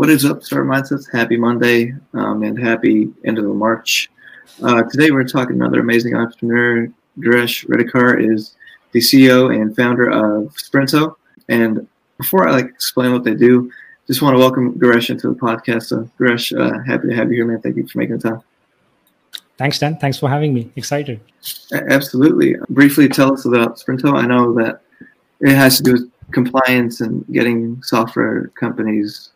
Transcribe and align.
What 0.00 0.08
is 0.08 0.24
up, 0.24 0.42
Start 0.42 0.66
Mindsets? 0.66 1.12
Happy 1.12 1.36
Monday 1.36 1.92
um, 2.14 2.42
and 2.42 2.58
happy 2.58 3.12
end 3.26 3.36
of 3.36 3.44
the 3.44 3.52
March. 3.52 4.08
Uh, 4.62 4.82
today 4.84 5.10
we're 5.10 5.24
talking 5.24 5.58
to 5.58 5.62
another 5.62 5.80
amazing 5.80 6.16
entrepreneur. 6.16 6.90
Girish 7.18 7.66
Redekar 7.66 8.32
is 8.32 8.56
the 8.92 9.00
CEO 9.00 9.54
and 9.54 9.76
founder 9.76 10.08
of 10.08 10.54
Sprinto. 10.54 11.16
And 11.50 11.86
before 12.16 12.48
I 12.48 12.52
like 12.52 12.64
explain 12.64 13.12
what 13.12 13.24
they 13.24 13.34
do, 13.34 13.70
just 14.06 14.22
want 14.22 14.34
to 14.36 14.38
welcome 14.38 14.72
Girish 14.78 15.10
into 15.10 15.28
the 15.28 15.34
podcast. 15.34 15.82
So 15.88 16.08
Girish, 16.18 16.58
uh, 16.58 16.82
happy 16.84 17.08
to 17.08 17.14
have 17.14 17.30
you 17.30 17.34
here, 17.34 17.44
man. 17.44 17.60
Thank 17.60 17.76
you 17.76 17.86
for 17.86 17.98
making 17.98 18.20
the 18.20 18.30
time. 18.30 18.42
Thanks, 19.58 19.78
Dan. 19.78 19.98
Thanks 19.98 20.18
for 20.18 20.30
having 20.30 20.54
me. 20.54 20.72
Excited. 20.76 21.20
Absolutely. 21.74 22.56
Briefly 22.70 23.06
tell 23.06 23.34
us 23.34 23.44
about 23.44 23.78
Sprinto. 23.78 24.16
I 24.16 24.24
know 24.24 24.54
that 24.54 24.80
it 25.40 25.54
has 25.54 25.76
to 25.76 25.82
do 25.82 25.92
with 25.92 26.10
compliance 26.32 27.02
and 27.02 27.22
getting 27.26 27.82
software 27.82 28.46
companies 28.58 29.28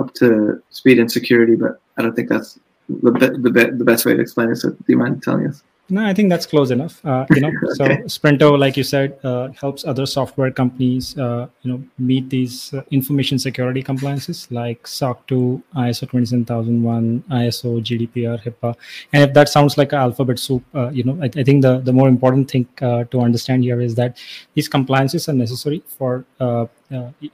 up 0.00 0.14
to 0.14 0.62
speed 0.70 0.98
and 0.98 1.10
security, 1.10 1.56
but 1.56 1.80
I 1.96 2.02
don't 2.02 2.14
think 2.14 2.28
that's 2.28 2.58
the 2.88 3.12
be- 3.12 3.38
the, 3.44 3.50
be- 3.50 3.76
the 3.76 3.84
best 3.84 4.04
way 4.04 4.14
to 4.14 4.20
explain 4.20 4.50
it. 4.50 4.56
So, 4.56 4.70
do 4.70 4.84
you 4.88 4.98
mind 4.98 5.22
telling 5.22 5.46
us? 5.46 5.62
No, 5.90 6.06
I 6.06 6.14
think 6.14 6.28
that's 6.28 6.46
close 6.46 6.70
enough. 6.70 7.04
Uh, 7.04 7.26
you 7.30 7.40
know, 7.40 7.48
okay. 7.80 8.02
so 8.06 8.08
Sprinto, 8.08 8.56
like 8.56 8.76
you 8.76 8.84
said, 8.84 9.18
uh, 9.24 9.48
helps 9.60 9.84
other 9.84 10.06
software 10.06 10.50
companies, 10.52 11.18
uh, 11.18 11.48
you 11.62 11.72
know, 11.72 11.82
meet 11.98 12.30
these 12.30 12.72
uh, 12.72 12.82
information 12.92 13.38
security 13.38 13.82
compliances 13.82 14.46
like 14.52 14.86
SOC 14.86 15.26
2, 15.26 15.62
ISO 15.76 16.08
27001, 16.08 17.24
ISO, 17.30 17.80
GDPR, 17.82 18.40
HIPAA. 18.40 18.76
And 19.12 19.24
if 19.24 19.34
that 19.34 19.48
sounds 19.48 19.76
like 19.76 19.92
an 19.92 19.98
alphabet 19.98 20.38
soup, 20.38 20.62
uh, 20.74 20.90
you 20.90 21.02
know, 21.02 21.18
I, 21.20 21.26
I, 21.26 21.42
think 21.42 21.62
the, 21.62 21.78
the 21.80 21.92
more 21.92 22.08
important 22.08 22.50
thing 22.50 22.68
uh, 22.80 23.04
to 23.04 23.20
understand 23.20 23.64
here 23.64 23.80
is 23.80 23.96
that 23.96 24.16
these 24.54 24.68
compliances 24.68 25.28
are 25.28 25.32
necessary 25.32 25.82
for, 25.98 26.24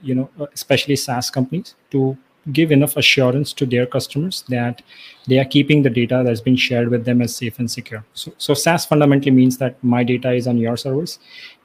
you 0.01 0.15
know, 0.15 0.29
especially 0.53 0.95
SaaS 0.95 1.29
companies 1.29 1.75
to 1.91 2.17
give 2.51 2.71
enough 2.71 2.97
assurance 2.97 3.53
to 3.53 3.65
their 3.65 3.85
customers 3.85 4.43
that 4.49 4.81
they 5.27 5.39
are 5.39 5.45
keeping 5.45 5.83
the 5.83 5.89
data 5.89 6.23
that's 6.25 6.41
been 6.41 6.55
shared 6.55 6.89
with 6.89 7.05
them 7.05 7.21
as 7.21 7.35
safe 7.35 7.59
and 7.59 7.69
secure. 7.69 8.03
So, 8.13 8.33
so 8.37 8.53
SaaS 8.53 8.85
fundamentally 8.85 9.31
means 9.31 9.57
that 9.57 9.81
my 9.83 10.03
data 10.03 10.31
is 10.31 10.47
on 10.47 10.57
your 10.57 10.77
servers, 10.77 11.19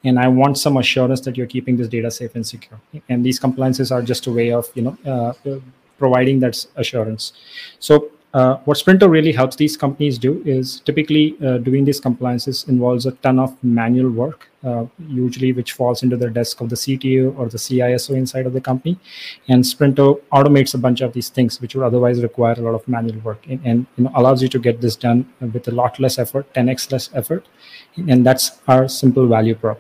and 0.04 0.18
I 0.18 0.28
want 0.28 0.58
some 0.58 0.76
assurance 0.76 1.20
that 1.22 1.36
you're 1.36 1.46
keeping 1.46 1.76
this 1.76 1.88
data 1.88 2.10
safe 2.10 2.34
and 2.34 2.46
secure. 2.46 2.80
And 3.08 3.24
these 3.24 3.38
compliances 3.38 3.92
are 3.92 4.02
just 4.02 4.26
a 4.26 4.32
way 4.32 4.52
of 4.52 4.70
you 4.74 4.82
know 4.82 4.98
uh, 5.04 5.58
providing 5.98 6.40
that 6.40 6.64
assurance. 6.76 7.32
So 7.78 8.11
uh, 8.34 8.56
what 8.64 8.78
Sprinto 8.78 9.08
really 9.08 9.32
helps 9.32 9.56
these 9.56 9.76
companies 9.76 10.16
do 10.18 10.42
is 10.46 10.80
typically 10.80 11.36
uh, 11.44 11.58
doing 11.58 11.84
these 11.84 12.00
compliances 12.00 12.64
involves 12.66 13.04
a 13.04 13.12
ton 13.12 13.38
of 13.38 13.62
manual 13.62 14.10
work, 14.10 14.48
uh, 14.64 14.86
usually 15.06 15.52
which 15.52 15.72
falls 15.72 16.02
into 16.02 16.16
the 16.16 16.30
desk 16.30 16.62
of 16.62 16.70
the 16.70 16.76
CTO 16.76 17.36
or 17.38 17.50
the 17.50 17.58
CISO 17.58 18.16
inside 18.16 18.46
of 18.46 18.54
the 18.54 18.60
company. 18.60 18.98
And 19.48 19.62
Sprinto 19.62 20.22
automates 20.32 20.74
a 20.74 20.78
bunch 20.78 21.02
of 21.02 21.12
these 21.12 21.28
things, 21.28 21.60
which 21.60 21.74
would 21.74 21.84
otherwise 21.84 22.22
require 22.22 22.54
a 22.54 22.62
lot 22.62 22.74
of 22.74 22.88
manual 22.88 23.20
work, 23.20 23.46
and, 23.48 23.60
and 23.66 23.86
you 23.96 24.04
know, 24.04 24.12
allows 24.14 24.42
you 24.42 24.48
to 24.48 24.58
get 24.58 24.80
this 24.80 24.96
done 24.96 25.30
with 25.40 25.68
a 25.68 25.72
lot 25.72 26.00
less 26.00 26.18
effort, 26.18 26.52
10x 26.54 26.90
less 26.90 27.10
effort, 27.14 27.46
and 28.08 28.24
that's 28.24 28.62
our 28.66 28.88
simple 28.88 29.26
value 29.26 29.54
prop. 29.54 29.78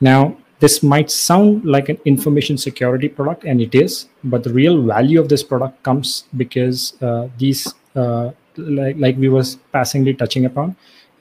Now, 0.00 0.36
this 0.64 0.82
might 0.82 1.10
sound 1.10 1.64
like 1.74 1.88
an 1.92 1.98
information 2.12 2.56
security 2.56 3.08
product 3.08 3.44
and 3.44 3.60
it 3.66 3.74
is 3.74 4.06
but 4.32 4.44
the 4.46 4.52
real 4.60 4.76
value 4.94 5.20
of 5.22 5.28
this 5.28 5.42
product 5.42 5.82
comes 5.82 6.24
because 6.42 6.80
uh, 7.02 7.28
these 7.38 7.62
uh, 7.96 8.30
like, 8.56 8.96
like 9.04 9.16
we 9.24 9.28
was 9.28 9.56
passingly 9.72 10.14
touching 10.14 10.46
upon 10.46 10.74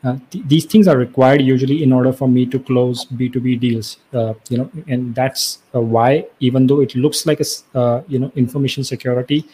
uh, 0.03 0.15
th- 0.31 0.45
these 0.47 0.65
things 0.65 0.87
are 0.87 0.97
required 0.97 1.41
usually 1.41 1.83
in 1.83 1.91
order 1.91 2.13
for 2.13 2.27
me 2.27 2.45
to 2.45 2.59
close 2.69 3.05
b2b 3.19 3.59
deals 3.65 3.97
uh, 4.13 4.33
you 4.49 4.57
know 4.57 4.69
and 4.87 5.13
that's 5.15 5.59
uh, 5.75 5.81
why 5.95 6.25
even 6.39 6.67
though 6.67 6.81
it 6.87 6.95
looks 6.95 7.25
like 7.25 7.41
a 7.45 7.49
uh, 7.81 8.01
you 8.07 8.19
know 8.19 8.31
information 8.35 8.83
security 8.93 9.45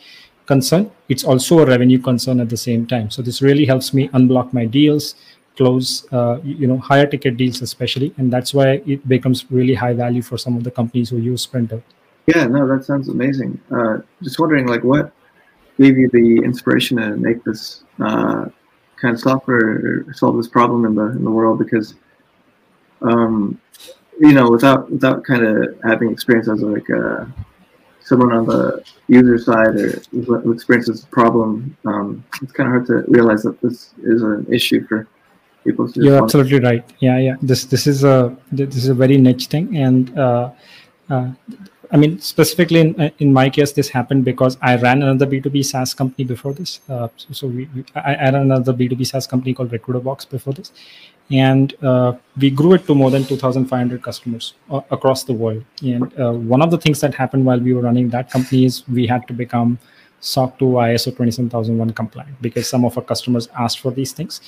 concern 0.46 0.90
it's 1.14 1.24
also 1.24 1.60
a 1.60 1.66
revenue 1.66 2.00
concern 2.00 2.40
at 2.40 2.50
the 2.50 2.58
same 2.58 2.86
time. 2.94 3.10
So 3.10 3.22
this 3.22 3.42
really 3.42 3.66
helps 3.66 3.94
me 3.94 4.08
unblock 4.20 4.54
my 4.54 4.66
deals 4.66 5.16
close 5.60 5.90
uh, 6.18 6.40
you 6.44 6.68
know 6.72 6.78
higher 6.90 7.08
ticket 7.14 7.38
deals 7.42 7.62
especially 7.62 8.10
and 8.18 8.34
that's 8.34 8.54
why 8.58 8.68
it 8.94 9.08
becomes 9.08 9.46
really 9.52 9.76
high 9.84 9.94
value 9.94 10.24
for 10.30 10.38
some 10.46 10.56
of 10.58 10.64
the 10.64 10.72
companies 10.72 11.10
who 11.10 11.18
use 11.18 11.42
Sprinto. 11.48 11.82
Yeah 12.34 12.46
no 12.56 12.68
that 12.72 12.86
sounds 12.86 13.08
amazing. 13.10 13.60
Uh, 13.78 13.96
just 14.24 14.40
wondering 14.40 14.68
like 14.68 14.84
what 14.84 15.12
gave 15.80 15.98
you 15.98 16.10
the 16.10 16.44
inspiration 16.44 16.98
to 16.98 17.16
make 17.16 17.44
this 17.44 17.84
uh, 18.00 18.46
kind 19.02 19.14
of 19.16 19.20
software 19.20 20.06
solve 20.14 20.36
this 20.38 20.48
problem 20.48 20.86
in 20.86 20.94
the 20.96 21.08
in 21.18 21.24
the 21.24 21.32
world? 21.32 21.58
Because 21.58 21.96
um, 23.02 23.60
you 24.20 24.34
know 24.34 24.52
without 24.52 24.92
without 24.92 25.24
kind 25.24 25.44
of 25.46 25.80
having 25.84 26.12
experience 26.12 26.50
as 26.50 26.62
like 26.62 26.90
uh, 26.90 27.26
someone 28.02 28.34
on 28.34 28.46
the 28.46 28.84
user 29.08 29.38
side 29.38 29.76
or 29.76 29.92
who 30.12 30.52
experiences 30.52 31.02
the 31.02 31.08
problem, 31.08 31.76
um, 31.86 32.24
it's 32.42 32.52
kind 32.52 32.68
of 32.68 32.74
hard 32.74 32.86
to 32.88 33.12
realize 33.12 33.44
that 33.44 33.60
this 33.62 33.94
is 34.04 34.22
an 34.22 34.46
issue 34.52 34.86
for 34.88 35.08
people 35.64 35.90
you're 35.96 36.22
absolutely 36.24 36.60
right 36.60 36.84
yeah 37.00 37.18
yeah 37.18 37.36
this 37.42 37.66
this 37.66 37.86
is 37.88 38.04
a 38.04 38.36
this 38.52 38.76
is 38.76 38.88
a 38.88 38.94
very 38.94 39.18
niche 39.18 39.48
thing 39.48 39.76
and 39.78 40.18
uh, 40.18 40.50
uh, 41.10 41.30
I 41.92 41.98
mean, 41.98 42.20
specifically 42.20 42.82
in, 42.82 43.02
uh, 43.02 43.10
in 43.18 43.34
my 43.34 43.50
case, 43.50 43.72
this 43.72 43.90
happened 43.90 44.24
because 44.24 44.58
I 44.62 44.76
ran 44.76 45.02
another 45.02 45.26
B2B 45.26 45.66
SaaS 45.66 45.94
company 45.94 46.24
before 46.24 46.54
this. 46.54 46.82
Uh, 46.88 47.08
so, 47.18 47.28
so 47.32 47.48
we, 47.48 47.68
we, 47.74 47.84
I, 47.96 48.14
I, 48.14 48.24
ran 48.26 48.36
another 48.36 48.74
B2B 48.74 49.08
SaaS 49.08 49.26
company 49.26 49.56
called 49.56 49.72
Recruiterbox 49.72 50.30
before 50.30 50.54
this. 50.54 50.72
And 51.32 51.74
uh, 51.84 52.14
we 52.38 52.52
grew 52.52 52.74
it 52.74 52.86
to 52.88 52.96
more 52.96 53.10
than 53.10 53.24
2,500 53.24 54.04
customers 54.04 54.54
uh, 54.70 54.82
across 54.92 55.24
the 55.24 55.34
world. 55.34 55.64
And 55.82 56.20
uh, 56.20 56.34
one 56.34 56.62
of 56.62 56.70
the 56.70 56.78
things 56.78 57.02
that 57.02 57.16
happened 57.16 57.46
while 57.46 57.60
we 57.60 57.74
were 57.74 57.82
running 57.82 58.10
that 58.10 58.30
company 58.30 58.66
is 58.66 58.88
we 58.88 59.08
had 59.08 59.28
to 59.28 59.34
become 59.34 59.80
SOC 60.20 60.60
2 60.60 60.66
ISO 60.66 61.16
27001 61.16 61.94
compliant 61.94 62.40
because 62.42 62.68
some 62.68 62.86
of 62.86 62.98
our 62.98 63.04
customers 63.04 63.48
asked 63.58 63.80
for 63.80 63.92
these 63.92 64.12
things. 64.12 64.42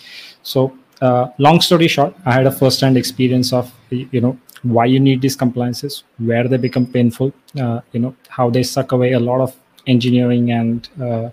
So 0.44 0.78
uh, 1.02 1.30
long 1.38 1.62
story 1.62 1.88
short, 1.88 2.14
I 2.26 2.34
had 2.34 2.46
a 2.46 2.52
first-hand 2.52 2.98
experience 2.98 3.52
of 3.54 3.74
you 3.90 4.22
know 4.22 4.38
why 4.64 4.86
you 4.86 5.00
need 5.00 5.22
these 5.22 5.36
compliances, 5.36 6.04
where 6.20 6.48
they 6.48 6.58
become 6.58 6.86
painful, 6.86 7.34
uh, 7.60 7.82
you 7.92 8.00
know 8.00 8.16
how 8.30 8.50
they 8.50 8.64
suck 8.64 8.92
away 8.92 9.14
a 9.14 9.20
lot 9.20 9.42
of 9.42 9.56
engineering 9.88 10.52
and 10.52 10.90
uh, 11.02 11.30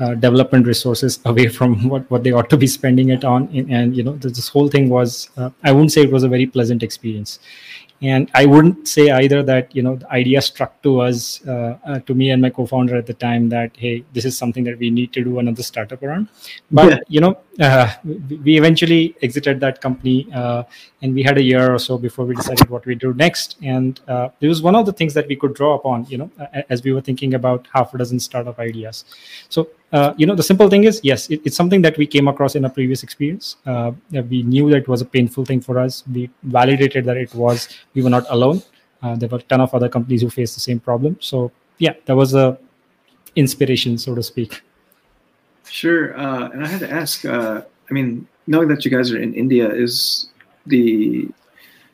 uh 0.00 0.14
development 0.14 0.66
resources 0.66 1.20
away 1.24 1.46
from 1.46 1.88
what, 1.88 2.10
what 2.10 2.24
they 2.24 2.32
ought 2.32 2.50
to 2.50 2.56
be 2.56 2.66
spending 2.66 3.10
it 3.10 3.24
on. 3.24 3.48
And, 3.54 3.70
and 3.72 3.96
you 3.96 4.02
know 4.02 4.16
this 4.16 4.48
whole 4.48 4.68
thing 4.68 4.88
was 4.88 5.30
uh, 5.36 5.50
I 5.62 5.72
wouldn't 5.72 5.92
say 5.92 6.02
it 6.02 6.10
was 6.10 6.24
a 6.24 6.28
very 6.28 6.46
pleasant 6.46 6.82
experience 6.82 7.38
and 8.02 8.30
i 8.34 8.44
wouldn't 8.44 8.86
say 8.86 9.10
either 9.10 9.42
that 9.42 9.74
you 9.74 9.82
know 9.82 9.96
the 9.96 10.10
idea 10.10 10.40
struck 10.40 10.80
to 10.82 11.00
us 11.00 11.46
uh, 11.46 11.78
uh, 11.86 11.98
to 12.00 12.14
me 12.14 12.30
and 12.30 12.42
my 12.42 12.50
co-founder 12.50 12.96
at 12.96 13.06
the 13.06 13.14
time 13.14 13.48
that 13.48 13.70
hey 13.76 14.04
this 14.12 14.24
is 14.24 14.36
something 14.36 14.64
that 14.64 14.78
we 14.78 14.90
need 14.90 15.12
to 15.12 15.24
do 15.24 15.38
another 15.38 15.62
startup 15.62 16.02
around. 16.02 16.28
But 16.70 16.90
yeah. 16.90 16.98
you 17.08 17.20
know 17.20 17.38
uh, 17.60 17.92
we 18.04 18.56
eventually 18.58 19.14
exited 19.22 19.60
that 19.60 19.80
company 19.80 20.28
uh, 20.34 20.64
and 21.02 21.14
we 21.14 21.22
had 21.22 21.38
a 21.38 21.42
year 21.42 21.74
or 21.74 21.78
so 21.78 21.96
before 21.96 22.26
we 22.26 22.34
decided 22.34 22.68
what 22.68 22.84
we 22.84 22.94
do 22.94 23.14
next. 23.14 23.56
And 23.62 24.00
uh, 24.08 24.28
it 24.40 24.48
was 24.48 24.60
one 24.62 24.74
of 24.74 24.84
the 24.86 24.92
things 24.92 25.14
that 25.14 25.26
we 25.28 25.36
could 25.36 25.54
draw 25.54 25.74
upon 25.74 26.06
you 26.06 26.18
know 26.18 26.30
as 26.68 26.82
we 26.82 26.92
were 26.92 27.00
thinking 27.00 27.34
about 27.34 27.66
half 27.72 27.94
a 27.94 27.98
dozen 27.98 28.20
startup 28.20 28.58
ideas. 28.58 29.04
So 29.48 29.68
uh, 29.92 30.14
you 30.16 30.26
know 30.26 30.34
the 30.34 30.42
simple 30.42 30.68
thing 30.68 30.84
is 30.84 31.00
yes 31.02 31.30
it, 31.30 31.40
it's 31.44 31.56
something 31.56 31.82
that 31.82 31.96
we 31.96 32.06
came 32.06 32.28
across 32.28 32.54
in 32.54 32.64
a 32.64 32.70
previous 32.70 33.02
experience. 33.02 33.56
Uh, 33.66 33.92
we 34.10 34.42
knew 34.42 34.68
that 34.70 34.78
it 34.78 34.88
was 34.88 35.00
a 35.00 35.04
painful 35.04 35.44
thing 35.44 35.60
for 35.60 35.78
us. 35.78 36.04
We 36.12 36.30
validated 36.42 37.04
that 37.04 37.16
it 37.16 37.34
was 37.34 37.68
we 37.94 38.02
were 38.02 38.10
not 38.10 38.26
alone. 38.30 38.62
Uh, 39.02 39.14
there 39.14 39.28
were 39.28 39.38
a 39.38 39.42
ton 39.42 39.60
of 39.60 39.74
other 39.74 39.88
companies 39.88 40.22
who 40.22 40.30
faced 40.30 40.54
the 40.54 40.60
same 40.60 40.80
problem. 40.80 41.16
So 41.20 41.52
yeah 41.78 41.94
that 42.06 42.16
was 42.16 42.34
a 42.34 42.58
inspiration 43.36 43.98
so 43.98 44.14
to 44.14 44.22
speak. 44.22 44.62
Sure 45.68 46.16
uh, 46.18 46.48
and 46.50 46.64
i 46.64 46.68
had 46.68 46.80
to 46.80 46.90
ask 46.90 47.24
uh, 47.24 47.60
i 47.90 47.92
mean 47.92 48.26
knowing 48.46 48.68
that 48.68 48.84
you 48.84 48.90
guys 48.90 49.10
are 49.10 49.18
in 49.18 49.34
india 49.34 49.68
is 49.68 50.28
the 50.66 51.28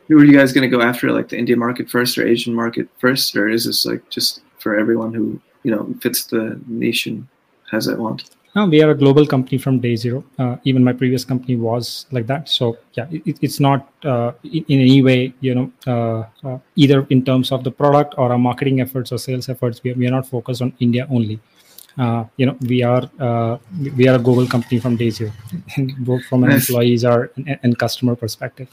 who 0.08 0.19
are 0.19 0.25
you 0.25 0.36
guys 0.36 0.52
going 0.52 0.69
to 0.69 0.76
go 0.76 0.82
after? 0.82 1.10
Like 1.10 1.28
the 1.28 1.38
indian 1.38 1.58
market 1.58 1.88
first 1.88 2.19
or 2.19 2.26
asian 2.26 2.54
market 2.54 2.88
first? 2.98 3.34
Or 3.36 3.48
is 3.48 3.64
this 3.64 3.86
like 3.86 4.08
just 4.10 4.42
for 4.58 4.78
everyone 4.78 5.14
who 5.14 5.41
you 5.62 5.70
know 5.70 5.94
fits 6.00 6.25
the 6.25 6.60
nation 6.66 7.28
as 7.72 7.88
I 7.88 7.94
want. 7.94 8.30
No, 8.54 8.66
we 8.66 8.82
are 8.82 8.90
a 8.90 8.94
global 8.94 9.26
company 9.26 9.56
from 9.56 9.80
day 9.80 9.96
zero. 9.96 10.24
Uh, 10.38 10.56
even 10.64 10.84
my 10.84 10.92
previous 10.92 11.24
company 11.24 11.56
was 11.56 12.04
like 12.10 12.26
that. 12.26 12.50
So 12.50 12.76
yeah, 12.92 13.06
it, 13.10 13.38
it's 13.40 13.60
not 13.60 13.88
uh, 14.04 14.32
in, 14.44 14.64
in, 14.69 14.80
any 14.80 15.02
way, 15.02 15.32
you 15.40 15.54
know, 15.54 15.72
uh, 15.86 16.46
uh, 16.46 16.58
either 16.76 17.06
in 17.08 17.24
terms 17.24 17.50
of 17.50 17.64
the 17.64 17.70
product 17.70 18.14
or 18.19 18.30
our 18.30 18.38
marketing 18.38 18.82
efforts 18.82 19.10
or 19.10 19.19
sales 19.19 19.48
efforts. 19.48 19.82
We 19.82 19.92
are, 19.92 19.94
we 19.94 20.06
are 20.06 20.10
not 20.10 20.26
focused 20.26 20.60
on 20.60 20.74
India 20.80 21.06
only. 21.10 21.40
Uh, 21.96 22.24
you 22.36 22.44
know, 22.44 22.56
we 22.69 22.82
are 22.82 23.08
uh, 23.19 23.56
we 23.96 24.06
are 24.06 24.16
a 24.16 24.19
global 24.19 24.46
company 24.46 24.78
from 24.78 24.96
day 24.96 25.08
zero, 25.08 25.32
both 26.00 26.24
from 26.26 26.44
an 26.44 26.50
nice. 26.50 26.69
employees 26.69 27.06
or 27.06 27.30
and, 27.36 27.58
and 27.62 27.78
customer 27.78 28.14
perspective. 28.14 28.69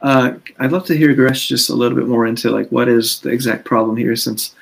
I'd 0.00 0.72
love 0.72 0.84
to 0.86 0.96
hear 0.96 1.14
Gresh 1.14 1.48
just 1.48 1.70
a 1.70 1.74
little 1.74 1.96
bit 1.96 2.08
more 2.08 2.26
into 2.26 2.50
like 2.50 2.68
what 2.70 2.88
is 2.88 3.20
the 3.20 3.30
exact 3.30 3.64
problem 3.64 3.96
here, 3.96 4.14
since 4.14 4.54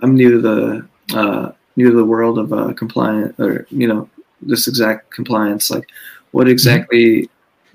I'm 0.00 0.14
new 0.14 0.30
to 0.30 0.40
the 0.40 1.54
new 1.78 1.90
to 1.90 1.96
the 1.96 2.10
world 2.14 2.36
of 2.42 2.48
uh, 2.52 2.72
compliant 2.82 3.30
or 3.44 3.52
you 3.70 3.88
know 3.90 4.02
this 4.50 4.68
exact 4.70 5.10
compliance 5.18 5.64
like 5.74 5.86
what 6.36 6.46
exactly 6.54 7.28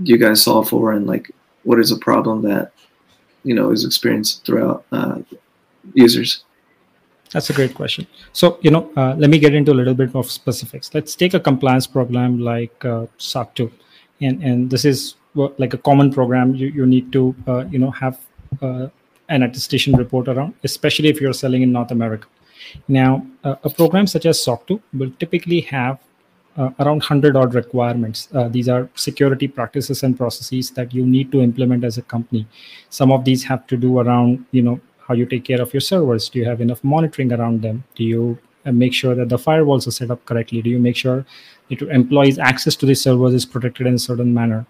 do 0.03 0.07
you 0.13 0.19
guys 0.25 0.43
solve 0.47 0.69
for 0.69 0.85
and 0.95 1.05
like 1.13 1.25
what 1.63 1.79
is 1.83 1.91
a 1.97 1.99
problem 2.09 2.41
that 2.49 2.65
you 3.43 3.55
know 3.57 3.67
is 3.75 3.83
experienced 3.89 4.45
throughout 4.45 4.85
uh, 4.91 5.17
users 6.05 6.31
That's 7.33 7.49
a 7.49 7.53
great 7.53 7.73
question. 7.73 8.05
So, 8.39 8.59
you 8.61 8.71
know, 8.73 8.91
uh, 8.95 9.15
let 9.17 9.29
me 9.33 9.39
get 9.39 9.53
into 9.59 9.71
a 9.71 9.77
little 9.79 9.95
bit 10.01 10.15
of 10.15 10.25
specifics. 10.31 10.93
Let's 10.93 11.15
take 11.21 11.33
a 11.33 11.39
compliance 11.39 11.87
program 11.87 12.37
like 12.39 12.85
uh, 12.85 13.07
SOC 13.17 13.55
2. 13.55 13.71
And, 14.21 14.43
and 14.43 14.69
this 14.69 14.85
is 14.85 15.15
like 15.63 15.73
a 15.73 15.79
common 15.79 16.13
program 16.13 16.53
you, 16.53 16.67
you 16.67 16.85
need 16.85 17.11
to, 17.13 17.35
uh, 17.47 17.65
you 17.73 17.79
know, 17.79 17.89
have 17.89 18.19
uh, 18.61 18.87
an 19.29 19.41
attestation 19.41 19.95
report 20.03 20.27
around, 20.27 20.53
especially 20.63 21.09
if 21.09 21.19
you're 21.19 21.33
selling 21.33 21.63
in 21.63 21.71
North 21.71 21.89
America. 21.89 22.27
Now, 22.87 23.25
uh, 23.43 23.55
a 23.63 23.69
program 23.69 24.07
such 24.07 24.25
as 24.25 24.41
SOC 24.43 24.67
2 24.67 24.81
will 24.93 25.11
typically 25.19 25.61
have 25.61 25.99
uh, 26.57 26.69
around 26.79 26.97
100 26.97 27.35
odd 27.35 27.53
requirements. 27.55 28.27
Uh, 28.33 28.47
these 28.47 28.69
are 28.69 28.89
security 28.95 29.47
practices 29.47 30.03
and 30.03 30.17
processes 30.17 30.69
that 30.71 30.93
you 30.93 31.05
need 31.05 31.31
to 31.31 31.41
implement 31.41 31.83
as 31.83 31.97
a 31.97 32.01
company. 32.01 32.47
Some 32.89 33.11
of 33.11 33.25
these 33.25 33.43
have 33.43 33.65
to 33.67 33.77
do 33.77 33.99
around, 33.99 34.45
you 34.51 34.61
know, 34.61 34.79
how 35.07 35.13
you 35.13 35.25
take 35.25 35.45
care 35.45 35.61
of 35.61 35.73
your 35.73 35.81
servers. 35.81 36.29
Do 36.29 36.39
you 36.39 36.45
have 36.45 36.61
enough 36.61 36.83
monitoring 36.83 37.33
around 37.33 37.61
them? 37.61 37.83
Do 37.95 38.03
you 38.03 38.37
uh, 38.65 38.71
make 38.71 38.93
sure 38.93 39.15
that 39.15 39.29
the 39.29 39.37
firewalls 39.37 39.87
are 39.87 39.91
set 39.91 40.11
up 40.11 40.23
correctly? 40.25 40.61
Do 40.61 40.69
you 40.69 40.79
make 40.79 40.95
sure 40.95 41.25
that 41.69 41.81
your 41.81 41.91
employees' 41.91 42.39
access 42.39 42.75
to 42.77 42.85
the 42.85 42.95
servers 42.95 43.33
is 43.33 43.45
protected 43.45 43.87
in 43.87 43.95
a 43.95 43.99
certain 43.99 44.33
manner? 44.33 44.65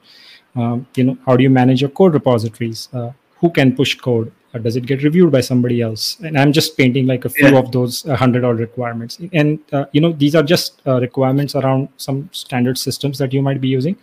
Um, 0.56 0.88
you 0.96 1.04
know, 1.04 1.18
how 1.26 1.36
do 1.36 1.44
you 1.44 1.50
manage 1.50 1.82
your 1.82 1.90
code 1.90 2.14
repositories? 2.14 2.90
Uh, 2.94 3.12
who 3.40 3.50
can 3.50 3.76
push 3.76 3.96
code? 3.96 4.32
Or 4.54 4.60
does 4.60 4.76
it 4.76 4.86
get 4.86 5.04
reviewed 5.04 5.32
by 5.32 5.42
somebody 5.42 5.82
else? 5.82 6.18
And 6.20 6.38
i'm 6.38 6.52
just 6.52 6.78
painting 6.78 7.08
like 7.08 7.26
a 7.26 7.30
few 7.30 7.50
yeah. 7.50 7.60
of 7.60 7.72
those 7.72 8.06
100 8.06 8.44
odd 8.44 8.60
requirements. 8.60 9.20
And 9.34 9.60
uh, 9.72 9.86
you 9.92 10.02
know 10.02 10.12
these 10.12 10.36
are 10.36 10.44
just 10.44 10.82
uh, 10.86 11.00
requirements 11.00 11.56
around 11.56 11.90
some 11.98 12.30
standard 12.32 12.78
systems 12.78 13.18
that 13.18 13.34
you 13.34 13.42
might 13.42 13.62
be 13.62 13.68
using. 13.68 13.98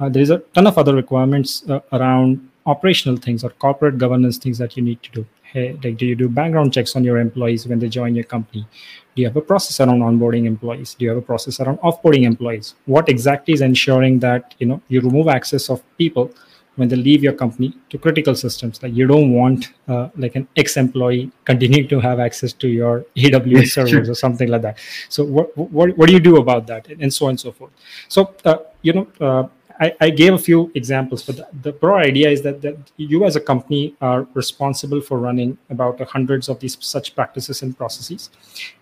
Uh, 0.00 0.08
there 0.08 0.22
is 0.22 0.30
a 0.30 0.38
ton 0.54 0.66
of 0.66 0.76
other 0.76 0.94
requirements 0.94 1.68
uh, 1.68 1.80
around 1.92 2.48
operational 2.66 3.16
things 3.16 3.44
or 3.44 3.50
corporate 3.50 3.98
governance 3.98 4.38
things 4.38 4.58
that 4.58 4.76
you 4.76 4.82
need 4.82 5.02
to 5.02 5.10
do. 5.10 5.26
Hey 5.42 5.78
like 5.84 5.96
do 5.96 6.06
you 6.06 6.16
do 6.16 6.28
background 6.28 6.72
checks 6.72 6.96
on 6.96 7.04
your 7.04 7.18
employees 7.18 7.66
when 7.66 7.78
they 7.78 7.88
join 7.88 8.14
your 8.14 8.24
company? 8.24 8.66
Do 9.14 9.22
you 9.22 9.28
have 9.28 9.36
a 9.36 9.40
process 9.40 9.78
around 9.78 10.00
onboarding 10.00 10.46
employees? 10.46 10.94
Do 10.94 11.04
you 11.04 11.10
have 11.10 11.18
a 11.18 11.22
process 11.22 11.60
around 11.60 11.78
offboarding 11.78 12.24
employees? 12.24 12.74
What 12.86 13.08
exactly 13.08 13.54
is 13.54 13.60
ensuring 13.60 14.18
that 14.20 14.56
you 14.58 14.66
know 14.66 14.80
you 14.88 15.00
remove 15.00 15.28
access 15.28 15.70
of 15.70 15.82
people 15.98 16.32
when 16.76 16.88
they 16.88 16.96
leave 16.96 17.22
your 17.22 17.32
company 17.32 17.72
to 17.90 17.98
critical 17.98 18.34
systems 18.34 18.82
like 18.82 18.92
you 18.92 19.06
don't 19.06 19.32
want 19.32 19.72
uh, 19.88 20.08
like 20.16 20.34
an 20.34 20.46
ex-employee 20.56 21.30
continuing 21.44 21.88
to 21.88 22.00
have 22.00 22.20
access 22.20 22.52
to 22.52 22.68
your 22.68 23.04
aws 23.16 23.72
servers 23.72 24.08
or 24.08 24.14
something 24.14 24.48
like 24.48 24.62
that. 24.62 24.78
So 25.08 25.24
what, 25.24 25.56
what, 25.56 25.96
what 25.96 26.06
do 26.08 26.12
you 26.12 26.20
do 26.20 26.36
about 26.36 26.66
that? 26.66 26.88
And 26.88 27.12
so 27.12 27.26
on 27.26 27.30
and 27.30 27.40
so 27.40 27.52
forth. 27.52 27.72
So 28.08 28.34
uh, 28.44 28.58
you 28.82 28.92
know 28.92 29.06
uh, 29.20 29.48
I, 29.80 29.94
I, 30.00 30.10
gave 30.10 30.34
a 30.34 30.38
few 30.38 30.70
examples 30.74 31.22
but 31.24 31.36
the, 31.36 31.48
the 31.62 31.72
broad 31.72 32.06
idea 32.06 32.30
is 32.30 32.42
that, 32.42 32.62
that 32.62 32.76
you 32.96 33.24
as 33.24 33.34
a 33.34 33.40
company 33.40 33.94
are 34.00 34.26
responsible 34.34 35.00
for 35.00 35.18
running 35.18 35.58
about 35.68 36.00
hundreds 36.00 36.48
of 36.48 36.60
these 36.60 36.76
such 36.80 37.14
practices 37.14 37.62
and 37.62 37.76
processes 37.76 38.30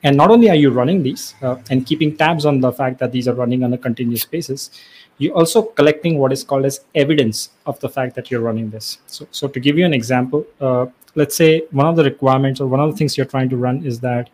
and 0.03 0.17
not 0.17 0.31
only 0.31 0.51
are 0.51 0.57
you 0.57 0.71
running 0.71 1.03
these 1.03 1.35
uh, 1.43 1.57
and 1.71 1.87
keeping 1.87 2.17
tabs 2.17 2.45
on 2.45 2.61
the 2.61 2.73
fact 2.73 2.99
that 2.99 3.11
these 3.11 3.27
are 3.27 3.35
running 3.35 3.65
on 3.65 3.73
a 3.73 3.79
continuous 3.79 4.25
basis 4.27 4.71
you're 5.19 5.35
also 5.35 5.63
collecting 5.63 6.19
what 6.19 6.33
is 6.33 6.43
called 6.43 6.65
as 6.65 6.81
evidence 6.95 7.51
of 7.67 7.79
the 7.81 7.89
fact 7.89 8.15
that 8.17 8.31
you're 8.31 8.41
running 8.41 8.71
this. 8.71 8.99
So, 9.07 9.27
so 9.31 9.49
to 9.49 9.61
give 9.61 9.79
you 9.79 9.85
an 9.85 9.95
example, 9.95 10.45
uh, 10.61 10.87
let's 11.15 11.37
say 11.37 11.63
one 11.71 11.87
of 11.87 11.97
the 11.97 12.05
requirements 12.05 12.61
or 12.61 12.67
one 12.67 12.81
of 12.81 12.91
the 12.91 12.97
things 12.97 13.17
you're 13.17 13.27
trying 13.27 13.49
to 13.51 13.57
run 13.57 13.85
is 13.85 14.01
that 14.01 14.31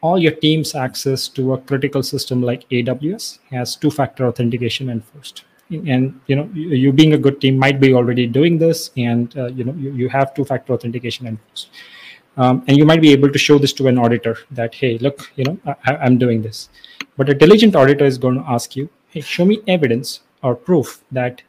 all 0.00 0.18
your 0.18 0.32
team's 0.32 0.74
access 0.74 1.28
to 1.28 1.54
a 1.54 1.58
critical 1.58 2.02
system 2.02 2.40
like 2.40 2.68
AWS 2.70 3.40
has 3.50 3.74
two-factor 3.74 4.26
authentication 4.26 4.88
enforced. 4.88 5.44
And 5.70 6.18
you 6.26 6.36
know, 6.36 6.48
you, 6.54 6.68
you, 6.70 6.92
being 6.92 7.12
a 7.12 7.18
good 7.18 7.40
team 7.40 7.58
might 7.58 7.78
be 7.78 7.92
already 7.92 8.26
doing 8.26 8.58
this, 8.58 8.90
and 8.96 9.36
uh, 9.36 9.46
you 9.48 9.64
know, 9.64 9.74
you, 9.74 9.92
you 9.92 10.08
have 10.08 10.34
two-factor 10.34 10.72
authentication 10.72 11.26
enforced. 11.26 11.68
Um, 12.36 12.62
and 12.68 12.76
you 12.76 12.84
might 12.84 13.02
be 13.02 13.10
able 13.12 13.30
to 13.32 13.38
show 13.38 13.58
this 13.58 13.72
to 13.74 13.88
an 13.88 13.98
auditor 13.98 14.38
that 14.52 14.72
hey 14.72 14.96
look 14.98 15.32
you 15.34 15.42
know 15.42 15.58
I, 15.84 15.96
i'm 15.96 16.18
doing 16.18 16.40
this 16.40 16.68
but 17.16 17.28
a 17.28 17.34
diligent 17.34 17.74
auditor 17.74 18.04
is 18.04 18.16
going 18.16 18.36
to 18.36 18.48
ask 18.48 18.76
you 18.76 18.88
hey, 19.10 19.20
show 19.20 19.44
me 19.44 19.60
evidence 19.66 20.20
or 20.42 20.54
proof 20.54 21.02
that 21.10 21.42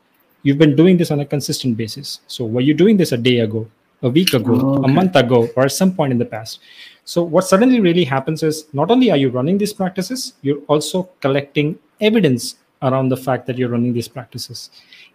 you've 0.44 0.58
been 0.58 0.76
doing 0.76 0.98
this 0.98 1.12
on 1.12 1.20
a 1.20 1.26
consistent 1.26 1.78
basis. 1.78 2.22
So 2.28 2.46
were 2.46 2.62
you 2.62 2.74
doing 2.74 2.98
this 2.98 3.12
a 3.12 3.18
day 3.18 3.40
ago, 3.40 3.70
a 4.02 4.10
week 4.10 4.34
ago, 4.34 4.60
oh, 4.60 4.78
okay. 4.78 4.92
a 4.92 4.94
month 4.94 5.16
ago, 5.16 5.50
or 5.56 5.64
at 5.64 5.72
some 5.72 5.94
point 5.94 6.12
in 6.12 6.18
the 6.18 6.26
past? 6.26 6.60
So 7.04 7.24
what 7.24 7.46
suddenly 7.46 7.80
really 7.80 8.06
happens 8.06 8.44
is 8.44 8.68
not 8.74 8.92
only 8.92 9.12
are 9.12 9.18
you 9.18 9.30
running 9.30 9.58
these 9.58 9.74
practices, 9.74 10.34
you're 10.42 10.62
also 10.68 11.10
collecting 11.22 11.78
evidence 12.00 12.56
around 12.82 13.10
the 13.10 13.18
fact 13.18 13.46
that 13.48 13.58
you're 13.58 13.70
running 13.70 13.94
these 13.94 14.08
practices. 14.08 14.70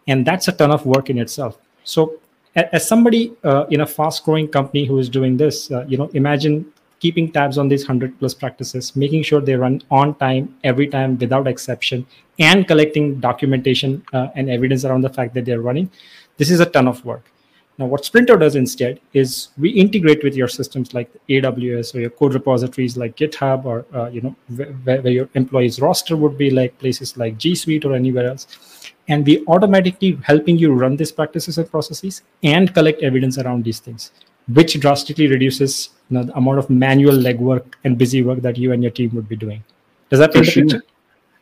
And 0.07 0.27
that's 0.27 0.49
a 0.49 0.53
ton 0.53 0.71
of 0.71 0.85
work 0.87 1.11
in 1.11 1.19
itself. 1.19 1.59
So 1.85 2.21
as 2.55 2.87
somebody 2.87 3.33
uh, 3.43 3.67
in 3.71 3.81
a 3.81 3.87
fast 3.87 4.25
growing 4.25 4.49
company 4.49 4.85
who 4.85 4.99
is 4.99 5.09
doing 5.09 5.37
this, 5.37 5.71
uh, 5.71 5.85
you 5.89 5.97
know, 5.97 6.09
imagine 6.15 6.73
keeping 7.01 7.31
tabs 7.31 7.59
on 7.59 7.69
these 7.69 7.83
100 7.83 8.19
plus 8.19 8.33
practices, 8.33 8.95
making 8.97 9.23
sure 9.23 9.41
they 9.41 9.55
run 9.55 9.83
on 9.91 10.15
time, 10.15 10.57
every 10.65 10.87
time, 10.87 11.19
without 11.19 11.47
exception, 11.47 12.07
and 12.39 12.67
collecting 12.67 13.21
documentation 13.21 14.03
uh, 14.13 14.29
and 14.37 14.49
evidence 14.49 14.85
around 14.85 15.03
the 15.03 15.11
fact 15.11 15.35
that 15.35 15.45
they're 15.45 15.61
running. 15.61 15.91
This 16.37 16.51
is 16.51 16.61
a 16.61 16.67
ton 16.67 16.89
of 16.89 17.05
work. 17.05 17.31
Now, 17.77 17.87
what 17.87 18.05
Sprinto 18.05 18.39
does 18.39 18.55
instead 18.55 19.01
is 19.15 19.49
we 19.59 19.71
integrate 19.71 20.23
with 20.23 20.37
your 20.37 20.47
systems 20.47 20.95
like 20.95 21.11
AWS 21.29 21.95
or 21.95 22.01
your 22.01 22.11
code 22.11 22.35
repositories 22.35 22.97
like 22.97 23.17
GitHub 23.17 23.65
or 23.65 23.85
uh, 23.93 24.09
you 24.11 24.21
know 24.21 24.37
where, 24.55 25.01
where, 25.03 25.13
your 25.13 25.29
employees 25.35 25.81
roster 25.81 26.17
would 26.17 26.39
be 26.39 26.51
like 26.51 26.79
places 26.79 27.17
like 27.17 27.37
G 27.37 27.55
Suite 27.57 27.85
or 27.85 27.95
anywhere 27.95 28.29
else, 28.29 28.47
and 29.09 29.27
we 29.27 29.45
automatically 29.49 30.19
helping 30.23 30.57
you 30.57 30.73
run 30.73 30.97
these 30.97 31.11
practices 31.11 31.59
and 31.59 31.69
processes 31.69 32.23
and 32.45 32.73
collect 32.73 33.03
evidence 33.03 33.39
around 33.39 33.65
these 33.65 33.81
things 33.81 34.13
which 34.53 34.79
drastically 34.81 35.27
reduces 35.27 35.91
you 36.11 36.19
know, 36.19 36.25
the 36.25 36.37
amount 36.37 36.59
of 36.59 36.69
manual 36.69 37.15
legwork 37.15 37.75
and 37.85 37.97
busy 37.97 38.23
work 38.23 38.41
that 38.43 38.59
you 38.59 38.73
and 38.73 38.83
your 38.83 38.93
team 38.93 39.11
would 39.15 39.29
be 39.29 39.37
doing. 39.37 39.65
Does 40.11 40.19
that 40.19 40.33
paint 40.33 40.47
sure. 40.47 40.83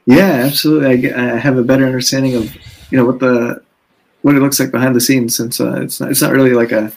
Yeah, 0.07 0.45
absolutely. 0.47 1.13
I, 1.13 1.35
I, 1.35 1.39
have 1.39 1.59
a 1.59 1.63
better 1.63 1.85
understanding 1.85 2.35
of 2.35 2.55
you 2.91 2.99
know 2.99 3.05
what 3.05 3.21
the 3.21 3.63
what 4.23 4.37
it 4.37 4.41
looks 4.41 4.59
like 4.59 4.71
behind 4.71 4.95
the 4.95 5.01
scenes, 5.01 5.37
since 5.37 5.61
uh, 5.61 5.81
it's 5.83 6.01
not 6.01 6.11
it's 6.11 6.23
not 6.23 6.33
really 6.33 6.53
like 6.53 6.73
a 6.73 6.93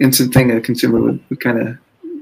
instant 0.00 0.32
thing 0.34 0.50
a 0.50 0.60
consumer 0.60 1.00
would, 1.00 1.22
would 1.28 1.40
kind 1.40 1.60
of 1.60 1.78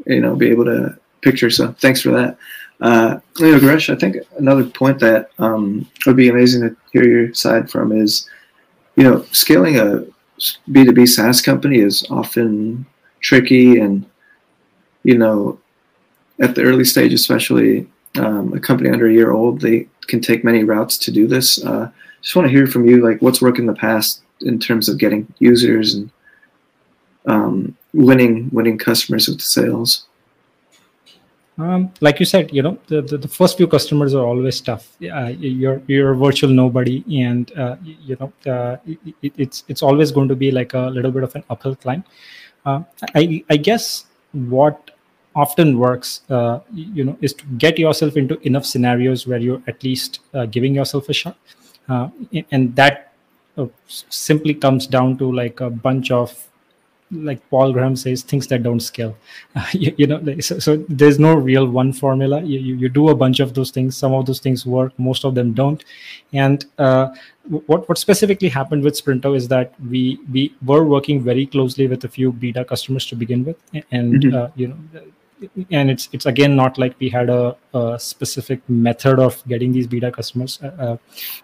you 0.07 0.21
know 0.21 0.37
be 0.37 0.51
able 0.51 0.65
to 0.65 0.99
picture. 1.23 1.51
So 1.51 1.73
thanks 1.73 2.01
for 2.01 2.11
that. 2.11 2.37
Uh, 2.81 3.21
know, 3.39 3.59
Garesh, 3.59 3.89
I 3.89 3.97
think 3.97 4.17
another 4.37 4.65
point 4.65 4.99
that 5.01 5.31
um, 5.39 5.89
would 6.07 6.17
be 6.17 6.29
amazing 6.29 6.63
to 6.63 6.77
hear 6.93 7.09
your 7.09 7.33
side 7.33 7.71
from 7.71 7.93
is, 7.93 8.29
you 8.97 9.05
know, 9.05 9.23
scaling 9.31 9.79
a 9.79 10.05
B2B 10.69 11.09
SaaS 11.09 11.41
company 11.41 11.79
is 11.79 12.05
often 12.11 12.85
tricky 13.25 13.79
and 13.79 14.05
you 15.03 15.17
know 15.17 15.59
at 16.41 16.55
the 16.55 16.63
early 16.63 16.85
stage 16.85 17.13
especially 17.13 17.87
um, 18.17 18.53
a 18.53 18.61
company 18.61 18.91
under 18.91 19.09
a 19.09 19.13
year 19.13 19.33
old 19.33 19.61
they 19.61 19.89
can 20.09 20.21
take 20.21 20.45
many 20.45 20.63
routes 20.63 20.99
to 20.99 21.11
do 21.11 21.27
this 21.27 21.65
uh, 21.65 21.91
just 22.25 22.35
want 22.35 22.49
to 22.49 22.53
hear 22.53 22.67
from 22.67 22.89
you 22.89 23.01
like 23.03 23.23
what's 23.23 23.41
worked 23.41 23.59
in 23.59 23.67
the 23.67 23.75
past 23.75 24.23
in 24.41 24.59
terms 24.59 24.89
of 24.89 24.99
getting 24.99 25.33
users 25.39 25.95
and 25.95 26.11
um, 27.27 27.77
winning 27.93 28.51
winning 28.53 28.79
customers 28.79 29.29
with 29.29 29.39
the 29.39 29.45
sales 29.45 30.07
um, 31.57 31.93
like 32.01 32.19
you 32.19 32.27
said, 32.27 32.53
you 32.53 32.63
know, 32.63 32.79
the, 32.89 33.01
the, 33.01 33.17
the, 33.17 33.29
first 33.29 33.57
few 33.57 33.69
customers 33.69 34.13
are 34.13 34.27
always 34.27 34.61
tough. 34.61 34.97
Uh, 35.01 35.33
you're 35.39 35.81
you're 35.87 36.11
a 36.11 36.17
virtual 36.17 36.51
nobody, 36.51 37.05
and 37.23 37.57
uh, 37.57 37.77
you 37.83 38.17
know, 38.19 38.53
uh, 38.53 38.77
it, 39.23 39.33
it's 39.39 39.63
it's 39.69 39.81
always 39.81 40.11
going 40.11 40.27
to 40.27 40.35
be 40.35 40.51
like 40.51 40.75
a 40.75 40.91
little 40.97 41.13
bit 41.13 41.23
of 41.23 41.33
an 41.37 41.45
uphill 41.51 41.77
climb. 41.77 42.03
Uh, 42.67 42.83
I 43.15 43.45
I 43.49 43.57
guess 43.57 44.07
what 44.33 44.91
often 45.37 45.79
works, 45.79 46.23
uh, 46.29 46.59
you 46.73 47.05
know, 47.05 47.17
is 47.21 47.33
to 47.35 47.45
get 47.57 47.79
yourself 47.79 48.17
into 48.17 48.37
enough 48.41 48.67
scenarios 48.67 49.25
where 49.25 49.39
you're 49.39 49.63
at 49.69 49.85
least 49.85 50.21
uh, 50.35 50.47
giving 50.47 50.75
yourself 50.75 51.09
a 51.09 51.13
shot, 51.13 51.39
and 51.89 52.77
that 52.77 53.13
simply 53.87 54.55
comes 54.55 54.87
down 54.87 55.19
to 55.19 55.31
like 55.33 55.61
a 55.61 55.71
bunch 55.71 56.11
of 56.11 56.49
like 57.11 57.49
Paul 57.51 57.73
Graham 57.73 57.97
says, 57.97 58.23
things 58.23 58.47
that 58.49 58.63
don't 58.63 58.81
scale. 58.81 59.17
Uh, 59.55 59.67
you, 59.73 59.95
you, 59.97 60.07
know, 60.07 60.41
so, 60.41 60.59
so, 60.59 60.85
there's 60.89 61.19
no 61.19 61.35
real 61.35 61.67
one 61.67 61.93
formula. 61.93 62.43
You, 62.43 62.59
you, 62.59 62.77
you, 62.77 62.89
do 62.89 63.09
a 63.09 63.15
bunch 63.15 63.41
of 63.41 63.55
those 63.55 63.71
things. 63.71 63.97
Some 63.97 64.13
of 64.13 64.27
those 64.27 64.41
things 64.41 64.67
work, 64.67 64.93
most 64.99 65.25
of 65.25 65.35
them 65.35 65.53
don't. 65.53 65.85
And 66.33 66.65
uh, 66.79 67.15
what 67.67 67.89
what 67.89 67.99
specifically 67.99 68.49
happened 68.49 68.83
with 68.83 68.95
Sprinto 68.95 69.37
is 69.37 69.49
that 69.49 69.75
we 69.89 70.19
we 70.33 70.55
were 70.65 70.85
working 70.85 71.23
very 71.23 71.47
closely 71.47 71.87
with 71.87 72.05
a 72.05 72.09
few 72.09 72.33
beta 72.33 72.65
customers 72.65 73.07
to 73.07 73.17
begin 73.17 73.45
with, 73.45 73.57
and 73.91 74.23
mm-hmm. 74.23 74.35
uh, 74.35 74.49
you 74.57 74.69
know. 74.69 74.77
And 75.71 75.91
it's 75.91 76.09
it's 76.13 76.27
again 76.27 76.57
not 76.57 76.79
like 76.79 76.95
we 76.99 77.09
had 77.09 77.29
a, 77.29 77.57
a 77.75 77.99
specific 77.99 78.61
method 78.69 79.19
of 79.19 79.43
getting 79.49 79.73
these 79.73 79.87
beta 79.87 80.11
customers. 80.11 80.61
Uh, 80.63 80.67
uh, 80.67 80.97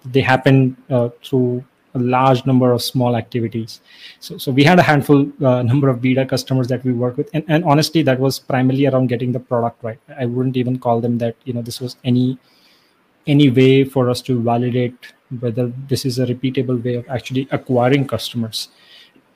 they 0.04 0.20
happen 0.20 0.76
uh, 0.88 1.08
through 1.24 1.64
a 1.94 1.98
large 1.98 2.46
number 2.46 2.72
of 2.72 2.82
small 2.82 3.16
activities. 3.16 3.80
So, 4.20 4.38
so 4.38 4.52
we 4.52 4.62
had 4.62 4.78
a 4.78 4.82
handful 4.82 5.26
uh, 5.44 5.62
number 5.62 5.88
of 5.88 6.00
beta 6.00 6.24
customers 6.24 6.68
that 6.68 6.84
we 6.84 6.92
work 6.92 7.16
with, 7.16 7.28
and, 7.34 7.44
and 7.48 7.64
honestly, 7.64 8.02
that 8.02 8.20
was 8.20 8.38
primarily 8.38 8.86
around 8.86 9.08
getting 9.08 9.32
the 9.32 9.40
product 9.40 9.82
right. 9.82 9.98
I 10.16 10.26
wouldn't 10.26 10.56
even 10.56 10.78
call 10.78 11.00
them 11.00 11.18
that. 11.18 11.36
You 11.44 11.52
know, 11.52 11.62
this 11.62 11.80
was 11.80 11.96
any 12.04 12.38
any 13.26 13.50
way 13.50 13.84
for 13.84 14.08
us 14.08 14.22
to 14.22 14.40
validate 14.40 15.12
whether 15.40 15.72
this 15.88 16.04
is 16.04 16.18
a 16.18 16.26
repeatable 16.26 16.82
way 16.82 16.94
of 16.94 17.08
actually 17.08 17.48
acquiring 17.50 18.06
customers. 18.06 18.68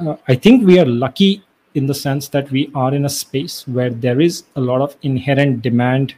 Uh, 0.01 0.17
I 0.27 0.35
think 0.35 0.67
we 0.67 0.79
are 0.79 0.87
lucky 0.87 1.45
in 1.75 1.87
the 1.87 1.95
sense 1.95 2.29
that 2.29 2.51
we 2.51 2.71
are 2.75 2.95
in 2.95 3.05
a 3.05 3.09
space 3.09 3.67
where 3.67 3.91
there 3.91 4.21
is 4.21 4.45
a 4.57 4.61
lot 4.61 4.81
of 4.81 4.97
inherent 5.03 5.63
demand 5.63 6.15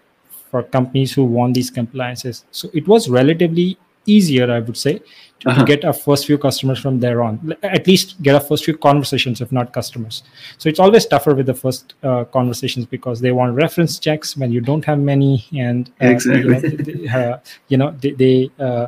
for 0.50 0.62
companies 0.62 1.12
who 1.12 1.24
want 1.24 1.54
these 1.54 1.70
compliances. 1.70 2.44
So 2.50 2.68
it 2.72 2.86
was 2.86 3.08
relatively 3.08 3.78
easier, 4.06 4.50
I 4.50 4.60
would 4.60 4.76
say, 4.76 5.00
to, 5.40 5.50
uh-huh. 5.50 5.64
get 5.64 5.84
our 5.84 5.92
first 5.92 6.26
few 6.26 6.38
customers 6.38 6.78
from 6.78 7.00
there 7.00 7.22
on. 7.22 7.56
At 7.62 7.86
least 7.86 8.22
get 8.22 8.34
our 8.34 8.40
first 8.40 8.64
few 8.64 8.76
conversations, 8.76 9.40
if 9.40 9.50
not 9.50 9.72
customers. 9.72 10.22
So 10.58 10.68
it's 10.68 10.78
always 10.78 11.06
tougher 11.06 11.34
with 11.34 11.46
the 11.46 11.54
first 11.54 11.94
uh, 12.02 12.24
conversations 12.24 12.86
because 12.86 13.20
they 13.20 13.32
want 13.32 13.54
reference 13.54 13.98
checks 13.98 14.36
when 14.36 14.52
you 14.52 14.60
don't 14.60 14.84
have 14.84 14.98
many, 14.98 15.44
and 15.56 15.90
uh, 16.00 16.06
exactly. 16.06 16.42
you 16.42 16.48
know, 16.48 16.60
they, 16.60 17.08
uh, 17.08 17.38
you 17.68 17.76
know, 17.76 17.90
they, 18.00 18.10
they 18.12 18.50
uh, 18.60 18.86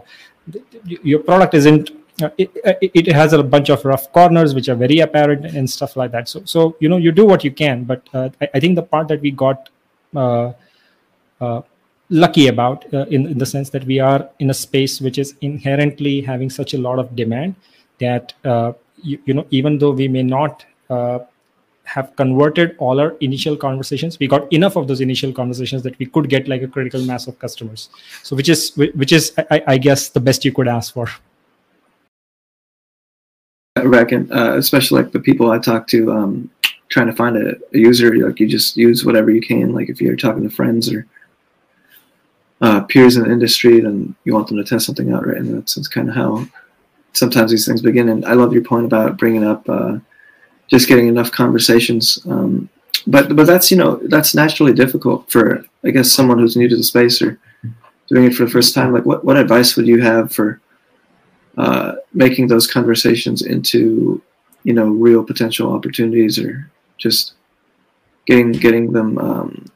your 0.85 1.19
product 1.19 1.55
isn't 1.55 1.91
it, 2.21 2.51
uh, 2.65 2.75
it, 2.81 2.91
it, 2.95 3.13
has 3.13 3.33
a 3.33 3.43
bunch 3.43 3.69
of 3.69 3.85
rough 3.85 4.13
corners 4.13 4.55
which 4.55 4.69
are 4.69 4.75
very 4.75 5.01
apparent 5.01 5.45
and 5.45 5.69
stuff 5.69 5.97
like 5.97 6.11
that. 6.13 6.29
So 6.29 6.43
so 6.45 6.77
you 6.81 6.89
know 6.89 6.97
you 6.97 7.13
do 7.13 7.25
what 7.25 7.45
you 7.45 7.51
can 7.51 7.85
but 7.85 8.09
uh, 8.13 8.31
I, 8.41 8.49
I, 8.55 8.61
think 8.61 8.77
the 8.77 8.83
part 8.83 9.09
that 9.09 9.21
we 9.21 9.31
got 9.31 9.69
uh, 10.17 10.53
uh, 11.41 11.63
lucky 12.11 12.49
about 12.49 12.93
uh, 12.93 13.07
in, 13.07 13.27
in 13.27 13.39
the 13.39 13.47
sense 13.47 13.71
that 13.71 13.85
we 13.85 14.01
are 14.01 14.29
in 14.39 14.51
a 14.51 14.55
space 14.55 15.01
which 15.01 15.19
is 15.19 15.35
inherently 15.41 16.21
having 16.21 16.51
such 16.51 16.75
a 16.75 16.79
lot 16.79 16.99
of 16.99 17.15
demand 17.15 17.55
that 17.99 18.33
you, 19.03 19.19
you 19.25 19.35
know 19.35 19.47
even 19.51 19.79
though 19.79 19.93
we 19.93 20.09
may 20.09 20.23
not 20.23 20.65
have 21.85 22.15
converted 22.17 22.77
all 22.79 23.01
our 23.01 23.13
initial 23.21 23.57
conversations 23.57 24.19
we 24.19 24.27
got 24.27 24.53
enough 24.53 24.77
of 24.77 24.89
those 24.89 25.01
initial 25.01 25.33
conversations 25.33 25.83
that 25.83 25.99
we 25.99 26.05
could 26.05 26.29
get 26.29 26.47
like 26.49 26.63
a 26.63 26.69
critical 26.69 27.01
mass 27.03 27.27
of 27.27 27.39
customers. 27.39 27.89
So 28.23 28.35
which 28.35 28.49
is 28.49 28.77
which 28.77 29.13
is 29.13 29.33
i, 29.51 29.63
I 29.67 29.79
guess 29.79 30.09
the 30.09 30.21
best 30.21 30.45
you 30.45 30.53
could 30.53 30.69
ask 30.69 30.93
for 30.93 31.09
Reckon, 33.85 34.31
uh, 34.33 34.55
especially 34.57 35.03
like 35.03 35.13
the 35.13 35.21
people 35.21 35.51
I 35.51 35.59
talk 35.59 35.87
to, 35.89 36.13
um, 36.13 36.51
trying 36.89 37.07
to 37.07 37.13
find 37.13 37.37
a, 37.37 37.57
a, 37.75 37.79
user, 37.79 38.15
like 38.27 38.41
you 38.41 38.47
just 38.47 38.77
use 38.77 39.05
whatever 39.05 39.31
you 39.31 39.41
can. 39.41 39.73
Like 39.73 39.89
if 39.89 40.01
you're 40.01 40.17
talking 40.17 40.43
to 40.43 40.55
friends 40.55 40.93
or 40.93 41.07
uh, 42.61 42.83
peers 42.83 43.17
in 43.17 43.25
the 43.25 43.31
industry, 43.31 43.81
then 43.81 44.15
you 44.25 44.35
want 44.35 44.49
them 44.49 44.57
to 44.57 44.65
test 44.65 44.87
something 44.87 45.13
out, 45.13 45.27
right? 45.27 45.37
And 45.37 45.57
that's, 45.57 45.75
that's 45.75 45.89
kind 45.89 46.09
of 46.09 46.15
how 46.15 46.47
sometimes 47.13 47.51
these 47.51 47.67
things 47.67 47.83
begin. 47.83 48.09
And 48.09 48.25
I 48.25 48.33
love 48.33 48.53
your 48.53 48.65
point 48.65 48.87
about 48.87 49.19
bringing 49.19 49.45
up 49.45 49.69
uh, 49.69 49.99
just 50.69 50.89
getting 50.89 51.09
enough 51.09 51.31
conversations. 51.31 52.19
Um, 52.29 52.69
but 53.07 53.35
but 53.35 53.47
that's 53.47 53.71
you 53.71 53.77
know 53.77 53.97
that's 54.09 54.35
naturally 54.35 54.73
difficult 54.73 55.31
for 55.31 55.65
I 55.85 55.91
guess 55.91 56.13
someone 56.13 56.39
who's 56.39 56.57
new 56.57 56.69
to 56.69 56.77
the 56.77 56.83
space 56.83 57.23
or 57.23 57.39
doing 58.09 58.25
it 58.25 58.35
for 58.35 58.45
the 58.45 58.51
first 58.51 58.75
time. 58.75 58.93
Like 58.93 59.07
what 59.07 59.25
what 59.25 59.37
advice 59.37 59.77
would 59.77 59.87
you 59.87 60.01
have 60.01 60.33
for 60.33 60.61
uh, 61.59 61.97
making 62.15 62.47
those 62.47 62.67
conversations 62.67 63.43
into 63.43 64.23
you 64.63 64.73
know 64.73 64.87
real 64.87 65.25
potential 65.25 65.73
opportunities 65.73 66.39
or 66.39 66.71
just 66.99 67.35
getting 68.27 68.53
getting 68.53 68.93
them 68.93 69.19
um, 69.19 69.67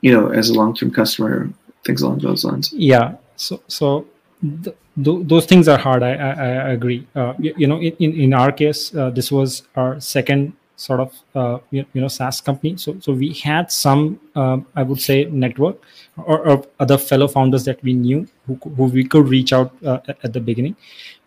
you 0.00 0.12
know 0.12 0.28
as 0.28 0.50
a 0.50 0.54
long-term 0.54 0.90
customer 0.90 1.48
things 1.84 2.02
along 2.02 2.18
those 2.18 2.44
lines. 2.44 2.72
Yeah. 2.72 3.14
So 3.36 3.62
so 3.68 4.06
th- 4.42 4.76
th- 5.04 5.22
those 5.28 5.46
things 5.46 5.68
are 5.68 5.78
hard. 5.78 6.02
I 6.02 6.14
i, 6.14 6.32
I 6.68 6.70
agree. 6.78 7.06
Uh, 7.14 7.34
you, 7.38 7.54
you, 7.56 7.66
know 7.68 7.80
in, 7.80 8.12
in 8.24 8.34
our 8.34 8.50
case 8.50 8.92
uh, 8.94 9.10
this 9.10 9.30
was 9.30 9.62
our 9.76 10.00
second 10.00 10.52
sort 10.78 11.00
of 11.00 11.12
uh, 11.34 11.58
you, 11.70 11.84
you, 11.92 12.00
know 12.00 12.08
SaaS 12.08 12.40
company. 12.40 12.76
So 12.76 12.96
so 13.00 13.12
we 13.12 13.32
had 13.34 13.70
some 13.72 14.20
um, 14.34 14.66
I 14.76 14.82
would 14.82 15.00
say 15.00 15.24
network 15.24 15.82
or, 16.16 16.38
or, 16.48 16.64
other 16.78 16.96
fellow 16.96 17.28
founders 17.28 17.64
that 17.64 17.82
we 17.82 17.94
knew 17.94 18.26
who, 18.46 18.54
who 18.76 18.84
we 18.84 19.04
could 19.04 19.28
reach 19.28 19.52
out 19.52 19.72
uh, 19.84 19.98
at 20.22 20.32
the 20.32 20.40
beginning. 20.40 20.76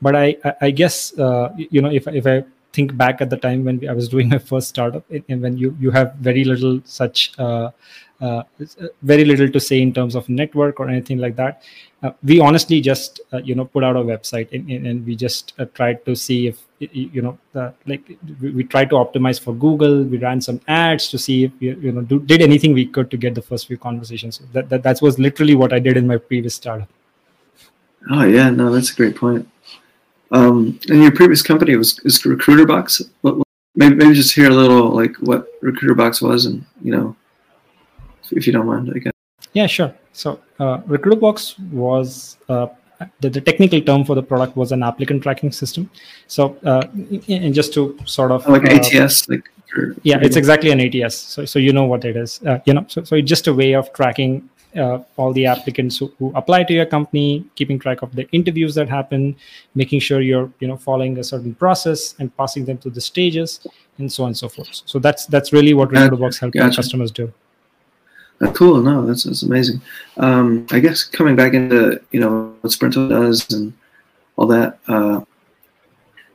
But 0.02 0.16
I 0.16 0.38
I, 0.62 0.72
guess 0.72 1.18
uh, 1.20 1.50
you 1.58 1.82
know 1.82 1.92
if 1.92 2.08
if 2.08 2.26
I 2.26 2.44
think 2.74 2.96
back 2.96 3.22
at 3.22 3.30
the 3.30 3.38
time 3.38 3.66
when 3.66 3.88
I 3.88 3.94
was 3.94 4.08
doing 4.08 4.30
my 4.30 4.38
first 4.38 4.70
startup 4.70 5.04
and 5.12 5.42
when 5.42 5.58
you 5.58 5.76
you 5.80 5.92
have 5.92 6.16
very 6.16 6.46
little 6.46 6.82
such 6.86 7.38
uh, 8.22 8.44
uh, 8.62 8.88
very 9.02 9.26
little 9.26 9.50
to 9.50 9.60
say 9.60 9.82
in 9.82 9.92
terms 9.92 10.14
of 10.14 10.30
network 10.30 10.80
or 10.80 10.88
anything 10.88 11.18
like 11.18 11.36
that. 11.36 11.64
Uh, 12.04 12.12
we 12.24 12.40
honestly 12.40 12.80
just 12.80 13.20
uh, 13.34 13.38
you 13.38 13.56
know 13.56 13.66
put 13.66 13.84
out 13.84 13.96
a 13.96 14.00
website 14.00 14.52
and, 14.52 14.70
and 14.86 15.06
we 15.06 15.16
just 15.16 15.54
uh, 15.58 15.66
tried 15.74 16.04
to 16.06 16.16
see 16.16 16.48
if 16.48 16.60
you 16.80 17.22
know 17.22 17.38
like 17.88 18.12
we, 18.40 18.52
we, 18.52 18.64
tried 18.64 18.90
to 18.92 18.96
optimize 18.96 19.40
for 19.40 19.56
google. 19.56 20.04
We 20.04 20.18
ran 20.18 20.40
some 20.40 20.62
ads 20.68 21.10
to 21.10 21.18
see 21.18 21.46
if 21.46 21.52
you, 21.60 21.76
you 21.82 21.92
know 21.92 22.02
do, 22.02 22.20
did 22.20 22.42
anything 22.42 22.74
we 22.74 22.86
could 22.86 23.10
to 23.10 23.18
get 23.18 23.34
the 23.34 23.42
first 23.42 23.68
few 23.68 23.78
conversations. 23.78 24.40
That, 24.54 24.70
that 24.70 24.84
that 24.84 25.02
was 25.02 25.18
literally 25.18 25.56
what 25.56 25.74
i 25.74 25.80
did 25.80 25.98
in 25.98 26.06
my 26.06 26.18
previous 26.18 26.56
startup. 26.56 26.90
Oh 28.12 28.24
yeah. 28.24 28.52
No 28.52 28.72
that's 28.72 28.92
a 28.92 28.96
great 28.96 29.16
point. 29.16 29.48
Um, 30.32 30.80
and 30.90 31.02
your 31.02 31.12
previous 31.12 31.42
company 31.42 31.76
was 31.76 32.00
is 32.00 32.22
recruiterbox 32.22 33.10
what, 33.22 33.38
what, 33.38 33.48
maybe, 33.76 33.96
maybe 33.96 34.14
just 34.14 34.36
hear 34.36 34.50
a 34.50 34.54
little 34.54 34.90
like 34.90 35.16
what 35.18 35.60
recruiterbox 35.62 36.22
was 36.22 36.46
and 36.46 36.64
you 36.82 36.92
know 36.92 37.16
if 38.32 38.48
you 38.48 38.54
don't 38.54 38.66
mind 38.66 38.90
again 38.90 39.14
yeah 39.54 39.68
sure 39.68 39.94
so 40.14 40.40
uh, 40.60 40.78
Recruiterbox 40.80 41.60
was 41.72 42.38
uh, 42.50 42.68
the, 43.20 43.30
the, 43.30 43.42
technical 43.42 43.82
term 43.82 44.04
for 44.04 44.16
the 44.16 44.24
product 44.24 44.56
was 44.56 44.72
an 44.72 44.84
applicant 44.84 45.24
tracking 45.24 45.52
system. 45.52 45.90
So, 46.28 46.58
uh, 46.64 46.88
and 47.28 47.54
just 47.54 47.74
to 47.74 47.98
sort 48.06 48.32
of 48.32 48.48
like 48.48 48.66
uh, 48.66 48.76
ATS, 48.76 49.28
like 49.30 49.50
for, 49.68 49.96
yeah, 50.04 50.20
it's 50.22 50.36
exactly 50.36 50.72
an 50.72 50.80
ATS. 50.80 51.16
So, 51.16 51.46
so 51.46 51.60
you 51.60 51.74
know 51.74 51.86
what 51.86 52.06
it 52.06 52.16
is. 52.16 52.42
Uh, 52.44 52.60
you 52.66 52.74
know, 52.74 52.86
so 52.88 53.04
so 53.04 53.16
it's 53.16 53.28
just 53.28 53.48
a 53.48 53.54
way 53.54 53.74
of 53.74 53.92
tracking 53.94 54.50
uh, 54.76 55.00
all 55.18 55.34
the 55.34 55.46
applicants 55.46 55.98
who, 55.98 56.14
who, 56.18 56.32
apply 56.36 56.64
to 56.64 56.74
your 56.74 56.86
company, 56.86 57.46
keeping 57.56 57.78
track 57.80 58.02
of 58.02 58.16
the 58.16 58.30
interviews 58.32 58.76
that 58.76 58.88
happen, 58.88 59.36
making 59.76 60.00
sure 60.00 60.22
you're 60.22 60.52
you 60.60 60.68
know 60.68 60.78
following 60.78 61.18
a 61.18 61.24
certain 61.24 61.56
process 61.56 62.16
and 62.20 62.36
passing 62.38 62.66
them 62.66 62.78
through 62.78 62.92
the 62.92 63.02
stages, 63.02 63.66
and 63.98 64.12
so 64.12 64.24
on 64.24 64.28
and 64.28 64.38
so 64.38 64.50
forth. 64.50 64.82
So 64.86 65.00
that's 65.00 65.26
that's 65.26 65.52
really 65.54 65.74
what 65.74 65.90
Recruiterbox 65.90 66.40
helps 66.40 66.56
gotcha. 66.56 66.76
customers 66.76 67.12
do. 67.12 67.34
Uh, 68.42 68.52
cool. 68.54 68.82
No, 68.82 69.06
that's 69.06 69.24
that's 69.24 69.44
amazing. 69.44 69.82
Um, 70.18 70.66
I 70.72 70.80
guess 70.80 71.04
coming 71.04 71.36
back 71.36 71.54
into 71.54 72.02
you 72.12 72.20
know 72.20 72.56
what 72.62 72.74
Sprinto 72.74 73.08
does 73.08 73.52
and 73.52 73.74
all 74.36 74.48
that. 74.48 74.80
Uh, 74.88 75.22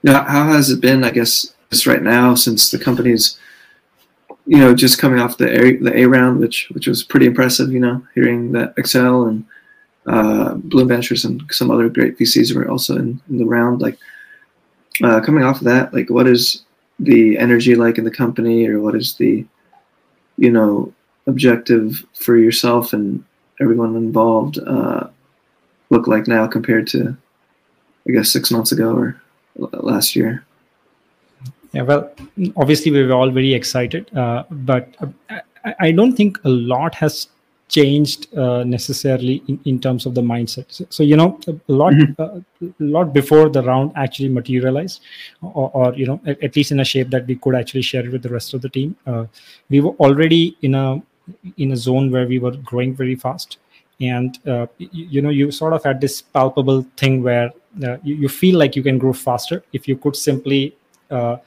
you 0.03 0.13
know, 0.13 0.23
how 0.23 0.47
has 0.47 0.71
it 0.71 0.81
been? 0.81 1.03
I 1.03 1.11
guess 1.11 1.53
just 1.71 1.87
right 1.87 2.03
now 2.03 2.35
since 2.35 2.71
the 2.71 2.79
company's 2.79 3.39
you 4.47 4.59
know 4.59 4.73
just 4.75 5.01
coming 5.01 5.19
off 5.19 5.39
the 5.39 5.51
A, 5.51 5.77
the 5.77 5.99
A 5.99 6.07
round, 6.07 6.39
which 6.39 6.69
which 6.71 6.87
was 6.87 7.03
pretty 7.03 7.27
impressive. 7.27 7.73
You 7.73 7.81
know, 7.81 8.07
hearing 8.15 8.53
that 8.53 8.77
Accel 8.77 9.29
and 9.29 9.45
uh, 10.07 10.55
Blume 10.55 10.89
Ventures 10.89 11.25
and 11.25 11.43
some 11.51 11.73
other 11.73 11.89
great 11.89 12.17
VCs 12.17 12.55
were 12.55 12.71
also 12.71 12.97
in, 12.97 13.21
in 13.29 13.39
the 13.39 13.45
round. 13.45 13.81
Like 13.81 13.99
uh, 15.03 15.21
coming 15.23 15.43
off 15.43 15.59
of 15.59 15.65
that, 15.65 15.93
like 15.93 16.09
what 16.09 16.29
is 16.29 16.63
the 17.01 17.37
energy 17.37 17.75
like 17.75 17.99
in 17.99 18.05
the 18.05 18.11
company, 18.13 18.69
or 18.69 18.81
what 18.81 18.95
is 18.95 19.15
the 19.15 19.45
you 20.39 20.53
know 20.53 20.93
objective 21.27 22.05
for 22.15 22.37
yourself 22.37 22.93
and 22.93 23.25
everyone 23.61 23.97
involved 23.97 24.59
uh, 24.59 25.09
look 25.91 26.07
like 26.07 26.27
now 26.27 26.47
compared 26.47 26.87
to, 26.89 27.17
I 28.09 28.13
guess, 28.13 28.31
six 28.31 28.51
months 28.51 28.73
ago 28.73 28.95
or 28.95 29.21
last 29.57 30.17
year? 30.17 30.45
Yeah, 31.73 31.83
well, 31.83 32.11
obviously 32.57 32.91
we 32.91 33.05
were 33.05 33.13
all 33.13 33.31
very 33.31 33.53
excited, 33.53 34.15
uh, 34.17 34.45
but 34.51 34.95
I, 35.65 35.75
I, 35.81 35.91
don't 35.91 36.17
think 36.17 36.39
a 36.45 36.49
lot 36.49 36.95
has 36.95 37.29
changed 37.69 38.35
uh, 38.35 38.65
necessarily 38.65 39.43
in, 39.49 39.61
in 39.65 39.81
terms 39.81 40.07
of 40.07 40.15
the 40.15 40.23
mindset. 40.23 40.67
So, 40.69 40.87
so 40.89 41.03
you 41.03 41.17
know, 41.17 41.39
a 41.49 41.53
lot, 41.67 41.93
mm-hmm. 41.93 42.23
uh, 42.23 42.41
a 42.69 42.73
lot 42.79 43.13
before 43.13 43.49
the 43.51 43.63
round 43.63 43.93
actually 43.97 44.29
materialized, 44.29 45.03
or, 45.43 45.71
or 45.75 45.95
you 45.95 46.07
know, 46.07 46.21
at, 46.27 46.43
at, 46.43 46.57
least 46.57 46.73
in 46.73 46.81
a 46.81 46.85
shape 46.85 47.11
that 47.11 47.27
we 47.27 47.37
could 47.37 47.55
actually 47.55 47.83
share 47.83 48.07
it 48.07 48.13
with 48.13 48.23
the 48.23 48.31
rest 48.31 48.55
of 48.55 48.63
the 48.63 48.69
team. 48.69 48.97
Uh, 49.07 49.27
we 49.69 49.81
were 49.81 49.95
already 49.97 50.57
in 50.63 50.75
a 50.75 51.03
in 51.57 51.73
a 51.73 51.77
zone 51.77 52.11
where 52.11 52.27
we 52.27 52.39
were 52.39 52.57
growing 52.57 52.95
very 52.95 53.15
fast. 53.15 53.59
And 54.01 54.39
uh, 54.47 54.67
you, 54.79 54.89
you, 54.93 55.23
know 55.23 55.31
you 55.31 55.51
sort 55.51 55.73
of 55.73 55.83
had 55.83 56.01
this 56.01 56.21
palpable 56.21 56.87
thing 56.97 57.23
where 57.23 57.51
uh, 57.83 57.97
you, 58.03 58.15
you, 58.15 58.29
feel 58.29 58.59
like 58.59 58.77
you 58.77 58.83
can 58.83 58.99
grow 58.99 59.13
faster 59.13 59.63
if 59.73 59.89
you 59.89 59.97
could 59.97 60.17
simply 60.17 60.77
uh, 61.11 61.39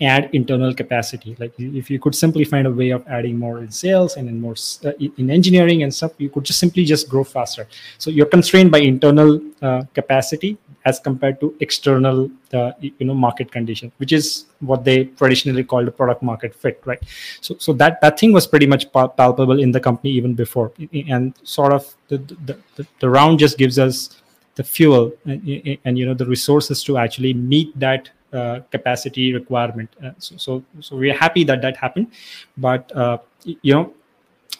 add 0.00 0.30
internal 0.32 0.74
capacity. 0.74 1.36
Like 1.38 1.52
if 1.58 1.90
you 1.90 1.98
could 1.98 2.14
simply 2.14 2.44
find 2.44 2.66
a 2.66 2.70
way 2.70 2.90
of 2.90 3.06
adding 3.08 3.38
more 3.38 3.58
in 3.58 3.70
sales 3.70 4.16
and 4.16 4.28
in 4.28 4.40
more 4.40 4.54
uh, 4.84 4.92
in 5.18 5.30
engineering 5.30 5.82
and 5.82 5.94
stuff 5.94 6.12
you 6.18 6.30
could 6.30 6.44
just 6.44 6.60
simply 6.60 6.84
just 6.84 7.08
grow 7.08 7.24
faster. 7.24 7.66
So 7.98 8.10
you're 8.10 8.26
constrained 8.26 8.70
by 8.70 8.78
internal 8.80 9.40
uh, 9.60 9.82
capacity 9.94 10.56
as 10.90 11.00
compared 11.08 11.40
to 11.40 11.54
external 11.66 12.30
uh, 12.52 12.70
you 12.80 13.06
know 13.08 13.14
market 13.14 13.50
condition 13.56 13.90
which 13.98 14.12
is 14.18 14.46
what 14.70 14.84
they 14.84 14.98
traditionally 15.20 15.64
called 15.72 15.88
a 15.88 15.94
product 16.00 16.22
market 16.22 16.54
fit 16.54 16.80
right? 16.84 17.02
So 17.40 17.56
so 17.58 17.72
that 17.74 18.00
that 18.00 18.18
thing 18.20 18.32
was 18.38 18.46
pretty 18.46 18.66
much 18.66 18.92
palpable 18.92 19.60
in 19.66 19.72
the 19.72 19.80
company 19.80 20.10
even 20.12 20.34
before. 20.34 20.72
And 21.16 21.34
sort 21.42 21.72
of 21.72 21.94
the 22.08 22.18
the, 22.46 22.58
the, 22.76 22.86
the 23.00 23.10
round 23.18 23.38
just 23.38 23.58
gives 23.58 23.78
us 23.78 24.22
the 24.58 24.64
fuel 24.64 25.12
and, 25.24 25.78
and, 25.84 25.98
you 25.98 26.04
know 26.04 26.14
the 26.14 26.26
resources 26.26 26.82
to 26.84 26.98
actually 26.98 27.32
meet 27.32 27.78
that 27.78 28.10
uh, 28.32 28.60
capacity 28.72 29.32
requirement. 29.32 29.88
Uh, 30.04 30.10
so, 30.18 30.36
so, 30.36 30.64
so 30.80 30.96
we're 30.96 31.16
happy 31.16 31.44
that 31.44 31.62
that 31.62 31.76
happened, 31.76 32.08
but 32.56 32.94
uh, 32.94 33.18
you 33.44 33.72
know, 33.72 33.94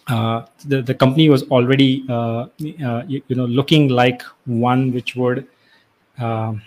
uh, 0.06 0.46
the 0.66 0.80
the 0.82 0.94
company 0.94 1.28
was 1.28 1.42
already 1.56 2.04
uh, 2.08 2.46
uh, 2.88 3.02
you, 3.06 3.20
you, 3.28 3.36
know 3.36 3.44
looking 3.44 3.88
like 3.88 4.22
one 4.46 4.92
which 4.92 5.16
would 5.16 5.46
um, 6.18 6.62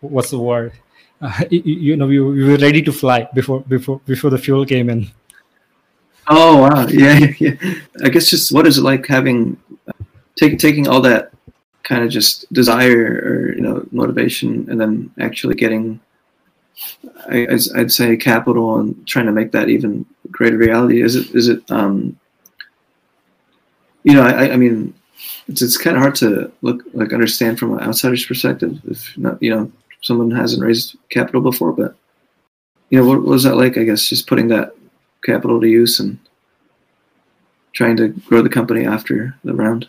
what's 0.00 0.30
the 0.30 0.38
word 0.38 0.72
uh, 1.20 1.44
you, 1.50 1.62
you, 1.64 1.96
know 1.96 2.06
we, 2.06 2.20
we, 2.20 2.44
were 2.44 2.58
ready 2.58 2.82
to 2.82 2.92
fly 2.92 3.26
before 3.34 3.60
before 3.60 4.00
before 4.04 4.30
the 4.30 4.38
fuel 4.38 4.66
came 4.66 4.90
in. 4.90 5.08
Oh 6.28 6.62
wow, 6.62 6.86
yeah, 6.88 7.32
yeah. 7.38 7.54
I 8.04 8.08
guess 8.10 8.28
just 8.28 8.52
what 8.52 8.66
is 8.66 8.78
it 8.78 8.82
like 8.82 9.06
having 9.06 9.56
take, 10.34 10.58
taking 10.58 10.88
all 10.88 11.00
that 11.02 11.32
kind 11.84 12.04
of 12.04 12.10
just 12.10 12.52
desire 12.52 13.22
or 13.24 13.54
you 13.54 13.62
know 13.62 13.86
motivation, 13.92 14.68
and 14.68 14.78
then 14.78 15.10
actually 15.18 15.54
getting, 15.54 16.00
I, 17.30 17.46
I'd 17.76 17.92
say, 17.92 18.16
capital 18.16 18.78
and 18.78 19.06
trying 19.06 19.26
to 19.26 19.32
make 19.32 19.52
that 19.52 19.70
even 19.70 20.04
greater 20.30 20.58
reality. 20.58 21.00
Is 21.00 21.16
it 21.16 21.34
is 21.34 21.48
it 21.48 21.70
um, 21.70 22.18
you 24.02 24.12
know 24.12 24.22
I, 24.22 24.52
I 24.52 24.56
mean 24.56 24.92
it's 25.48 25.62
it's 25.62 25.76
kind 25.76 25.96
of 25.96 26.02
hard 26.02 26.14
to 26.14 26.50
look 26.62 26.82
like 26.92 27.12
understand 27.12 27.58
from 27.58 27.72
an 27.72 27.80
outsider's 27.80 28.24
perspective 28.24 28.80
if 28.86 29.16
not 29.16 29.40
you 29.42 29.50
know 29.50 29.70
someone 30.02 30.30
hasn't 30.30 30.62
raised 30.62 30.96
capital 31.08 31.40
before 31.40 31.72
but 31.72 31.94
you 32.90 32.98
know 32.98 33.06
what, 33.06 33.18
what 33.18 33.28
was 33.28 33.44
that 33.44 33.56
like 33.56 33.76
i 33.76 33.84
guess 33.84 34.08
just 34.08 34.26
putting 34.26 34.48
that 34.48 34.74
capital 35.24 35.60
to 35.60 35.68
use 35.68 35.98
and 36.00 36.18
trying 37.72 37.96
to 37.96 38.08
grow 38.08 38.40
the 38.40 38.48
company 38.48 38.86
after 38.86 39.36
the 39.44 39.52
round? 39.52 39.86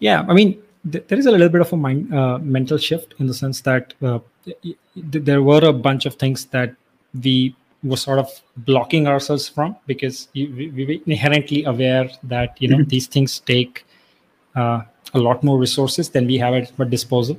Yeah 0.00 0.24
i 0.28 0.34
mean 0.34 0.60
th- 0.90 1.04
there 1.06 1.18
is 1.18 1.26
a 1.26 1.30
little 1.30 1.48
bit 1.48 1.60
of 1.60 1.72
a 1.72 1.76
mind 1.76 2.12
uh, 2.12 2.38
mental 2.38 2.78
shift 2.78 3.14
in 3.18 3.26
the 3.26 3.34
sense 3.34 3.60
that 3.60 3.94
uh, 4.02 4.18
there 4.96 5.42
were 5.42 5.64
a 5.64 5.72
bunch 5.72 6.06
of 6.06 6.14
things 6.14 6.46
that 6.46 6.74
we 7.22 7.54
were 7.82 7.96
sort 7.96 8.18
of 8.18 8.30
blocking 8.58 9.06
ourselves 9.06 9.48
from 9.48 9.76
because 9.86 10.28
we, 10.34 10.70
we 10.76 10.84
were 10.84 11.02
inherently 11.06 11.64
aware 11.64 12.08
that 12.22 12.60
you 12.60 12.68
know 12.68 12.78
mm-hmm. 12.78 12.88
these 12.88 13.06
things 13.06 13.40
take 13.40 13.84
uh, 14.54 14.82
a 15.14 15.18
lot 15.18 15.42
more 15.44 15.58
resources 15.58 16.08
than 16.08 16.26
we 16.26 16.38
have 16.38 16.54
at 16.54 16.72
our 16.78 16.84
disposal 16.86 17.38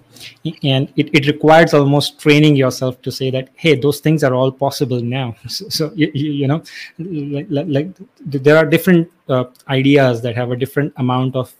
and 0.63 0.91
it, 0.95 1.09
it 1.13 1.27
requires 1.27 1.73
almost 1.73 2.19
training 2.19 2.55
yourself 2.55 3.01
to 3.01 3.11
say 3.11 3.31
that 3.31 3.49
hey 3.55 3.75
those 3.75 3.99
things 3.99 4.23
are 4.23 4.33
all 4.33 4.51
possible 4.51 5.01
now 5.01 5.35
so, 5.47 5.67
so 5.69 5.91
you, 5.95 6.11
you, 6.13 6.47
know 6.47 6.61
like, 6.99 7.47
like, 7.49 7.87
there 8.25 8.57
are 8.57 8.65
different 8.65 9.09
uh, 9.29 9.45
ideas 9.69 10.21
that 10.21 10.35
have 10.35 10.51
a 10.51 10.55
different 10.55 10.93
amount 10.97 11.35
of 11.35 11.53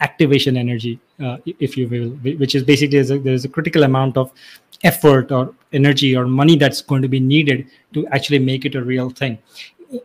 activation 0.00 0.56
energy 0.56 0.98
uh, 1.24 1.38
if 1.46 1.76
you 1.76 1.88
will 1.88 2.10
which 2.36 2.54
is 2.54 2.62
basically 2.62 2.98
there's 2.98 3.10
a, 3.10 3.18
there's 3.18 3.44
a 3.46 3.48
critical 3.48 3.84
amount 3.84 4.16
of 4.16 4.30
effort 4.84 5.32
or 5.32 5.54
energy 5.76 6.16
or 6.16 6.26
money 6.26 6.56
that's 6.56 6.80
going 6.80 7.02
to 7.02 7.08
be 7.08 7.20
needed 7.20 7.66
to 7.94 8.06
actually 8.08 8.38
make 8.38 8.64
it 8.64 8.74
a 8.74 8.82
real 8.82 9.10
thing. 9.10 9.38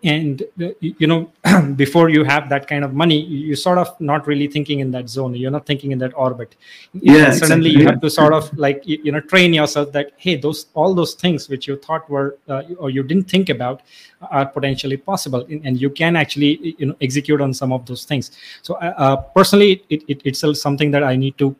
And 0.03 0.43
you 0.79 1.07
know 1.07 1.31
before 1.75 2.09
you 2.09 2.23
have 2.23 2.49
that 2.49 2.67
kind 2.67 2.83
of 2.85 2.93
money 2.93 3.19
you're 3.19 3.55
sort 3.55 3.79
of 3.79 3.99
not 3.99 4.27
really 4.27 4.47
thinking 4.47 4.79
in 4.79 4.91
that 4.91 5.09
zone. 5.09 5.33
You're 5.33 5.49
not 5.49 5.65
thinking 5.65 5.91
in 5.91 5.97
that 5.99 6.13
orbit. 6.15 6.55
Yeah 6.93 7.25
and 7.25 7.35
suddenly 7.35 7.71
exactly. 7.71 7.81
you 7.81 7.87
have 7.87 8.01
to 8.01 8.09
sort 8.09 8.33
of 8.33 8.55
like 8.65 8.83
you 8.85 9.11
know 9.11 9.21
train 9.21 9.55
yourself 9.55 9.91
that 9.93 10.11
hey 10.17 10.35
those 10.35 10.67
all 10.75 10.93
those 10.93 11.15
things 11.15 11.49
which 11.49 11.67
you 11.67 11.77
thought 11.77 12.07
were 12.11 12.37
uh, 12.47 12.61
or 12.77 12.91
you 12.91 13.01
didn't 13.01 13.27
think 13.27 13.49
about 13.49 13.81
are 14.29 14.45
potentially 14.45 14.97
possible. 14.97 15.47
And 15.49 15.81
you 15.81 15.89
can 15.89 16.15
actually 16.15 16.75
you 16.77 16.85
know 16.85 16.95
execute 17.01 17.41
on 17.41 17.51
some 17.51 17.73
of 17.73 17.87
those 17.87 18.05
things. 18.05 18.31
So 18.61 18.75
uh, 18.75 18.93
uh 19.05 19.15
personally 19.39 19.83
it, 19.89 20.03
it, 20.07 20.21
it's 20.23 20.41
something 20.61 20.91
that 20.91 21.03
i 21.03 21.15
need 21.15 21.37
to 21.37 21.55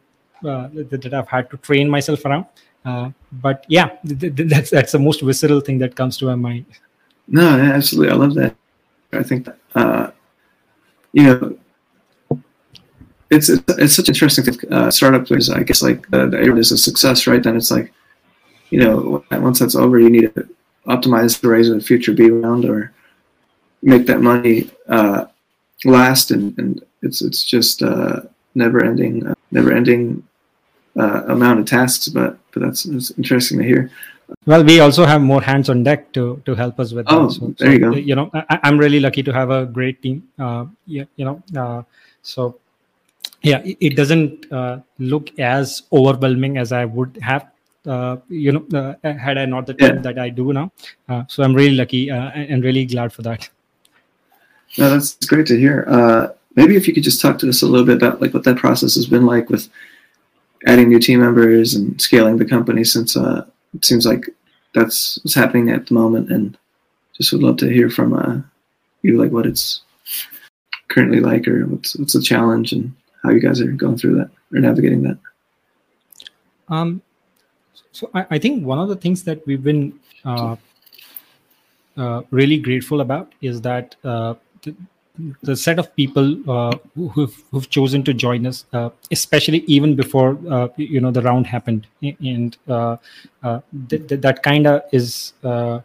uh, 0.46 0.68
that 0.74 1.13
i've 1.13 1.27
had 1.27 1.50
to 1.51 1.58
train 1.58 1.89
myself 1.89 2.25
around 2.25 2.46
uh, 2.86 3.10
but 3.32 3.66
yeah 3.68 3.90
th- 4.08 4.36
th- 4.36 4.50
that's 4.50 4.70
that's 4.70 4.92
the 4.92 5.00
most 5.00 5.22
visceral 5.22 5.62
thing 5.62 5.78
that 5.78 5.96
comes 5.96 6.18
to 6.18 6.26
my 6.26 6.36
mind 6.36 6.66
no, 7.32 7.48
absolutely. 7.48 8.12
I 8.12 8.16
love 8.16 8.34
that. 8.36 8.56
I 9.14 9.24
think, 9.24 9.48
uh, 9.74 10.12
you 11.14 11.24
know, 11.24 11.58
it's, 13.30 13.48
it's, 13.48 13.64
it's 13.70 13.96
such 13.96 14.10
interesting 14.10 14.44
thing. 14.44 14.74
Uh, 14.74 14.92
startup 14.92 15.32
is, 15.32 15.50
I 15.50 15.64
guess, 15.64 15.82
like 15.82 16.06
uh, 16.14 16.26
the 16.26 16.58
is 16.58 16.74
a 16.74 16.78
success, 16.78 17.28
right? 17.28 17.42
Then 17.42 17.56
it's 17.56 17.72
like, 17.72 17.94
you 18.70 18.80
know, 18.80 19.24
once 19.32 19.60
that's 19.60 19.76
over, 19.76 19.98
you 19.98 20.10
need 20.10 20.36
to 20.36 20.50
optimize 20.88 21.40
to 21.40 21.48
raise 21.48 21.70
a 21.70 21.80
future 21.80 22.14
B 22.14 22.30
round 22.30 22.66
or 22.66 22.92
make 23.82 24.08
that 24.08 24.20
money 24.22 24.70
uh, 24.90 25.26
last, 25.86 26.32
and, 26.32 26.58
and 26.58 26.84
it's 27.02 27.22
it's 27.22 27.44
just 27.44 27.82
uh, 27.82 28.22
never 28.56 28.84
ending, 28.84 29.26
uh, 29.26 29.36
never 29.52 29.72
ending 29.72 30.24
uh, 30.97 31.23
amount 31.27 31.60
of 31.60 31.65
tasks. 31.65 32.08
But 32.08 32.38
but 32.51 32.62
that's, 32.62 32.84
that's 32.84 33.12
interesting 33.12 33.60
to 33.60 33.63
hear. 33.63 33.91
Well, 34.45 34.63
we 34.63 34.80
also 34.80 35.06
have 35.06 35.21
more 35.21 35.41
hands 35.41 35.69
on 35.69 35.84
deck 35.84 36.12
to 36.13 36.41
to 36.45 36.56
help 36.56 36.80
us 36.80 36.93
with 36.93 37.06
oh, 37.10 37.27
that. 37.27 37.34
So, 37.34 37.54
there 37.58 37.73
you 37.73 37.80
go. 37.80 37.91
You 37.91 38.15
know, 38.15 38.32
I, 38.34 38.60
am 38.63 38.77
really 38.77 38.99
lucky 38.99 39.23
to 39.23 39.34
have 39.34 39.49
a 39.49 39.65
great 39.65 40.01
team. 40.01 40.27
Uh, 40.39 40.65
yeah, 40.86 41.04
you 41.15 41.25
know, 41.25 41.43
uh, 41.58 41.84
so 42.21 42.58
yeah, 43.41 43.60
it, 43.60 43.77
it 43.80 43.95
doesn't 43.95 44.51
uh, 44.51 44.80
look 44.99 45.38
as 45.39 45.84
overwhelming 45.91 46.58
as 46.58 46.71
I 46.71 46.86
would 46.86 47.17
have. 47.21 47.47
Uh, 47.86 48.17
you 48.30 48.51
know, 48.51 48.65
uh, 48.77 49.13
had 49.13 49.38
I 49.38 49.45
not 49.45 49.65
the 49.65 49.73
team 49.73 49.95
yeah. 49.95 50.01
that 50.01 50.19
I 50.19 50.30
do 50.30 50.54
now, 50.54 50.71
uh, 51.10 51.23
so 51.27 51.43
I'm 51.43 51.54
really 51.54 51.75
lucky 51.75 52.12
uh, 52.12 52.30
and 52.30 52.63
really 52.63 52.86
glad 52.86 53.12
for 53.12 53.23
that. 53.23 53.49
No, 54.77 54.89
that's 54.89 55.15
great 55.25 55.47
to 55.47 55.58
hear. 55.58 56.34
maybe 56.56 56.75
if 56.75 56.88
you 56.88 56.93
could 56.93 57.04
just 57.04 57.19
talk 57.21 57.39
to 57.39 57.49
us 57.49 57.63
a 57.63 57.65
little 57.65 57.86
bit 57.86 57.97
about 57.97 58.21
like 58.21 58.34
what 58.34 58.43
that 58.43 58.58
process 58.58 58.95
has 58.95 59.08
been 59.08 59.25
like 59.25 59.49
with 59.49 59.67
adding 60.67 60.89
new 60.89 61.00
team 61.00 61.19
members 61.19 61.74
and 61.74 62.00
scaling 62.02 62.38
the 62.38 62.45
company 62.45 62.84
since 62.84 63.17
uh, 63.17 63.45
it 63.74 63.86
seems 63.86 64.06
like 64.06 64.30
that's 64.74 65.19
what's 65.24 65.36
happening 65.36 65.69
at 65.69 65.88
the 65.88 65.93
moment, 65.93 66.32
and 66.32 66.58
just 67.17 67.32
would 67.32 67.43
love 67.43 67.58
to 67.58 67.69
hear 67.69 67.89
from 67.89 68.13
uh, 68.13 68.41
you, 69.02 69.21
like 69.21 69.32
what 69.32 69.45
it's 69.45 69.82
currently 70.89 71.19
like, 71.19 71.47
or 71.47 71.65
what's 71.67 71.95
what's 71.95 72.13
the 72.13 72.21
challenge, 72.21 72.71
and 72.71 72.93
how 73.24 73.32
you 73.32 73.39
guys 73.39 73.62
are 73.62 73.71
going 73.71 73.97
through 73.97 74.15
that 74.15 74.30
or 74.54 74.60
navigating 74.60 75.04
that. 75.04 75.17
Um, 76.69 77.02
so 77.91 78.10
I, 78.13 78.26
I 78.32 78.39
think 78.39 78.65
one 78.65 78.80
of 78.80 78.89
the 78.89 78.95
things 78.95 79.24
that 79.24 79.45
we've 79.45 79.63
been 79.63 80.00
uh, 80.24 80.56
uh, 81.97 82.21
really 82.32 82.58
grateful 82.58 83.02
about 83.02 83.34
is 83.41 83.62
that 83.62 83.95
uh, 84.04 84.36
the 85.43 85.55
set 85.55 85.79
of 85.79 85.95
people 85.95 86.49
uh, 86.49 86.77
who've, 86.95 87.43
who've, 87.51 87.69
chosen 87.69 88.03
to 88.03 88.13
join 88.13 88.45
us, 88.45 88.65
uh, 88.73 88.89
especially 89.12 89.60
even 89.67 89.95
before 89.95 90.38
uh, 90.49 90.67
you 90.77 90.99
know 90.99 91.12
the 91.12 91.21
round 91.21 91.47
happened, 91.47 91.88
and 92.01 92.57
uh, 92.67 92.97
uh, 93.43 93.60
th- 93.89 94.07
th- 94.07 94.21
that 94.21 94.43
kind 94.43 94.67
of 94.67 94.81
is 94.91 95.34
uh, 95.43 95.79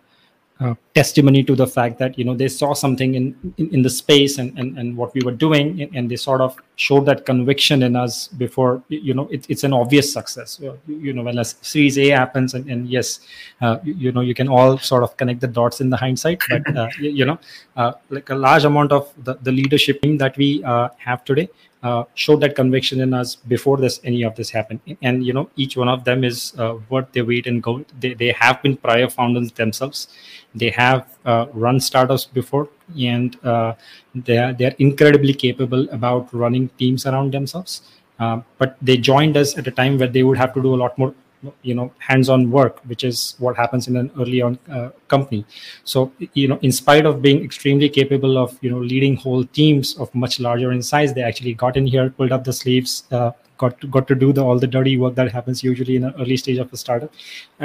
uh, 0.58 0.74
testimony 0.94 1.44
to 1.44 1.54
the 1.54 1.66
fact 1.66 1.98
that 1.98 2.18
you 2.18 2.24
know 2.24 2.34
they 2.34 2.48
saw 2.48 2.72
something 2.72 3.14
in 3.14 3.52
in, 3.58 3.74
in 3.74 3.82
the 3.82 3.90
space 3.90 4.38
and, 4.38 4.58
and 4.58 4.78
and 4.78 4.96
what 4.96 5.12
we 5.14 5.20
were 5.22 5.32
doing 5.32 5.82
and 5.94 6.10
they 6.10 6.16
sort 6.16 6.40
of 6.40 6.56
showed 6.76 7.04
that 7.04 7.26
conviction 7.26 7.82
in 7.82 7.94
us 7.94 8.28
before 8.28 8.82
you 8.88 9.12
know 9.12 9.28
it, 9.28 9.44
it's 9.50 9.64
an 9.64 9.74
obvious 9.74 10.10
success. 10.10 10.58
You 10.86 11.12
know 11.12 11.22
when 11.22 11.38
a 11.38 11.44
series 11.44 11.98
a 11.98 12.08
happens 12.08 12.54
and, 12.54 12.70
and 12.70 12.88
yes 12.88 13.20
uh, 13.60 13.78
you, 13.84 13.94
you, 13.94 14.12
know 14.12 14.22
you 14.22 14.34
can 14.34 14.48
all 14.48 14.78
sort 14.78 15.02
of 15.02 15.14
connect 15.18 15.40
the 15.40 15.48
dots 15.48 15.82
in 15.82 15.90
the 15.90 15.96
hindsight 15.96 16.40
but 16.48 16.76
uh, 16.76 16.88
you, 17.00 17.10
you, 17.10 17.24
know 17.26 17.38
uh, 17.76 17.92
like 18.08 18.30
a 18.30 18.34
large 18.34 18.64
amount 18.64 18.92
of 18.92 19.12
the, 19.24 19.34
the 19.42 19.52
leadership 19.52 20.00
team 20.00 20.16
that 20.16 20.36
we 20.38 20.64
uh, 20.64 20.88
have 20.96 21.22
today 21.24 21.48
uh, 21.82 22.04
showed 22.14 22.40
that 22.40 22.56
conviction 22.56 23.00
in 23.00 23.12
us 23.14 23.36
before 23.36 23.76
this 23.76 24.00
any 24.04 24.22
of 24.22 24.34
this 24.34 24.50
happened. 24.50 24.80
And 25.02 25.24
you 25.24 25.32
know 25.32 25.50
each 25.56 25.76
one 25.76 25.88
of 25.88 26.04
them 26.04 26.24
is 26.24 26.54
uh, 26.58 26.76
worth 26.88 27.12
their 27.12 27.24
weight 27.24 27.46
in 27.46 27.60
gold 27.60 27.84
they, 28.00 28.14
they 28.14 28.32
have 28.32 28.62
been 28.62 28.76
prior 28.76 29.08
founders 29.08 29.52
themselves. 29.52 30.08
They 30.54 30.70
have 30.70 31.16
uh, 31.24 31.46
run 31.52 31.80
startups 31.80 32.24
before 32.24 32.68
and 32.98 33.36
uh, 33.44 33.74
they 34.14 34.38
are, 34.38 34.52
they're 34.52 34.74
incredibly 34.78 35.34
capable 35.34 35.88
about 35.90 36.32
running 36.32 36.68
teams 36.78 37.06
around 37.06 37.32
themselves. 37.32 37.82
Uh, 38.18 38.40
but 38.56 38.76
they 38.80 38.96
joined 38.96 39.36
us 39.36 39.58
at 39.58 39.66
a 39.66 39.70
time 39.70 39.98
where 39.98 40.08
they 40.08 40.22
would 40.22 40.38
have 40.38 40.54
to 40.54 40.62
do 40.62 40.74
a 40.74 40.78
lot 40.84 40.96
more 40.96 41.14
you 41.62 41.74
know 41.74 41.92
hands-on 41.98 42.50
work 42.50 42.80
which 42.86 43.04
is 43.04 43.34
what 43.38 43.56
happens 43.56 43.88
in 43.88 43.96
an 43.96 44.10
early 44.18 44.42
on 44.42 44.58
uh, 44.70 44.90
company. 45.08 45.44
So 45.84 46.12
you 46.34 46.48
know 46.48 46.58
in 46.62 46.72
spite 46.72 47.06
of 47.06 47.22
being 47.22 47.44
extremely 47.44 47.88
capable 47.88 48.38
of 48.38 48.58
you 48.62 48.70
know 48.70 48.78
leading 48.78 49.16
whole 49.16 49.44
teams 49.44 49.96
of 49.98 50.14
much 50.14 50.40
larger 50.40 50.72
in 50.72 50.82
size 50.82 51.14
they 51.14 51.22
actually 51.22 51.54
got 51.54 51.76
in 51.76 51.86
here 51.86 52.10
pulled 52.10 52.32
up 52.32 52.44
the 52.44 52.52
sleeves 52.52 53.04
uh, 53.10 53.30
got 53.58 53.80
to, 53.80 53.86
got 53.86 54.06
to 54.08 54.14
do 54.14 54.32
the 54.32 54.42
all 54.42 54.58
the 54.58 54.66
dirty 54.66 54.96
work 54.98 55.14
that 55.14 55.32
happens 55.32 55.62
usually 55.62 55.96
in 55.96 56.04
an 56.04 56.14
early 56.20 56.36
stage 56.36 56.58
of 56.58 56.72
a 56.72 56.76
startup 56.76 57.12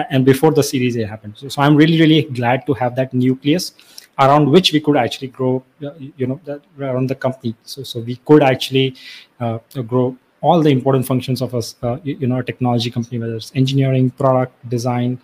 and 0.10 0.26
before 0.26 0.52
the 0.52 0.64
series 0.64 0.96
a 0.98 1.06
happened. 1.06 1.34
So, 1.38 1.50
so 1.50 1.62
i'm 1.62 1.76
really 1.76 2.00
really 2.00 2.22
glad 2.24 2.66
to 2.68 2.74
have 2.74 2.96
that 2.96 3.14
nucleus 3.14 3.74
around 4.20 4.50
which 4.50 4.72
we 4.74 4.80
could 4.80 4.98
actually 4.98 5.28
grow 5.28 5.64
uh, 5.84 5.92
you 6.18 6.28
know 6.28 6.40
that, 6.46 6.62
around 6.80 7.10
the 7.10 7.16
company. 7.16 7.56
So 7.64 7.84
so 7.84 8.00
we 8.00 8.16
could 8.18 8.44
actually 8.44 8.96
uh, 9.40 9.60
grow 9.88 10.16
all 10.42 10.62
the 10.62 10.72
important 10.72 11.06
functions 11.06 11.42
of 11.42 11.54
us, 11.54 11.76
uh, 11.84 11.98
you, 12.04 12.28
know, 12.28 12.40
a 12.40 12.44
technology 12.44 12.90
company, 12.90 13.20
whether 13.20 13.36
it's 13.36 13.52
engineering, 13.56 14.10
product 14.10 14.54
design, 14.70 15.20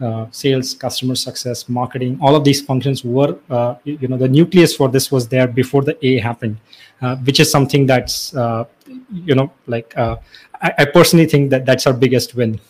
uh, 0.00 0.26
sales, 0.30 0.74
customer 0.74 1.14
success, 1.14 1.68
marketing, 1.68 2.18
all 2.20 2.34
of 2.34 2.44
these 2.44 2.60
functions 2.60 3.04
were, 3.04 3.38
uh, 3.48 3.76
you 3.84 4.08
know, 4.08 4.16
the 4.16 4.28
nucleus 4.28 4.74
for 4.76 4.88
this 4.88 5.10
was 5.10 5.28
there 5.28 5.46
before 5.46 5.82
the 5.82 5.96
A 6.04 6.18
happened, 6.18 6.58
uh, 7.00 7.16
which 7.16 7.40
is 7.40 7.50
something 7.50 7.86
that's, 7.86 8.34
uh, 8.36 8.64
you 9.10 9.34
know, 9.34 9.50
like 9.66 9.96
uh, 9.96 10.16
I, 10.60 10.74
I, 10.78 10.84
personally 10.84 11.26
think 11.26 11.50
that 11.50 11.64
that's 11.64 11.86
our 11.86 11.94
biggest 11.94 12.34
win. 12.34 12.60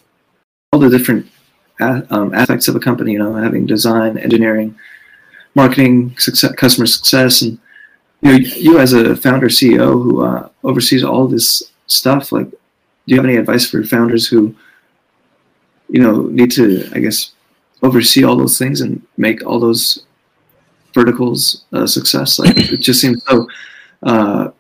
All 0.73 0.79
the 0.79 0.91
different 0.91 1.27
um, 1.81 2.33
aspects 2.35 2.69
of 2.69 2.77
a 2.77 2.81
company, 2.81 3.13
you 3.13 3.19
know, 3.19 3.35
having 3.35 3.67
design, 3.67 4.19
engineering, 4.19 4.79
marketing, 5.55 6.17
success, 6.19 6.53
customer 6.53 6.87
success, 6.87 7.43
and 7.43 7.59
you 8.21 8.33
know, 8.33 8.37
you 8.37 8.79
as 8.79 8.93
a 8.93 9.17
founder 9.17 9.49
CEO 9.49 9.93
who 9.93 10.49
oversees 10.63 11.03
all 11.03 11.27
this 11.27 11.73
stuff 11.87 12.33
like 12.33 12.51
do 12.51 12.57
you 13.07 13.17
have 13.17 13.25
any 13.25 13.37
advice 13.37 13.69
for 13.69 13.83
founders 13.85 14.27
who 14.27 14.55
you 15.89 16.01
know 16.03 16.23
need 16.23 16.51
to 16.53 16.89
I 16.95 16.99
guess 16.99 17.33
oversee 17.83 18.25
all 18.25 18.37
those 18.37 18.59
things 18.59 18.81
and 18.81 19.03
make 19.17 19.47
all 19.47 19.61
those 19.61 20.05
verticals 20.97 21.65
a 21.73 21.87
success. 21.87 22.39
Like 22.39 22.57
it 22.57 22.81
just 22.89 23.01
seems 23.01 23.23
so 23.29 23.47
uh, 24.03 24.51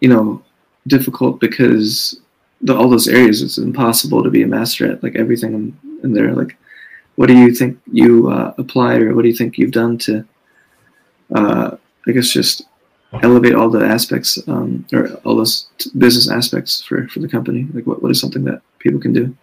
you 0.00 0.08
know 0.08 0.42
difficult 0.86 1.40
because 1.40 2.20
the, 2.62 2.74
all 2.74 2.88
those 2.88 3.08
areas 3.08 3.42
it's 3.42 3.58
impossible 3.58 4.22
to 4.22 4.30
be 4.30 4.42
a 4.42 4.46
master 4.46 4.90
at 4.90 5.02
like 5.02 5.16
everything 5.16 5.52
in, 5.54 5.98
in 6.04 6.12
there 6.12 6.32
like 6.32 6.56
what 7.16 7.26
do 7.26 7.36
you 7.36 7.52
think 7.52 7.78
you 7.90 8.30
uh, 8.30 8.54
applied 8.56 9.02
or 9.02 9.14
what 9.14 9.22
do 9.22 9.28
you 9.28 9.34
think 9.34 9.58
you've 9.58 9.72
done 9.72 9.98
to 9.98 10.24
uh, 11.34 11.76
i 12.06 12.12
guess 12.12 12.30
just 12.30 12.66
elevate 13.22 13.54
all 13.54 13.70
the 13.70 13.84
aspects 13.84 14.38
um, 14.48 14.84
or 14.92 15.14
all 15.24 15.36
those 15.36 15.66
t- 15.78 15.90
business 15.96 16.30
aspects 16.30 16.82
for, 16.82 17.06
for 17.08 17.20
the 17.20 17.28
company? 17.28 17.66
Like 17.72 17.86
what, 17.86 18.02
what 18.02 18.10
is 18.10 18.20
something 18.20 18.44
that 18.44 18.62
people 18.78 19.00
can 19.00 19.12
do? 19.12 19.36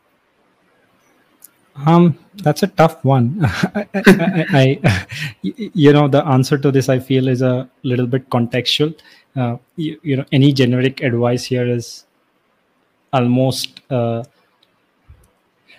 Um 1.76 2.17
that's 2.43 2.63
a 2.63 2.67
tough 2.67 3.04
one. 3.04 3.39
I, 3.43 3.88
I, 3.95 4.80
I, 4.84 5.08
you 5.41 5.93
know 5.93 6.08
the 6.08 6.26
answer 6.26 6.58
to 6.58 6.71
this 6.71 6.89
i 6.89 6.99
feel 6.99 7.28
is 7.28 7.41
a 7.41 7.69
little 7.84 8.08
bit 8.08 8.30
contextual. 8.30 8.95
Uh, 9.36 9.58
you, 9.76 9.99
you 10.04 10.17
know 10.17 10.26
any 10.32 10.54
generic 10.54 11.02
advice 11.02 11.43
here 11.43 11.67
is 11.67 12.06
almost 13.12 13.82
uh, 13.89 14.23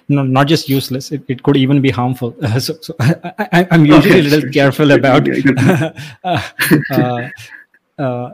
no, 0.08 0.22
not 0.22 0.46
just 0.46 0.68
useless. 0.68 1.12
It, 1.12 1.24
it 1.28 1.42
could 1.42 1.56
even 1.56 1.80
be 1.80 1.90
harmful. 1.90 2.34
Uh, 2.42 2.58
so, 2.66 2.74
so 2.80 2.94
I, 3.00 3.66
am 3.70 3.86
usually 3.86 4.20
a 4.20 4.22
little 4.22 4.50
careful 4.50 4.90
about 4.90 5.26
uh, 6.24 7.28
uh, 7.98 8.30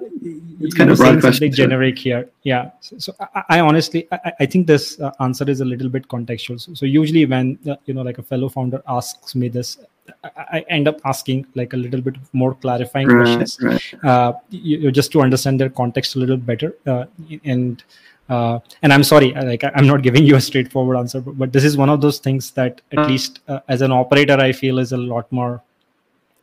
it's 0.61 0.75
kind 0.75 0.91
of 0.91 0.97
broad 0.97 1.21
question 1.21 1.53
generic 1.53 1.99
here. 1.99 2.29
Yeah. 2.43 2.71
So, 2.81 2.99
so 2.99 3.15
I, 3.21 3.43
I, 3.51 3.61
honestly 3.61 4.09
I, 4.11 4.33
I 4.41 4.47
think 4.47 4.67
this 4.67 4.99
uh, 5.01 5.13
answer 5.21 5.49
is 5.49 5.61
a 5.61 5.65
little 5.65 5.89
bit 5.89 6.09
contextual. 6.09 6.61
So, 6.61 6.75
so 6.75 6.87
usually 6.87 7.27
when 7.27 7.59
uh, 7.69 7.77
you 7.85 7.95
know 7.95 8.03
like 8.03 8.19
a 8.19 8.23
fellow 8.23 8.49
founder 8.49 8.83
asks 8.89 9.35
me 9.35 9.49
this 9.49 9.79
I, 10.25 10.31
I 10.53 10.65
end 10.69 10.89
up 10.89 11.01
asking 11.05 11.47
like 11.55 11.73
a 11.75 11.77
little 11.77 12.01
bit 12.01 12.17
more 12.33 12.55
clarifying 12.55 13.09
right, 13.09 13.39
questions. 13.39 13.59
right. 13.61 14.05
Uh, 14.05 14.33
you, 14.49 14.91
just 14.91 15.13
to 15.13 15.21
understand 15.21 15.61
their 15.61 15.71
context 15.71 16.17
a 16.17 16.19
little 16.19 16.39
better. 16.39 16.75
Uh, 16.87 17.05
and 17.45 17.85
uh, 18.31 18.61
and 18.83 18.93
i'm 18.93 19.03
sorry 19.03 19.33
like 19.33 19.65
i'm 19.75 19.89
not 19.89 20.03
giving 20.03 20.25
you 20.25 20.37
a 20.37 20.41
straightforward 20.41 20.97
answer 20.97 21.21
but, 21.21 21.37
but 21.37 21.53
this 21.53 21.65
is 21.65 21.77
one 21.77 21.91
of 21.91 22.01
those 22.01 22.21
things 22.21 22.53
that 22.53 22.81
at 22.93 23.09
least 23.09 23.41
uh, 23.49 23.59
as 23.67 23.83
an 23.83 23.91
operator 23.91 24.35
i 24.35 24.53
feel 24.53 24.79
is 24.79 24.93
a 24.93 24.97
lot 24.97 25.31
more 25.33 25.61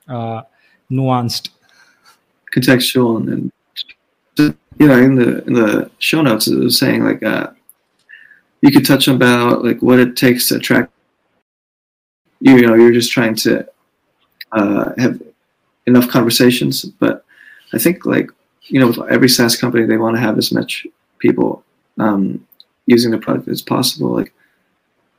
uh, 0.10 0.42
nuanced 0.92 1.52
contextual 2.56 3.18
and, 3.18 3.52
and 4.38 4.58
you 4.80 4.88
know 4.88 4.98
in 4.98 5.16
the 5.16 5.44
in 5.46 5.54
the 5.54 5.90
show 6.00 6.22
notes 6.22 6.48
it 6.48 6.58
was 6.58 6.78
saying 6.78 7.04
like 7.04 7.22
uh, 7.24 7.50
you 8.62 8.72
could 8.72 8.86
touch 8.86 9.08
about 9.08 9.64
like 9.64 9.82
what 9.82 10.00
it 10.00 10.16
takes 10.16 10.48
to 10.48 10.56
attract 10.56 10.92
you, 12.40 12.56
you 12.56 12.68
know 12.68 12.76
you're 12.76 12.92
just 12.92 13.12
trying 13.12 13.36
to 13.36 13.68
uh, 14.52 14.92
have 14.98 15.22
enough 15.88 16.08
conversations 16.10 16.86
but 16.86 17.26
i 17.74 17.78
think 17.78 18.06
like 18.06 18.30
you 18.64 18.80
know 18.80 18.88
with 18.88 19.00
every 19.10 19.30
saas 19.30 19.56
company 19.56 19.86
they 19.86 19.98
want 19.98 20.16
to 20.16 20.22
have 20.22 20.38
as 20.38 20.52
much 20.52 20.86
people 21.20 21.64
um, 22.00 22.46
using 22.86 23.12
the 23.12 23.18
product 23.18 23.48
as 23.48 23.62
possible. 23.62 24.10
Like, 24.10 24.34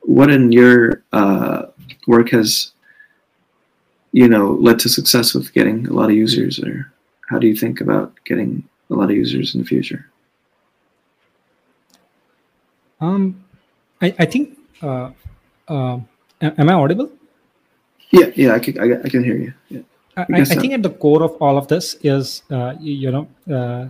what 0.01 0.29
in 0.29 0.51
your 0.51 1.03
uh, 1.13 1.67
work 2.07 2.29
has 2.31 2.71
you 4.11 4.27
know 4.27 4.53
led 4.53 4.79
to 4.79 4.89
success 4.89 5.33
with 5.33 5.53
getting 5.53 5.87
a 5.87 5.93
lot 5.93 6.09
of 6.09 6.15
users, 6.15 6.59
or 6.59 6.91
how 7.29 7.37
do 7.37 7.47
you 7.47 7.55
think 7.55 7.79
about 7.79 8.13
getting 8.25 8.67
a 8.89 8.93
lot 8.93 9.09
of 9.11 9.15
users 9.15 9.53
in 9.53 9.61
the 9.61 9.67
future? 9.67 10.09
Um, 12.99 13.43
I, 14.01 14.13
I 14.19 14.25
think. 14.25 14.57
Uh, 14.81 15.11
uh, 15.67 15.99
am 16.41 16.69
I 16.69 16.73
audible? 16.73 17.11
Yeah, 18.11 18.31
yeah, 18.35 18.53
I 18.53 18.59
can, 18.59 18.79
I, 18.79 18.99
I 19.03 19.09
can 19.09 19.23
hear 19.23 19.37
you. 19.37 19.53
Yeah. 19.69 19.81
I, 20.17 20.21
I, 20.21 20.39
I 20.41 20.45
think 20.45 20.73
at 20.73 20.81
the 20.81 20.89
core 20.89 21.23
of 21.23 21.31
all 21.41 21.57
of 21.57 21.67
this 21.67 21.95
is, 22.01 22.41
uh, 22.49 22.73
you, 22.79 22.93
you 22.93 23.11
know, 23.11 23.27
uh, 23.49 23.89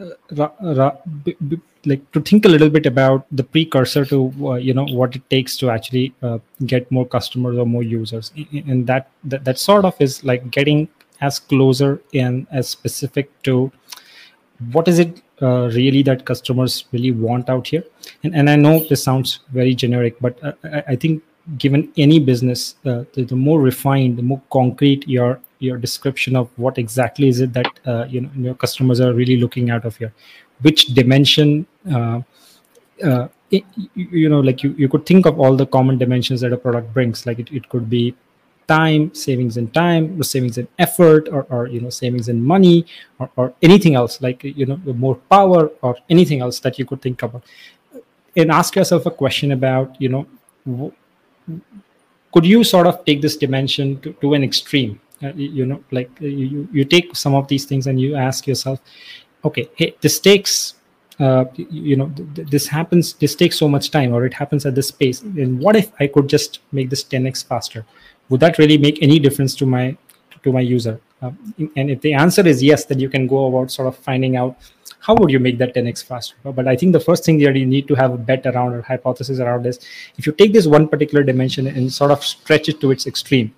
uh, 0.00 0.48
ra, 0.60 0.92
b, 1.22 1.36
b, 1.48 1.60
like 1.84 2.10
to 2.12 2.20
think 2.20 2.44
a 2.44 2.48
little 2.48 2.70
bit 2.70 2.86
about 2.86 3.26
the 3.30 3.44
precursor 3.44 4.04
to 4.04 4.32
uh, 4.42 4.54
you 4.54 4.72
know 4.72 4.84
what 4.86 5.14
it 5.14 5.28
takes 5.30 5.56
to 5.56 5.70
actually 5.70 6.14
uh, 6.22 6.38
get 6.66 6.90
more 6.90 7.06
customers 7.06 7.58
or 7.58 7.66
more 7.66 7.82
users 7.82 8.32
and 8.52 8.86
that, 8.86 9.10
that 9.24 9.44
that 9.44 9.58
sort 9.58 9.84
of 9.84 9.94
is 10.00 10.24
like 10.24 10.50
getting 10.50 10.88
as 11.22 11.38
closer 11.38 12.02
and 12.14 12.46
as 12.50 12.68
specific 12.68 13.30
to 13.42 13.72
what 14.72 14.88
is 14.88 14.98
it 14.98 15.22
uh, 15.40 15.70
really 15.74 16.02
that 16.02 16.24
customers 16.24 16.84
really 16.92 17.10
want 17.10 17.50
out 17.50 17.66
here. 17.66 17.84
And, 18.22 18.34
and 18.34 18.48
i 18.50 18.56
know 18.56 18.74
this 18.88 19.02
sounds 19.02 19.40
very 19.50 19.74
generic 19.74 20.16
but 20.20 20.42
uh, 20.44 20.52
I, 20.64 20.84
I, 20.88 20.96
think 20.96 21.22
given 21.58 21.92
any 21.96 22.18
business 22.20 22.76
uh, 22.84 23.04
the, 23.14 23.24
the, 23.24 23.36
more 23.36 23.60
refined 23.60 24.16
the 24.18 24.22
more 24.22 24.42
concrete 24.50 25.08
your 25.08 25.40
your 25.58 25.76
description 25.76 26.36
of 26.36 26.48
what 26.56 26.78
exactly 26.78 27.28
is 27.28 27.40
it 27.40 27.52
that 27.52 27.72
uh, 27.86 28.04
you 28.08 28.20
know 28.20 28.30
your 28.36 28.54
customers 28.54 29.00
are 29.00 29.12
really 29.12 29.36
looking 29.36 29.70
out 29.70 29.84
of 29.84 29.96
here 29.96 30.12
which 30.60 30.86
dimension 31.00 31.66
uh, 31.92 32.20
uh, 33.04 33.28
it, 33.50 33.64
you 33.94 34.28
know 34.28 34.40
like 34.40 34.62
you, 34.62 34.74
you 34.78 34.88
could 34.88 35.04
think 35.06 35.26
of 35.26 35.38
all 35.38 35.56
the 35.56 35.66
common 35.66 35.98
dimensions 35.98 36.40
that 36.40 36.52
a 36.52 36.56
product 36.56 36.92
brings. 36.92 37.26
Like 37.26 37.38
it, 37.38 37.52
it 37.52 37.68
could 37.68 37.88
be 37.88 38.14
time 38.68 39.14
savings 39.14 39.56
in 39.56 39.68
time 39.70 40.20
or 40.20 40.24
savings 40.24 40.58
in 40.58 40.68
effort 40.78 41.28
or, 41.30 41.46
or 41.50 41.66
you 41.66 41.80
know 41.80 41.90
savings 41.90 42.28
in 42.28 42.42
money 42.42 42.86
or, 43.18 43.30
or 43.36 43.54
anything 43.62 43.94
else 43.94 44.20
like 44.22 44.42
you 44.44 44.66
know 44.66 44.76
more 44.94 45.16
power 45.30 45.70
or 45.82 45.96
anything 46.08 46.40
else 46.40 46.60
that 46.60 46.78
you 46.78 46.84
could 46.84 47.02
think 47.02 47.22
about. 47.22 47.44
And 48.36 48.50
ask 48.50 48.74
yourself 48.76 49.06
a 49.06 49.10
question 49.10 49.52
about 49.52 50.00
you 50.00 50.08
know 50.08 50.26
could 52.32 52.46
you 52.46 52.64
sort 52.64 52.86
of 52.86 53.04
take 53.04 53.20
this 53.20 53.36
dimension 53.36 54.00
to, 54.00 54.12
to 54.14 54.34
an 54.34 54.42
extreme? 54.42 55.00
Uh, 55.22 55.32
you 55.34 55.64
know 55.64 55.82
like 55.92 56.10
you, 56.20 56.68
you 56.72 56.84
take 56.84 57.14
some 57.14 57.34
of 57.34 57.46
these 57.46 57.64
things 57.64 57.86
and 57.86 58.00
you 58.00 58.16
ask 58.16 58.44
yourself 58.44 58.80
okay 59.44 59.68
hey 59.76 59.94
this 60.00 60.18
takes 60.18 60.74
uh, 61.20 61.44
you 61.54 61.94
know 61.94 62.10
th- 62.34 62.48
this 62.48 62.66
happens 62.66 63.12
this 63.14 63.36
takes 63.36 63.56
so 63.56 63.68
much 63.68 63.92
time 63.92 64.12
or 64.12 64.26
it 64.26 64.34
happens 64.34 64.66
at 64.66 64.74
this 64.74 64.90
pace 64.90 65.22
and 65.22 65.60
what 65.60 65.76
if 65.76 65.92
i 66.00 66.08
could 66.08 66.28
just 66.28 66.58
make 66.72 66.90
this 66.90 67.04
10x 67.04 67.46
faster 67.46 67.86
would 68.32 68.40
that 68.40 68.58
really 68.58 68.78
make 68.78 69.00
any 69.06 69.18
difference 69.18 69.54
to 69.62 69.66
my 69.66 69.96
to 70.42 70.52
my 70.52 70.60
user? 70.60 71.00
Uh, 71.20 71.30
and 71.76 71.90
if 71.94 72.00
the 72.00 72.12
answer 72.12 72.44
is 72.52 72.62
yes 72.68 72.84
then 72.86 72.98
you 72.98 73.08
can 73.08 73.26
go 73.32 73.46
about 73.48 73.70
sort 73.70 73.86
of 73.88 73.96
finding 73.96 74.36
out 74.36 74.70
how 75.06 75.14
would 75.18 75.30
you 75.34 75.38
make 75.38 75.58
that 75.58 75.74
10x 75.74 76.04
faster. 76.04 76.34
But 76.58 76.66
i 76.72 76.74
think 76.76 76.92
the 76.92 77.04
first 77.08 77.24
thing 77.24 77.38
that 77.42 77.54
you 77.60 77.66
need 77.74 77.86
to 77.92 77.94
have 77.94 78.12
a 78.12 78.18
bet 78.30 78.46
around 78.46 78.74
or 78.78 78.82
hypothesis 78.82 79.38
around 79.38 79.66
is 79.66 79.78
if 80.18 80.26
you 80.26 80.32
take 80.32 80.52
this 80.52 80.66
one 80.66 80.88
particular 80.88 81.22
dimension 81.30 81.68
and 81.68 81.92
sort 82.00 82.10
of 82.16 82.24
stretch 82.24 82.68
it 82.68 82.80
to 82.80 82.90
its 82.96 83.06
extreme 83.06 83.54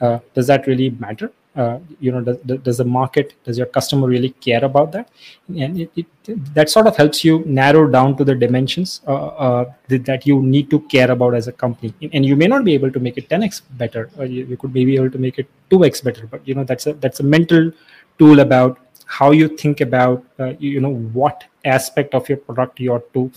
uh, 0.00 0.18
does 0.34 0.48
that 0.48 0.66
really 0.66 0.90
matter 1.06 1.30
uh, 1.56 1.78
you 2.00 2.10
know 2.10 2.20
does, 2.20 2.38
does 2.62 2.78
the 2.78 2.84
market 2.84 3.34
does 3.44 3.56
your 3.56 3.66
customer 3.66 4.06
really 4.08 4.30
care 4.30 4.64
about 4.64 4.92
that? 4.92 5.10
And 5.48 5.80
it, 5.80 5.90
it, 5.96 6.06
that 6.54 6.70
sort 6.70 6.86
of 6.86 6.96
helps 6.96 7.24
you 7.24 7.42
narrow 7.46 7.86
down 7.88 8.16
to 8.16 8.24
the 8.24 8.34
dimensions 8.34 9.02
uh, 9.06 9.12
uh, 9.12 9.72
that 9.88 10.26
you 10.26 10.42
need 10.42 10.70
to 10.70 10.80
care 10.80 11.10
about 11.10 11.34
as 11.34 11.48
a 11.48 11.52
company. 11.52 11.94
And 12.12 12.24
you 12.24 12.36
may 12.36 12.46
not 12.46 12.64
be 12.64 12.74
able 12.74 12.90
to 12.90 13.00
make 13.00 13.18
it 13.18 13.28
10x 13.28 13.62
better 13.72 14.10
you, 14.20 14.44
you 14.46 14.56
could 14.56 14.74
maybe 14.74 14.96
able 14.96 15.10
to 15.10 15.18
make 15.18 15.38
it 15.38 15.48
2x 15.70 16.02
better 16.04 16.26
but 16.26 16.46
you 16.46 16.54
know 16.54 16.64
that's 16.64 16.86
a 16.86 16.94
that's 16.94 17.20
a 17.20 17.22
mental 17.22 17.70
tool 18.18 18.40
about 18.40 18.78
how 19.06 19.30
you 19.30 19.48
think 19.48 19.80
about 19.80 20.24
uh, 20.38 20.52
you 20.58 20.80
know 20.80 20.94
what 20.94 21.44
aspect 21.64 22.14
of 22.14 22.28
your 22.28 22.38
product 22.38 22.80
you 22.80 22.92
ought 22.92 23.12
to 23.14 23.30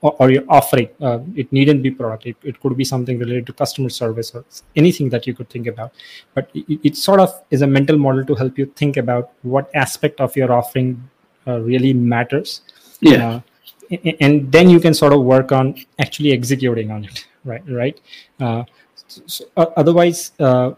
or, 0.00 0.16
or 0.18 0.30
your 0.30 0.44
offering 0.48 0.88
uh, 1.00 1.18
it 1.34 1.52
needn't 1.52 1.82
be 1.82 1.90
product. 1.90 2.26
It, 2.26 2.36
it 2.42 2.60
could 2.60 2.76
be 2.76 2.84
something 2.84 3.18
related 3.18 3.46
to 3.46 3.52
customer 3.52 3.88
service 3.88 4.34
or 4.34 4.44
anything 4.76 5.08
that 5.10 5.26
you 5.26 5.34
could 5.34 5.48
think 5.48 5.66
about. 5.66 5.92
But 6.34 6.50
it, 6.54 6.80
it 6.82 6.96
sort 6.96 7.20
of 7.20 7.42
is 7.50 7.62
a 7.62 7.66
mental 7.66 7.98
model 7.98 8.24
to 8.26 8.34
help 8.34 8.58
you 8.58 8.66
think 8.66 8.96
about 8.96 9.32
what 9.42 9.70
aspect 9.74 10.20
of 10.20 10.36
your 10.36 10.52
offering 10.52 11.08
uh, 11.46 11.60
really 11.60 11.92
matters. 11.92 12.62
Yeah. 13.00 13.28
Uh, 13.28 13.40
and 14.20 14.50
then 14.50 14.70
you 14.70 14.80
can 14.80 14.94
sort 14.94 15.12
of 15.12 15.22
work 15.22 15.52
on 15.52 15.76
actually 15.98 16.32
executing 16.32 16.90
on 16.90 17.04
it 17.04 17.26
right 17.44 17.62
right? 17.68 18.00
Uh, 18.40 18.64
so, 19.06 19.44
uh, 19.56 19.66
otherwise 19.76 20.32
uh, 20.40 20.72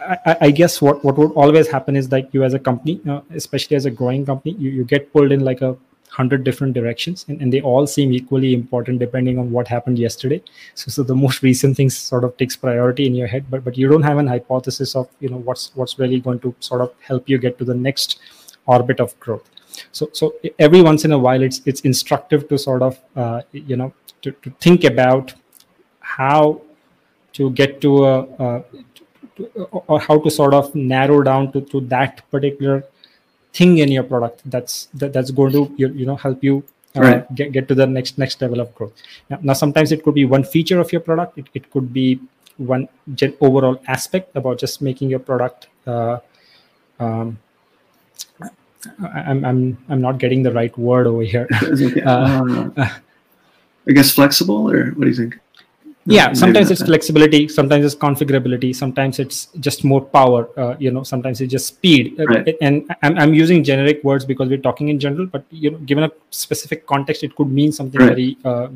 I, 0.00 0.36
I, 0.40 0.50
guess 0.50 0.80
what, 0.80 1.04
what 1.04 1.16
would 1.18 1.32
always 1.32 1.68
happen 1.68 1.96
is 1.96 2.10
like 2.10 2.32
you 2.32 2.44
as 2.44 2.54
a 2.54 2.58
company, 2.58 3.00
uh, 3.08 3.20
especially 3.34 3.76
as 3.76 3.84
a 3.84 3.90
growing 3.90 4.24
company, 4.24 4.54
you, 4.58 4.70
you 4.70 4.84
get 4.84 5.12
pulled 5.12 5.32
in 5.32 5.40
like 5.44 5.60
a 5.60 5.76
hundred 6.12 6.44
different 6.44 6.74
directions 6.74 7.24
and, 7.28 7.40
and 7.40 7.52
they 7.52 7.60
all 7.62 7.86
seem 7.86 8.12
equally 8.12 8.52
important 8.52 8.98
depending 8.98 9.38
on 9.38 9.50
what 9.50 9.66
happened 9.66 9.98
yesterday. 9.98 10.42
So, 10.74 10.90
so 10.90 11.02
the 11.02 11.14
most 11.14 11.42
recent 11.42 11.76
things 11.76 11.96
sort 11.96 12.24
of 12.24 12.36
takes 12.36 12.54
priority 12.54 13.06
in 13.06 13.14
your 13.14 13.26
head, 13.26 13.46
but 13.50 13.64
but 13.64 13.78
you 13.78 13.88
don't 13.88 14.02
have 14.02 14.18
an 14.18 14.26
hypothesis 14.26 14.94
of 14.94 15.08
you 15.20 15.28
know 15.30 15.38
what's 15.38 15.74
what's 15.74 15.98
really 15.98 16.20
going 16.20 16.40
to 16.40 16.54
sort 16.60 16.82
of 16.82 16.92
help 17.00 17.28
you 17.28 17.38
get 17.38 17.58
to 17.58 17.64
the 17.64 17.74
next 17.74 18.20
orbit 18.66 19.00
of 19.00 19.18
growth. 19.20 19.48
So 19.92 20.10
so 20.12 20.34
every 20.58 20.82
once 20.82 21.04
in 21.04 21.12
a 21.12 21.18
while 21.18 21.42
it's 21.42 21.62
it's 21.64 21.80
instructive 21.80 22.48
to 22.48 22.58
sort 22.58 22.82
of 22.82 23.00
uh, 23.16 23.42
you 23.52 23.76
know 23.76 23.94
to, 24.22 24.32
to 24.32 24.50
think 24.60 24.84
about 24.84 25.34
how 26.00 26.60
to 27.32 27.50
get 27.50 27.80
to 27.80 28.04
a, 28.04 28.20
a 28.46 28.64
or 29.70 30.00
how 30.00 30.18
to 30.18 30.30
sort 30.30 30.54
of 30.54 30.74
narrow 30.74 31.22
down 31.22 31.52
to, 31.52 31.60
to 31.60 31.80
that 31.80 32.22
particular 32.30 32.84
thing 33.52 33.78
in 33.78 33.90
your 33.90 34.02
product 34.02 34.42
that's 34.46 34.86
that, 34.94 35.12
that's 35.12 35.30
going 35.30 35.52
to 35.52 35.72
you, 35.76 35.88
you 35.88 36.06
know 36.06 36.16
help 36.16 36.42
you 36.42 36.64
uh, 36.96 37.00
Right. 37.00 37.34
get, 37.34 37.52
get 37.52 37.68
to 37.68 37.74
the 37.74 37.86
next 37.86 38.18
next 38.18 38.40
level 38.40 38.60
of 38.60 38.74
growth 38.74 38.92
now, 39.30 39.38
now 39.42 39.52
sometimes 39.52 39.92
it 39.92 40.02
could 40.02 40.14
be 40.14 40.24
one 40.24 40.44
feature 40.44 40.80
of 40.80 40.92
your 40.92 41.00
product 41.00 41.38
it, 41.38 41.46
it 41.54 41.70
could 41.70 41.92
be 41.92 42.20
one 42.58 42.88
gen- 43.14 43.34
overall 43.40 43.80
aspect 43.86 44.34
about 44.36 44.58
just 44.58 44.82
making 44.82 45.10
your 45.10 45.18
product 45.18 45.68
uh, 45.86 46.18
um, 47.00 47.38
I'm, 49.00 49.44
I'm 49.44 49.78
i'm 49.88 50.00
not 50.00 50.18
getting 50.18 50.42
the 50.42 50.52
right 50.52 50.76
word 50.76 51.06
over 51.06 51.22
here. 51.22 51.48
Uh, 52.04 52.70
uh, 52.76 52.88
I 53.88 53.92
guess 53.92 54.12
flexible, 54.12 54.70
or 54.70 54.90
what 54.90 55.04
do 55.04 55.08
you 55.08 55.14
think? 55.16 55.38
Yeah 56.04 56.32
sometimes 56.32 56.70
it's 56.70 56.82
flexibility 56.82 57.46
sometimes 57.46 57.84
it's 57.84 57.94
configurability 57.94 58.74
sometimes 58.74 59.18
it's 59.20 59.46
just 59.60 59.84
more 59.84 60.00
power 60.00 60.48
uh, 60.58 60.74
you 60.78 60.90
know 60.90 61.02
sometimes 61.04 61.40
it's 61.40 61.52
just 61.52 61.66
speed. 61.66 62.18
Uh, 62.18 62.26
Right. 62.26 62.56
and 62.60 62.92
I'm, 63.02 63.16
I'm 63.18 63.34
using 63.34 63.62
generic 63.62 64.02
words 64.02 64.24
because 64.24 64.48
we're 64.48 64.64
talking 64.68 64.88
in 64.88 64.98
general 64.98 65.26
but 65.26 65.44
you 65.50 65.70
know 65.70 65.78
given 65.78 66.04
a 66.04 66.10
specific 66.30 66.86
context 66.86 67.22
it 67.22 67.36
could 67.36 67.50
mean 67.50 67.70
something 67.70 68.00
Right. 68.00 68.08
very 68.08 68.36
uh, 68.44 68.66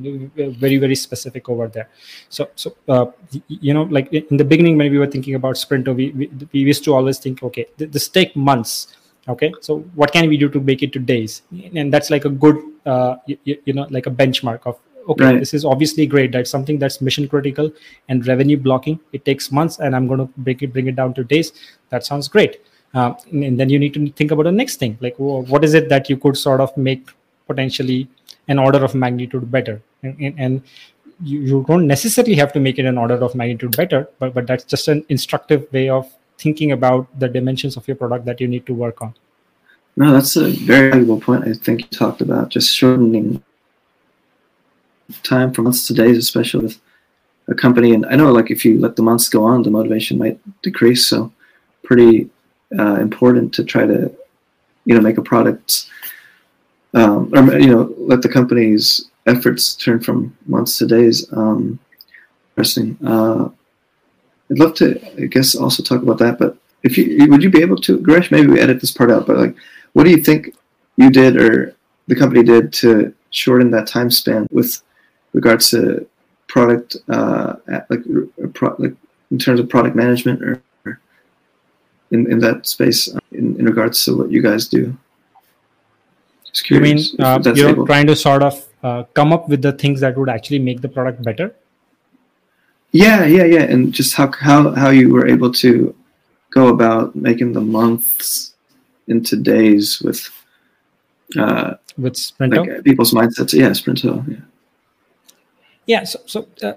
very 0.65 0.77
very 0.77 0.95
specific 0.95 1.49
over 1.49 1.67
there. 1.67 1.89
So 2.29 2.49
so 2.55 2.77
uh, 2.89 3.07
you 3.49 3.75
know 3.75 3.85
like 3.85 4.12
in 4.12 4.37
the 4.37 4.45
beginning 4.45 4.79
when 4.79 4.91
we 4.93 4.99
were 4.99 5.07
thinking 5.09 5.35
about 5.35 5.57
Sprinto 5.57 5.95
we, 5.95 6.11
we, 6.11 6.31
we 6.53 6.61
used 6.61 6.85
to 6.85 6.95
always 6.95 7.19
think 7.19 7.43
okay 7.43 7.67
this 7.77 8.09
take 8.09 8.37
months 8.37 8.97
okay? 9.29 9.53
So 9.61 9.79
what 9.95 10.12
can 10.12 10.29
we 10.29 10.37
do 10.37 10.49
to 10.49 10.61
make 10.61 10.83
it 10.83 10.93
to 10.93 11.01
days? 11.01 11.43
And 11.75 11.93
that's 11.93 12.11
like 12.11 12.25
a 12.25 12.29
good 12.31 12.57
uh, 12.85 13.17
you, 13.27 13.59
you 13.65 13.73
know 13.73 13.87
like 13.91 14.07
a 14.07 14.11
benchmark 14.11 14.61
of 14.67 14.79
okay 15.09 15.25
Right. 15.25 15.40
this 15.40 15.53
is 15.55 15.64
obviously 15.64 16.07
great. 16.07 16.33
That's 16.33 16.51
something 16.51 16.79
that's 16.79 17.01
mission 17.01 17.29
critical 17.29 17.71
and 18.09 18.27
revenue 18.27 18.57
blocking. 18.57 18.99
It 19.12 19.25
takes 19.25 19.51
months 19.53 19.79
and 19.79 19.95
i'm 19.97 20.07
going 20.07 20.21
to 20.21 20.29
bring 20.38 20.59
it 20.61 20.73
bring 20.73 20.87
it 20.88 20.97
down 20.97 21.14
to 21.14 21.25
days. 21.25 21.53
That 21.90 22.05
sounds 22.05 22.29
great. 22.29 22.61
Um, 22.95 23.16
and, 23.33 23.45
and 23.45 23.61
then 23.61 23.69
you 23.71 23.79
need 23.79 23.95
to 23.95 24.11
think 24.12 24.31
about 24.31 24.45
the 24.45 24.53
next 24.53 24.77
thing 24.77 24.99
like 25.01 25.19
wha- 25.19 25.40
what 25.53 25.64
is 25.64 25.75
it 25.75 25.88
that 25.88 26.09
you 26.11 26.16
could 26.16 26.37
sort 26.37 26.61
of 26.61 26.77
make 26.77 27.09
potentially 27.47 28.09
an 28.49 28.59
order 28.59 28.83
of 28.85 28.95
magnitude 28.95 29.51
better? 29.51 29.81
And, 30.03 30.21
and, 30.21 30.40
and 30.40 30.62
you, 31.23 31.40
you 31.40 31.64
don't 31.66 31.87
necessarily 31.87 32.35
have 32.35 32.53
to 32.53 32.61
make 32.61 32.79
it 32.79 32.85
an 32.87 32.99
order 32.99 33.14
of 33.14 33.35
magnitude 33.35 33.77
better 33.77 34.09
but, 34.19 34.35
but 34.35 34.47
that's 34.47 34.64
just 34.64 34.88
an 34.88 35.05
instructive 35.09 35.66
way 35.73 35.88
of 35.88 36.12
thinking 36.38 36.73
about 36.73 37.07
the 37.19 37.29
dimensions 37.29 37.77
of 37.77 37.87
your 37.88 37.97
product 37.97 38.25
that 38.27 38.40
you 38.40 38.47
need 38.47 38.66
to 38.66 38.75
work 38.75 39.01
on. 39.01 39.14
No, 39.97 40.12
that's 40.12 40.37
a 40.37 40.51
very 40.51 40.90
valuable 40.90 41.19
point. 41.19 41.49
I 41.49 41.55
think 41.55 41.81
you 41.81 41.87
talked 41.88 42.21
about 42.21 42.51
just 42.51 42.75
shortening 42.77 43.42
time 45.23 45.53
from 45.53 45.64
months 45.64 45.87
to 45.87 45.95
days, 45.95 46.16
especially 46.16 46.64
with 46.64 46.81
a 47.49 47.55
company. 47.55 47.92
And 47.95 48.07
I 48.07 48.16
know, 48.16 48.33
like, 48.33 48.51
if 48.51 48.64
you 48.64 48.79
let 48.79 48.97
the 48.97 49.03
months 49.03 49.29
go 49.29 49.45
on, 49.45 49.62
the 49.62 49.71
motivation 49.71 50.19
might 50.19 50.38
decrease. 50.62 51.07
So, 51.07 51.33
pretty 51.83 52.29
uh, 52.79 52.97
important 52.97 53.55
to 53.55 53.64
try 53.64 53.87
to, 53.87 54.12
you 54.85 54.95
know, 54.95 55.01
make 55.01 55.19
a 55.19 55.23
product, 55.23 55.88
um, 56.95 57.33
or 57.35 57.59
you 57.59 57.71
know, 57.71 57.95
let 57.99 58.23
the 58.23 58.29
company's 58.29 59.09
efforts 59.27 59.75
turn 59.75 60.01
from 60.01 60.37
months 60.47 60.79
to 60.79 60.87
days. 60.87 61.33
Um, 61.33 61.79
interesting. 62.53 62.97
Uh, 63.05 63.49
I'd 64.51 64.59
love 64.59 64.75
to, 64.75 65.01
I 65.23 65.27
guess, 65.27 65.55
also 65.55 65.83
talk 65.83 66.03
about 66.03 66.19
that. 66.19 66.38
But 66.38 66.57
if 66.83 66.97
you 66.97 67.27
would 67.29 67.42
you 67.42 67.51
be 67.51 67.62
able 67.62 67.77
to, 67.79 67.99
Gresh? 67.99 68.31
Maybe 68.31 68.49
we 68.49 68.61
edit 68.61 68.81
this 68.81 68.92
part 68.92 69.11
out. 69.11 69.27
But 69.27 69.38
like, 69.38 69.57
what 69.92 70.05
do 70.05 70.11
you 70.11 70.23
think 70.23 70.55
you 70.97 71.11
did 71.11 71.37
or 71.37 71.75
the 72.07 72.16
company 72.16 72.42
did 72.42 72.73
to 72.75 73.12
shorten 73.31 73.71
that 73.73 73.87
time 73.87 74.11
span 74.11 74.47
with 74.51 74.83
regards 75.37 75.70
to 75.70 76.07
product, 76.49 76.96
uh, 77.09 77.55
like, 77.90 78.03
pro, 78.55 78.75
like 78.79 78.94
in 79.31 79.38
terms 79.38 79.61
of 79.61 79.68
product 79.68 79.94
management 79.94 80.42
or, 80.42 80.62
or 80.85 81.01
in, 82.11 82.31
in 82.31 82.38
that 82.40 82.66
space 82.66 83.14
uh, 83.14 83.18
in, 83.33 83.59
in 83.59 83.64
regards 83.66 84.05
to 84.05 84.16
what 84.16 84.31
you 84.31 84.42
guys 84.42 84.66
do? 84.66 84.96
Just 86.44 86.70
you 86.70 86.81
mean 86.81 86.99
uh, 87.18 87.40
you're 87.55 87.70
able- 87.70 87.87
trying 87.87 88.07
to 88.07 88.16
sort 88.16 88.42
of 88.42 88.64
uh, 88.83 89.03
come 89.14 89.33
up 89.33 89.49
with 89.49 89.62
the 89.62 89.72
things 89.72 90.01
that 90.01 90.16
would 90.16 90.29
actually 90.29 90.59
make 90.59 90.81
the 90.81 90.88
product 90.88 91.22
better 91.22 91.55
Yeah, 92.92 93.25
yeah, 93.27 93.44
yeah, 93.44 93.62
and 93.62 93.92
just 93.92 94.14
how 94.14 94.33
how 94.33 94.72
how 94.72 94.90
you 94.90 95.12
were 95.12 95.27
able 95.27 95.53
to 95.64 95.94
go 96.51 96.68
about 96.68 97.14
making 97.14 97.53
the 97.53 97.61
months 97.61 98.55
into 99.09 99.37
days 99.37 100.01
with 100.01 100.31
uh, 101.38 101.75
with 101.99 102.16
sprinter 102.16 102.62
like 102.62 102.85
people's 102.85 103.12
mindsets. 103.12 103.53
Yeah, 103.53 103.70
Sprinto. 103.75 104.25
Yeah. 104.29 104.44
Yeah 105.87 106.05
so, 106.05 106.18
so 106.27 106.46
uh, 106.62 106.72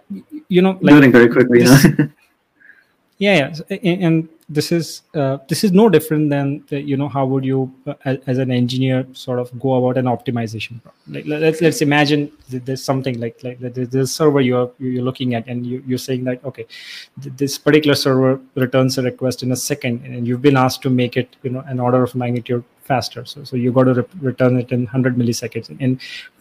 you 0.48 0.62
know 0.62 0.72
like 0.82 0.94
Noting 0.96 1.12
very 1.12 1.30
quickly. 1.30 1.64
This- 1.64 1.86
yeah 3.18 3.36
yeah 3.40 3.52
So, 3.52 3.64
a- 3.70 3.86
and 4.08 4.30
this 4.58 4.72
is 4.72 5.04
uh, 5.14 5.38
this 5.48 5.64
is 5.64 5.72
no 5.72 5.90
different 5.90 6.30
than 6.32 6.64
the, 6.70 6.82
you 6.82 6.98
know 6.98 7.08
how 7.08 7.24
would 7.26 7.46
you 7.46 7.72
uh, 7.86 7.94
as, 8.06 8.18
as 8.26 8.38
an 8.40 8.50
engineer 8.52 9.06
sort 9.14 9.38
of 9.40 9.48
go 9.60 9.74
about 9.80 9.98
an 10.00 10.06
optimization 10.06 10.82
problem. 10.82 11.14
like 11.16 11.26
let- 11.28 11.42
let's 11.42 11.62
let's 11.62 11.82
imagine 11.82 12.32
that 12.50 12.66
there's 12.66 12.84
something 12.84 13.20
like 13.20 13.44
like 13.44 13.60
there's 13.60 13.94
a 13.96 14.08
server 14.08 14.42
you're 14.42 14.72
you're 14.80 15.04
looking 15.04 15.36
at 15.36 15.46
and 15.48 15.68
you, 15.68 15.84
you're 15.86 16.00
saying 16.10 16.24
that 16.24 16.44
okay 16.44 16.66
th- 17.22 17.36
this 17.38 17.58
particular 17.60 17.94
server 17.96 18.40
returns 18.56 18.98
a 18.98 19.04
request 19.04 19.44
in 19.44 19.52
a 19.52 19.56
second 19.56 20.04
and 20.06 20.28
you've 20.28 20.42
been 20.42 20.58
asked 20.58 20.82
to 20.82 20.90
make 20.90 21.16
it 21.16 21.36
you 21.44 21.52
know 21.52 21.64
an 21.68 21.80
order 21.80 22.02
of 22.02 22.16
magnitude 22.16 22.64
faster 22.82 23.24
so 23.26 23.44
so 23.44 23.56
you 23.56 23.72
got 23.72 23.84
to 23.84 23.94
re- 24.02 24.06
return 24.32 24.58
it 24.58 24.72
in 24.72 24.80
100 24.86 25.16
milliseconds 25.16 25.70
and 25.80 26.00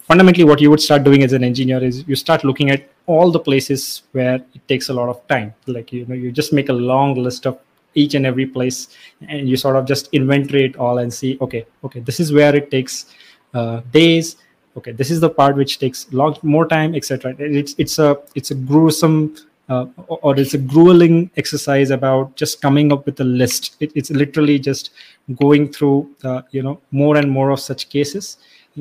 fundamentally 0.09 0.45
what 0.45 0.61
you 0.61 0.71
would 0.71 0.81
start 0.81 1.05
doing 1.05 1.23
as 1.23 1.33
an 1.35 1.45
engineer 1.45 1.85
is 1.85 2.03
you 2.09 2.17
start 2.17 2.43
looking 2.43 2.71
at 2.71 2.89
all 3.07 3.31
the 3.31 3.39
places 3.39 4.03
where 4.13 4.37
it 4.37 4.67
takes 4.67 4.89
a 4.89 4.93
lot 4.93 5.09
of 5.09 5.27
time. 5.29 5.55
Like 5.67 5.93
you 5.93 6.07
know 6.07 6.15
you 6.15 6.33
just 6.33 6.53
make 6.53 6.71
a 6.71 6.73
long 6.73 7.15
list 7.15 7.47
of 7.47 7.59
each 7.95 8.15
and 8.15 8.27
every 8.27 8.47
place 8.47 8.89
and 9.29 9.49
you 9.49 9.57
sort 9.57 9.77
of 9.77 9.87
just 9.87 10.09
inventory 10.13 10.65
it 10.65 10.77
all 10.77 10.99
and 10.99 11.13
see 11.13 11.37
okay 11.41 11.67
okay 11.85 12.01
this 12.01 12.21
is 12.21 12.33
where 12.33 12.55
it 12.55 12.71
takes 12.71 13.07
uh, 13.55 13.81
days. 13.93 14.37
Okay 14.77 14.93
this 14.93 15.11
is 15.11 15.21
the 15.21 15.29
part 15.29 15.57
which 15.57 15.79
takes 15.79 16.11
long 16.13 16.37
more 16.43 16.67
time 16.67 16.95
etc 16.95 17.35
it's 17.39 17.75
it's 17.79 17.99
a 17.99 18.17
it's 18.35 18.51
a 18.51 18.55
gruesome 18.55 19.35
uh, 19.69 19.85
or 20.09 20.39
it's 20.39 20.55
a 20.55 20.59
grueling 20.59 21.31
exercise 21.37 21.91
about 21.91 22.35
just 22.37 22.63
coming 22.63 22.91
up 22.91 23.05
with 23.05 23.21
a 23.21 23.25
list. 23.25 23.77
It, 23.81 23.93
it's 23.95 24.11
literally 24.11 24.59
just 24.59 24.91
going 25.35 25.71
through 25.71 26.09
uh, 26.25 26.43
you 26.53 26.63
know 26.63 26.81
more 26.91 27.19
and 27.19 27.31
more 27.31 27.51
of 27.51 27.61
such 27.61 27.91
cases 27.91 28.39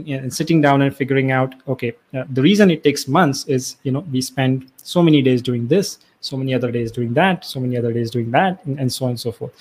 and 0.07 0.33
sitting 0.39 0.59
down 0.61 0.81
and 0.85 0.95
figuring 1.01 1.29
out 1.31 1.51
okay 1.67 1.91
uh, 2.17 2.23
the 2.37 2.41
reason 2.49 2.69
it 2.75 2.81
takes 2.83 3.07
months 3.07 3.39
is 3.47 3.77
you 3.83 3.91
know 3.91 4.03
we 4.11 4.21
spend 4.21 4.69
so 4.77 5.01
many 5.07 5.21
days 5.21 5.41
doing 5.41 5.67
this 5.67 5.99
so 6.19 6.35
many 6.41 6.53
other 6.57 6.71
days 6.77 6.91
doing 6.91 7.11
that 7.13 7.45
so 7.45 7.59
many 7.63 7.75
other 7.77 7.91
days 7.97 8.09
doing 8.15 8.29
that 8.31 8.53
and, 8.65 8.79
and 8.81 8.91
so 8.91 9.05
on 9.05 9.11
and 9.11 9.19
so 9.19 9.31
forth. 9.31 9.53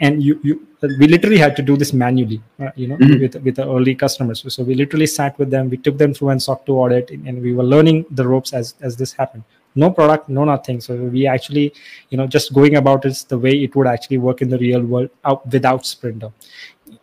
And 0.00 0.22
you 0.26 0.34
you 0.48 0.54
we 1.00 1.06
literally 1.14 1.38
had 1.38 1.54
to 1.56 1.62
do 1.70 1.76
this 1.82 1.92
manually 1.92 2.40
uh, 2.62 2.70
you 2.82 2.86
know 2.90 2.96
Mhm. 2.96 3.20
with 3.22 3.34
with 3.46 3.56
the 3.60 3.66
early 3.76 3.94
customers. 4.04 4.38
So, 4.42 4.48
so 4.56 4.62
we 4.62 4.74
literally 4.82 5.06
sat 5.18 5.36
with 5.40 5.50
them 5.54 5.70
we 5.74 5.76
took 5.86 5.98
them 6.02 6.14
through 6.14 6.30
and 6.34 6.40
soc 6.46 6.64
2 6.66 6.76
audit 6.84 7.10
and, 7.10 7.26
and 7.28 7.42
we 7.46 7.52
were 7.58 7.64
learning 7.74 7.98
the 8.20 8.26
ropes 8.32 8.52
as 8.60 8.74
as 8.80 8.96
this 8.96 9.12
happened. 9.20 9.42
No 9.74 9.90
product 9.98 10.28
no 10.38 10.44
nothing. 10.44 10.80
So 10.86 10.94
we 11.16 11.26
actually 11.26 11.66
you 12.10 12.16
know 12.18 12.26
just 12.36 12.54
going 12.60 12.76
about 12.82 13.04
it 13.10 13.24
the 13.34 13.38
way 13.46 13.54
it 13.66 13.74
would 13.74 13.88
actually 13.94 14.18
work 14.28 14.40
in 14.40 14.48
the 14.54 14.58
real 14.66 14.82
world 14.94 15.10
out 15.24 15.42
without 15.58 15.82
Sprinto. 15.94 16.32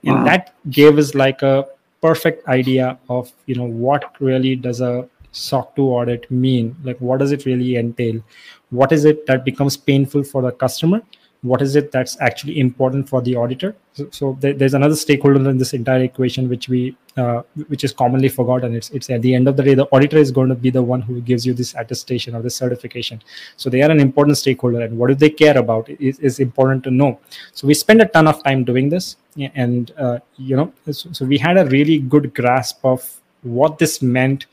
Wow. 0.04 0.16
and 0.16 0.28
that 0.28 0.44
gave 0.80 0.98
us 1.04 1.14
like 1.16 1.42
a 1.42 1.54
perfect 2.02 2.48
idea 2.48 2.98
of 3.10 3.32
you 3.46 3.56
know 3.56 3.66
what 3.66 4.20
really 4.20 4.56
does 4.56 4.82
a 4.82 5.08
soc 5.32 5.76
2 5.76 5.84
audit 5.84 6.30
mean? 6.30 6.76
Like 6.84 7.00
what 7.00 7.20
does 7.20 7.32
it 7.32 7.46
really 7.46 7.76
entail? 7.78 8.22
What 8.70 8.92
is 8.92 9.06
it 9.06 9.26
that 9.28 9.46
becomes 9.46 9.78
painful 9.78 10.24
for 10.24 10.42
the 10.42 10.52
customer 10.52 11.02
what 11.44 11.62
is 11.62 11.76
it 11.76 11.92
that's 11.92 12.20
actually 12.22 12.60
important 12.60 13.10
for 13.10 13.20
the 13.22 13.36
auditor? 13.36 13.76
So, 13.94 14.08
so 14.12 14.38
there, 14.40 14.54
there's 14.54 14.76
another 14.76 14.96
stakeholder 14.96 15.50
in 15.50 15.58
this 15.58 15.74
entire 15.74 16.04
equation 16.04 16.48
which 16.48 16.70
we 16.70 16.96
uh, 17.18 17.42
which 17.68 17.84
is 17.84 17.92
commonly 17.92 18.30
forgotten. 18.30 18.76
It's 18.76 18.92
it's 18.92 19.10
at 19.10 19.22
the 19.24 19.34
end 19.34 19.48
of 19.48 19.58
the 19.58 19.64
day 19.64 19.74
the 19.74 19.88
auditor 19.92 20.18
is 20.18 20.32
going 20.32 20.50
to 20.50 20.56
be 20.56 20.70
the 20.70 20.84
one 20.84 21.02
who 21.02 21.20
gives 21.20 21.46
you 21.46 21.54
this 21.54 21.74
attestation 21.74 22.36
or 22.36 22.44
this 22.44 22.56
certification. 22.56 23.22
So 23.58 23.70
they 23.70 23.82
are 23.82 23.90
an 23.90 24.00
important 24.00 24.38
stakeholder 24.38 24.82
and 24.82 24.98
what 24.98 25.08
do 25.08 25.16
they 25.16 25.32
care 25.32 25.58
about 25.58 25.90
is, 25.90 26.20
is 26.20 26.40
important 26.40 26.84
to 26.84 26.92
know. 26.92 27.20
So 27.54 27.66
we 27.66 27.74
spend 27.74 28.02
a 28.02 28.06
ton 28.06 28.28
of 28.28 28.44
time 28.44 28.64
doing 28.64 28.90
this 28.90 29.18
and 29.56 29.92
uh, 29.98 30.20
you 30.38 30.56
know 30.56 30.72
so, 30.92 31.12
so 31.12 31.26
we 31.26 31.40
had 31.40 31.58
a 31.58 31.66
really 31.66 32.00
good 32.00 32.36
grasp 32.36 32.86
of 32.86 33.20
what 33.42 33.80
this 33.80 34.02
meant 34.02 34.46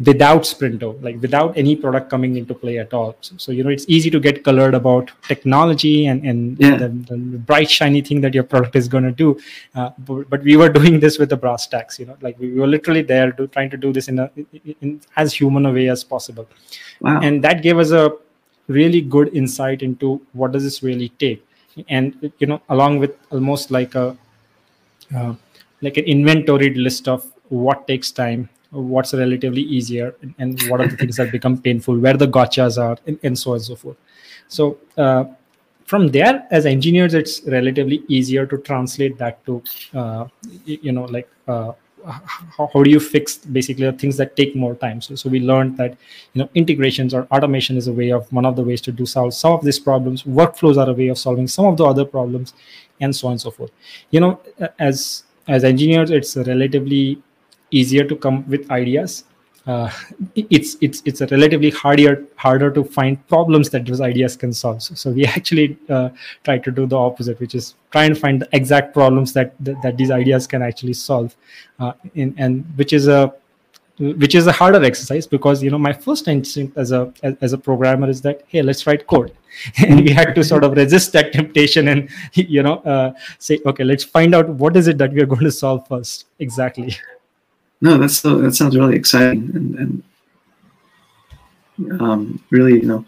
without 0.00 0.44
sprinto 0.44 0.98
like 1.02 1.20
without 1.22 1.56
any 1.56 1.76
product 1.76 2.10
coming 2.10 2.36
into 2.36 2.52
play 2.52 2.78
at 2.78 2.92
all 2.92 3.16
so, 3.20 3.36
so 3.36 3.52
you 3.52 3.62
know 3.62 3.70
it's 3.70 3.84
easy 3.86 4.10
to 4.10 4.18
get 4.18 4.42
colored 4.42 4.74
about 4.74 5.12
technology 5.28 6.06
and 6.06 6.24
and 6.26 6.58
Yeah. 6.58 6.76
the, 6.76 6.88
the 7.10 7.16
bright 7.50 7.70
shiny 7.70 8.00
thing 8.00 8.20
that 8.22 8.34
your 8.34 8.42
product 8.42 8.74
is 8.74 8.88
going 8.88 9.04
to 9.04 9.12
do 9.12 9.38
uh, 9.76 9.90
but, 10.00 10.28
but 10.28 10.42
we 10.42 10.56
were 10.56 10.68
doing 10.68 10.98
this 10.98 11.16
with 11.20 11.28
the 11.28 11.36
brass 11.36 11.68
tacks 11.68 12.00
you 12.00 12.06
know 12.06 12.16
like 12.22 12.36
we 12.40 12.52
were 12.54 12.66
literally 12.66 13.02
there 13.02 13.30
to, 13.32 13.46
trying 13.46 13.70
to 13.70 13.76
do 13.76 13.92
this 13.92 14.08
in 14.08 14.18
a 14.18 14.30
in, 14.36 14.74
in 14.80 15.00
as 15.16 15.32
human 15.32 15.64
a 15.66 15.72
way 15.72 15.88
as 15.88 16.02
possible 16.02 16.48
Wow. 17.00 17.20
and 17.20 17.44
that 17.44 17.62
gave 17.62 17.78
us 17.78 17.92
a 17.92 18.10
really 18.66 19.00
good 19.00 19.28
insight 19.34 19.82
into 19.82 20.20
what 20.32 20.50
does 20.52 20.64
this 20.64 20.82
really 20.82 21.10
take 21.24 21.46
and 21.88 22.32
you 22.38 22.46
know 22.48 22.60
along 22.68 22.98
with 22.98 23.16
almost 23.30 23.70
like 23.70 23.94
a 23.94 24.16
uh, 25.14 25.34
like 25.82 25.96
an 25.98 26.04
inventoried 26.04 26.76
list 26.76 27.06
of 27.06 27.30
what 27.48 27.86
takes 27.86 28.10
time 28.10 28.48
what's 28.74 29.14
relatively 29.14 29.62
easier 29.62 30.14
and, 30.22 30.34
and 30.38 30.62
what 30.68 30.80
are 30.80 30.88
the 30.88 30.96
things 30.96 31.16
that 31.16 31.30
become 31.32 31.56
painful 31.58 31.98
where 31.98 32.16
the 32.16 32.26
gotchas 32.26 32.82
are 32.82 32.98
and, 33.06 33.18
and 33.22 33.38
so 33.38 33.50
on 33.50 33.56
and 33.56 33.64
so 33.64 33.76
forth. 33.76 33.96
So 34.48 34.78
uh, 34.96 35.24
from 35.86 36.08
there 36.08 36.46
as 36.50 36.66
engineers 36.66 37.14
it's 37.14 37.42
relatively 37.46 38.02
easier 38.08 38.46
to 38.46 38.58
translate 38.58 39.18
that 39.18 39.44
to 39.46 39.62
uh, 39.94 40.26
you 40.64 40.92
know 40.92 41.04
like 41.04 41.28
uh, 41.46 41.72
how, 42.04 42.70
how 42.72 42.82
do 42.82 42.90
you 42.90 43.00
fix 43.00 43.38
basically 43.38 43.86
the 43.86 43.92
things 43.92 44.16
that 44.16 44.36
take 44.36 44.54
more 44.54 44.74
time? 44.74 45.00
So, 45.00 45.14
so 45.14 45.28
we 45.28 45.40
learned 45.40 45.76
that 45.78 45.96
you 46.32 46.42
know 46.42 46.48
integrations 46.54 47.14
or 47.14 47.26
automation 47.30 47.76
is 47.76 47.88
a 47.88 47.92
way 47.92 48.10
of 48.10 48.30
one 48.32 48.44
of 48.44 48.56
the 48.56 48.62
ways 48.62 48.80
to 48.82 48.92
do 48.92 49.06
solve 49.06 49.34
some 49.34 49.52
of 49.52 49.64
these 49.64 49.78
problems. 49.78 50.22
Workflows 50.24 50.76
are 50.76 50.90
a 50.90 50.92
way 50.92 51.08
of 51.08 51.18
solving 51.18 51.48
some 51.48 51.66
of 51.66 51.76
the 51.76 51.84
other 51.84 52.04
problems 52.04 52.54
and 53.00 53.14
so 53.14 53.28
on 53.28 53.32
and 53.32 53.40
so 53.40 53.50
forth. 53.50 53.70
You 54.10 54.20
know 54.20 54.40
as 54.78 55.24
as 55.48 55.64
engineers 55.64 56.10
it's 56.10 56.36
relatively 56.36 57.22
easier 57.74 58.04
to 58.04 58.16
come 58.16 58.48
with 58.48 58.70
ideas. 58.70 59.24
Uh, 59.66 59.90
it's 60.36 60.76
it's 60.82 61.02
it's 61.06 61.22
a 61.22 61.26
relatively 61.28 61.70
harder 61.70 62.24
harder 62.36 62.70
to 62.70 62.84
find 62.84 63.26
problems 63.28 63.70
that 63.70 63.86
those 63.86 64.02
ideas 64.02 64.36
can 64.36 64.52
solve. 64.52 64.82
So, 64.82 64.94
so 64.94 65.10
we 65.10 65.24
actually 65.36 65.78
uh, 65.88 66.10
try 66.44 66.58
to 66.58 66.70
do 66.70 66.86
the 66.86 66.96
opposite, 66.96 67.40
which 67.40 67.54
is 67.54 67.74
try 67.90 68.04
and 68.04 68.18
find 68.18 68.42
the 68.42 68.48
exact 68.52 68.92
problems 68.92 69.32
that 69.32 69.54
that, 69.60 69.80
that 69.82 69.96
these 69.96 70.10
ideas 70.10 70.46
can 70.46 70.60
actually 70.60 70.92
solve, 70.92 71.34
uh, 71.78 71.92
in, 72.14 72.34
and 72.36 72.64
which 72.76 72.92
is 72.92 73.08
a 73.08 73.32
which 73.98 74.34
is 74.34 74.46
a 74.48 74.52
harder 74.52 74.82
exercise 74.84 75.26
because 75.26 75.62
you 75.62 75.70
know 75.70 75.78
my 75.78 75.92
first 75.92 76.28
instinct 76.28 76.76
as 76.76 76.92
a 76.92 77.12
as, 77.22 77.34
as 77.40 77.52
a 77.54 77.58
programmer 77.58 78.10
is 78.10 78.20
that 78.20 78.42
hey 78.48 78.60
let's 78.60 78.86
write 78.86 79.06
code. 79.06 79.32
And 79.78 80.00
we 80.00 80.10
had 80.10 80.34
to 80.34 80.42
sort 80.42 80.64
of 80.64 80.72
resist 80.72 81.12
that 81.12 81.32
temptation 81.32 81.88
and 81.88 82.10
you 82.34 82.62
know 82.62 82.78
uh, 82.78 83.14
say 83.38 83.60
okay 83.64 83.84
let's 83.84 84.04
find 84.04 84.34
out 84.34 84.48
what 84.48 84.76
is 84.76 84.88
it 84.88 84.98
that 84.98 85.12
we 85.12 85.22
are 85.22 85.26
going 85.26 85.44
to 85.44 85.52
solve 85.52 85.86
first. 85.88 86.26
Exactly 86.38 86.98
no, 87.80 87.98
that's 87.98 88.18
so, 88.18 88.38
that 88.38 88.54
sounds 88.54 88.76
really 88.76 88.96
exciting 88.96 89.50
and, 89.54 90.02
and 91.78 92.00
um, 92.00 92.44
really, 92.50 92.74
you 92.74 92.86
know, 92.86 93.04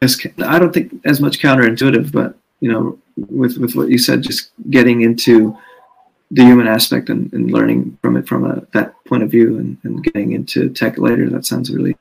I 0.00 0.58
don't 0.58 0.72
think 0.72 0.92
as 1.04 1.20
much 1.20 1.40
counterintuitive, 1.40 2.12
but 2.12 2.36
you 2.60 2.70
know, 2.70 2.98
with 3.16 3.58
with 3.58 3.74
what 3.74 3.88
you 3.88 3.98
said, 3.98 4.22
just 4.22 4.50
getting 4.70 5.00
into 5.00 5.56
the 6.30 6.44
human 6.44 6.68
aspect 6.68 7.08
and, 7.08 7.32
and 7.32 7.50
learning 7.50 7.98
from 8.02 8.16
it 8.16 8.28
from 8.28 8.44
a, 8.44 8.62
that 8.72 8.92
point 9.06 9.22
of 9.22 9.30
view 9.30 9.58
and, 9.58 9.78
and 9.82 10.04
getting 10.04 10.32
into 10.32 10.68
tech 10.68 10.98
later, 10.98 11.28
that 11.30 11.46
sounds 11.46 11.70
really 11.70 11.96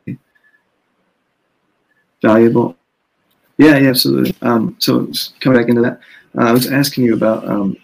valuable. 2.21 2.75
Yeah, 3.57 3.77
yeah, 3.77 3.89
absolutely. 3.89 4.35
Um, 4.41 4.75
so 4.79 5.09
coming 5.39 5.59
back 5.59 5.69
into 5.69 5.81
that, 5.81 5.99
uh, 6.37 6.49
I 6.49 6.51
was 6.51 6.71
asking 6.71 7.05
you 7.05 7.13
about 7.13 7.47
um, 7.47 7.77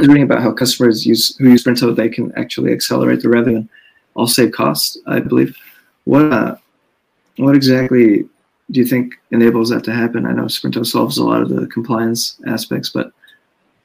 was 0.00 0.08
reading 0.08 0.24
about 0.24 0.42
how 0.42 0.52
customers 0.52 1.06
use 1.06 1.36
who 1.36 1.50
use 1.50 1.64
Sprinto 1.64 1.94
they 1.94 2.08
can 2.08 2.32
actually 2.36 2.72
accelerate 2.72 3.22
the 3.22 3.28
revenue 3.28 3.58
and 3.58 3.68
all 4.14 4.26
save 4.26 4.52
costs. 4.52 4.98
I 5.06 5.20
believe. 5.20 5.56
What 6.04 6.32
uh, 6.32 6.56
what 7.36 7.54
exactly 7.54 8.28
do 8.70 8.80
you 8.80 8.86
think 8.86 9.14
enables 9.30 9.70
that 9.70 9.84
to 9.84 9.92
happen? 9.92 10.26
I 10.26 10.32
know 10.32 10.44
Sprinto 10.44 10.84
solves 10.86 11.18
a 11.18 11.24
lot 11.24 11.42
of 11.42 11.48
the 11.48 11.66
compliance 11.66 12.40
aspects, 12.46 12.90
but 12.90 13.12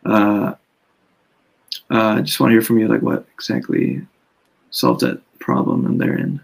uh, 0.05 0.53
uh, 1.91 2.17
I 2.17 2.21
just 2.21 2.39
want 2.39 2.51
to 2.51 2.55
hear 2.55 2.61
from 2.61 2.79
you, 2.79 2.87
like 2.87 3.01
what 3.01 3.25
exactly 3.33 4.01
solved 4.71 5.01
that 5.01 5.21
problem 5.39 5.85
on 5.85 5.97
their 5.97 6.17
end. 6.17 6.39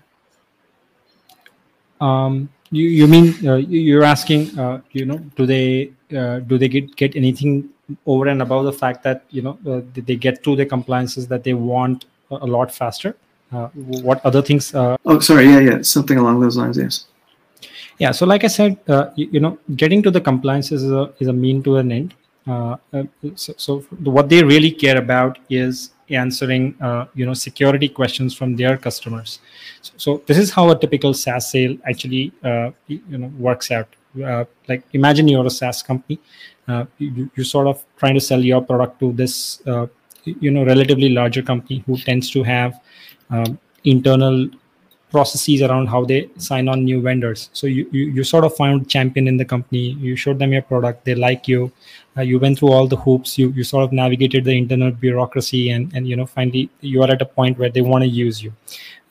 Um, 1.99 2.49
you 2.71 2.87
you 2.87 3.07
mean 3.07 3.35
uh, 3.47 3.55
you're 3.55 4.03
asking? 4.03 4.57
Uh, 4.57 4.81
you 4.91 5.05
know, 5.05 5.17
do 5.35 5.45
they 5.45 5.91
uh, 6.15 6.39
do 6.39 6.57
they 6.57 6.67
get 6.67 6.95
get 6.95 7.15
anything 7.15 7.69
over 8.05 8.27
and 8.27 8.41
above 8.41 8.65
the 8.65 8.73
fact 8.73 9.03
that 9.03 9.25
you 9.29 9.41
know 9.41 9.57
uh, 9.67 9.81
they 9.93 10.15
get 10.15 10.43
through 10.43 10.55
the 10.55 10.65
compliances 10.65 11.27
that 11.27 11.43
they 11.43 11.53
want 11.53 12.05
a 12.29 12.45
lot 12.45 12.73
faster. 12.73 13.15
Uh, 13.51 13.67
what 14.07 14.25
other 14.25 14.41
things 14.41 14.73
uh, 14.73 14.95
oh 15.05 15.19
sorry. 15.19 15.45
Yeah 15.45 15.59
yeah. 15.59 15.81
Something 15.81 16.17
along 16.17 16.39
those 16.39 16.57
lines. 16.57 16.77
Yes. 16.77 17.05
Yeah. 17.97 18.11
So 18.11 18.25
like 18.25 18.43
i 18.43 18.47
said 18.47 18.77
uh, 18.87 19.09
you, 19.15 19.29
you, 19.33 19.39
know 19.39 19.57
getting 19.75 20.01
to 20.03 20.11
the 20.11 20.21
compliances 20.21 20.83
is 20.83 20.91
a, 20.91 21.13
is 21.19 21.27
a 21.27 21.33
mean 21.33 21.61
to 21.63 21.77
an 21.77 21.91
end. 21.91 22.13
Uh, 22.47 22.75
uh, 22.91 23.03
so, 23.35 23.53
so, 23.55 23.79
what 24.03 24.27
they 24.27 24.43
really 24.43 24.71
care 24.71 24.97
about 24.97 25.37
is 25.49 25.91
answering 26.09 26.75
you 27.13 27.25
know 27.25 27.33
security 27.33 27.87
questions 27.87 28.33
from 28.33 28.55
their 28.55 28.77
customers. 28.77 29.39
So, 29.81 29.93
so, 29.97 30.23
this 30.25 30.37
is 30.39 30.49
how 30.49 30.71
a 30.71 30.79
typical 30.79 31.13
saas 31.13 31.51
sale 31.51 31.77
actually 31.87 32.33
you 32.87 33.17
know 33.17 33.31
works 33.37 33.69
out. 33.69 33.87
Like 34.15 34.83
imagine 34.93 35.27
you're 35.27 35.45
a 35.45 35.51
saas 35.51 35.83
company 35.83 36.19
uh, 36.67 36.85
you, 36.97 37.29
you're 37.35 37.45
sort 37.45 37.67
of 37.67 37.83
trying 37.97 38.13
to 38.13 38.21
sell 38.21 38.43
your 38.43 38.61
product 38.61 38.99
to 38.99 39.11
this 39.13 39.61
uh, 39.67 39.87
you 40.23 40.51
know 40.51 40.63
relatively 40.65 41.09
larger 41.09 41.41
company 41.41 41.83
who 41.85 41.97
tends 41.97 42.29
to 42.29 42.43
have 42.43 42.79
um, 43.29 43.59
internal 43.83 44.49
processes 45.11 45.61
around 45.61 45.87
how 45.87 46.03
they 46.05 46.29
sign 46.37 46.67
on 46.67 46.83
new 46.85 47.01
vendors. 47.01 47.49
So 47.53 47.67
you, 47.67 47.87
you, 47.91 48.05
you 48.05 48.23
sort 48.23 48.45
of 48.45 48.55
found 48.55 48.89
champion 48.89 49.27
in 49.27 49.37
the 49.37 49.45
company. 49.45 49.91
You 49.99 50.15
showed 50.15 50.39
them 50.39 50.53
your 50.53 50.61
product. 50.61 51.05
They 51.05 51.15
like 51.15 51.47
you. 51.47 51.71
Uh, 52.17 52.21
you 52.21 52.39
went 52.39 52.59
through 52.59 52.71
all 52.71 52.87
the 52.87 52.97
hoops. 52.97 53.37
You 53.37 53.49
you 53.51 53.63
sort 53.63 53.83
of 53.83 53.91
navigated 53.91 54.45
the 54.45 54.57
internal 54.57 54.91
bureaucracy 54.91 55.69
and 55.69 55.93
and 55.93 56.07
you 56.07 56.15
know 56.15 56.25
finally 56.25 56.69
you 56.81 57.01
are 57.03 57.11
at 57.11 57.21
a 57.21 57.25
point 57.25 57.57
where 57.57 57.69
they 57.69 57.81
want 57.81 58.03
to 58.03 58.09
use 58.09 58.41
you. 58.43 58.53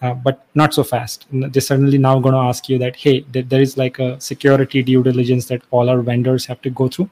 Uh, 0.02 0.14
but 0.14 0.46
not 0.54 0.72
so 0.72 0.82
fast. 0.82 1.26
They're 1.30 1.60
suddenly 1.60 1.98
now 1.98 2.18
going 2.20 2.34
to 2.34 2.40
ask 2.40 2.70
you 2.70 2.78
that, 2.78 2.96
hey, 2.96 3.20
there 3.32 3.60
is 3.60 3.76
like 3.76 3.98
a 3.98 4.18
security 4.18 4.82
due 4.82 5.02
diligence 5.02 5.44
that 5.48 5.60
all 5.70 5.90
our 5.90 6.00
vendors 6.00 6.46
have 6.46 6.62
to 6.62 6.70
go 6.70 6.88
through, 6.88 7.10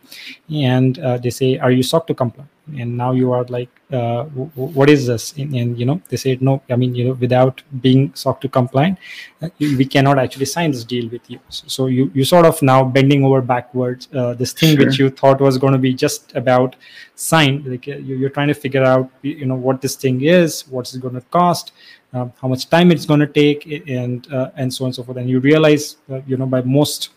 and 0.51 0.98
uh, 0.98 1.18
they 1.18 1.29
say, 1.29 1.59
are 1.59 1.70
you 1.70 1.83
SOC 1.83 2.07
2 2.07 2.14
compliant? 2.14 2.51
And 2.76 2.96
now 2.96 3.12
you 3.12 3.33
are 3.33 3.44
like, 3.44 3.70
uh, 3.90 4.24
w- 4.24 4.50
what 4.54 4.90
is 4.90 5.07
this? 5.07 5.33
And, 5.37 5.54
and, 5.54 5.78
you 5.78 5.87
know, 5.87 6.00
they 6.09 6.16
said 6.16 6.42
no. 6.42 6.62
I 6.68 6.76
mean, 6.76 6.94
you 6.94 7.04
know, 7.07 7.12
without 7.12 7.62
being 7.81 8.12
SOC 8.14 8.42
2 8.42 8.48
compliant, 8.48 8.98
uh, 9.40 9.48
we 9.61 9.85
cannot 9.85 10.18
actually 10.18 10.46
sign 10.46 10.72
this 10.72 10.85
deal 10.85 11.09
with 11.09 11.22
you. 11.31 11.40
So, 11.48 11.68
so 11.68 11.87
you 11.87 12.11
you 12.14 12.24
sort 12.24 12.44
of 12.44 12.61
now 12.62 12.85
bending 12.85 13.24
over 13.24 13.40
backwards. 13.40 14.09
Uh, 14.12 14.35
this 14.35 14.52
thing 14.52 14.76
sure. 14.76 14.87
which 14.87 14.98
you 14.98 15.11
thought 15.11 15.40
was 15.40 15.57
going 15.59 15.72
to 15.72 15.78
be 15.78 15.94
just 15.94 16.35
about 16.37 16.76
signed, 17.14 17.66
like 17.66 17.87
you're 17.87 18.31
trying 18.31 18.48
to 18.48 18.54
figure 18.54 18.85
out, 18.85 19.11
you 19.22 19.46
know, 19.46 19.57
what 19.57 19.81
this 19.81 19.96
thing 19.96 20.22
is, 20.22 20.68
what's 20.68 20.94
it 20.94 21.00
going 21.00 21.14
to 21.14 21.20
cost 21.22 21.72
um, 22.12 22.33
how 22.40 22.48
much 22.48 22.68
time 22.68 22.90
it's 22.90 23.04
going 23.04 23.20
to 23.20 23.26
take, 23.26 23.66
and 23.88 24.33
uh, 24.33 24.50
and 24.57 24.72
so 24.72 24.85
on 24.85 24.88
and 24.88 24.94
so 24.94 25.02
forth. 25.02 25.18
And 25.18 25.28
you 25.28 25.40
realize, 25.40 25.96
uh, 26.11 26.20
you 26.26 26.37
know, 26.37 26.46
by 26.46 26.62
most 26.62 27.11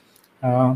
uh, 0.43 0.75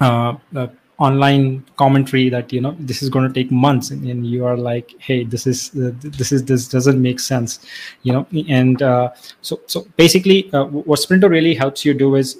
uh, 0.00 0.36
uh, 0.54 0.66
online 0.98 1.64
commentary 1.76 2.28
that 2.28 2.52
you 2.52 2.60
know 2.60 2.76
this 2.78 3.02
is 3.02 3.10
going 3.10 3.26
to 3.26 3.34
take 3.34 3.50
months, 3.50 3.90
and, 3.90 4.04
and 4.08 4.26
you 4.26 4.44
are 4.44 4.56
like, 4.56 4.94
hey, 4.98 5.24
this 5.24 5.46
is 5.46 5.70
this 5.72 6.32
is 6.32 6.44
this 6.44 6.68
doesn't 6.68 7.00
make 7.00 7.20
sense, 7.20 7.66
you 8.02 8.12
know. 8.12 8.26
And 8.48 8.78
so 9.40 9.60
so 9.66 9.86
basically, 9.96 10.48
what 10.52 10.98
sprinto 11.00 11.28
really 11.28 11.54
helps 11.54 11.84
you 11.84 11.94
do 11.94 12.14
is 12.16 12.38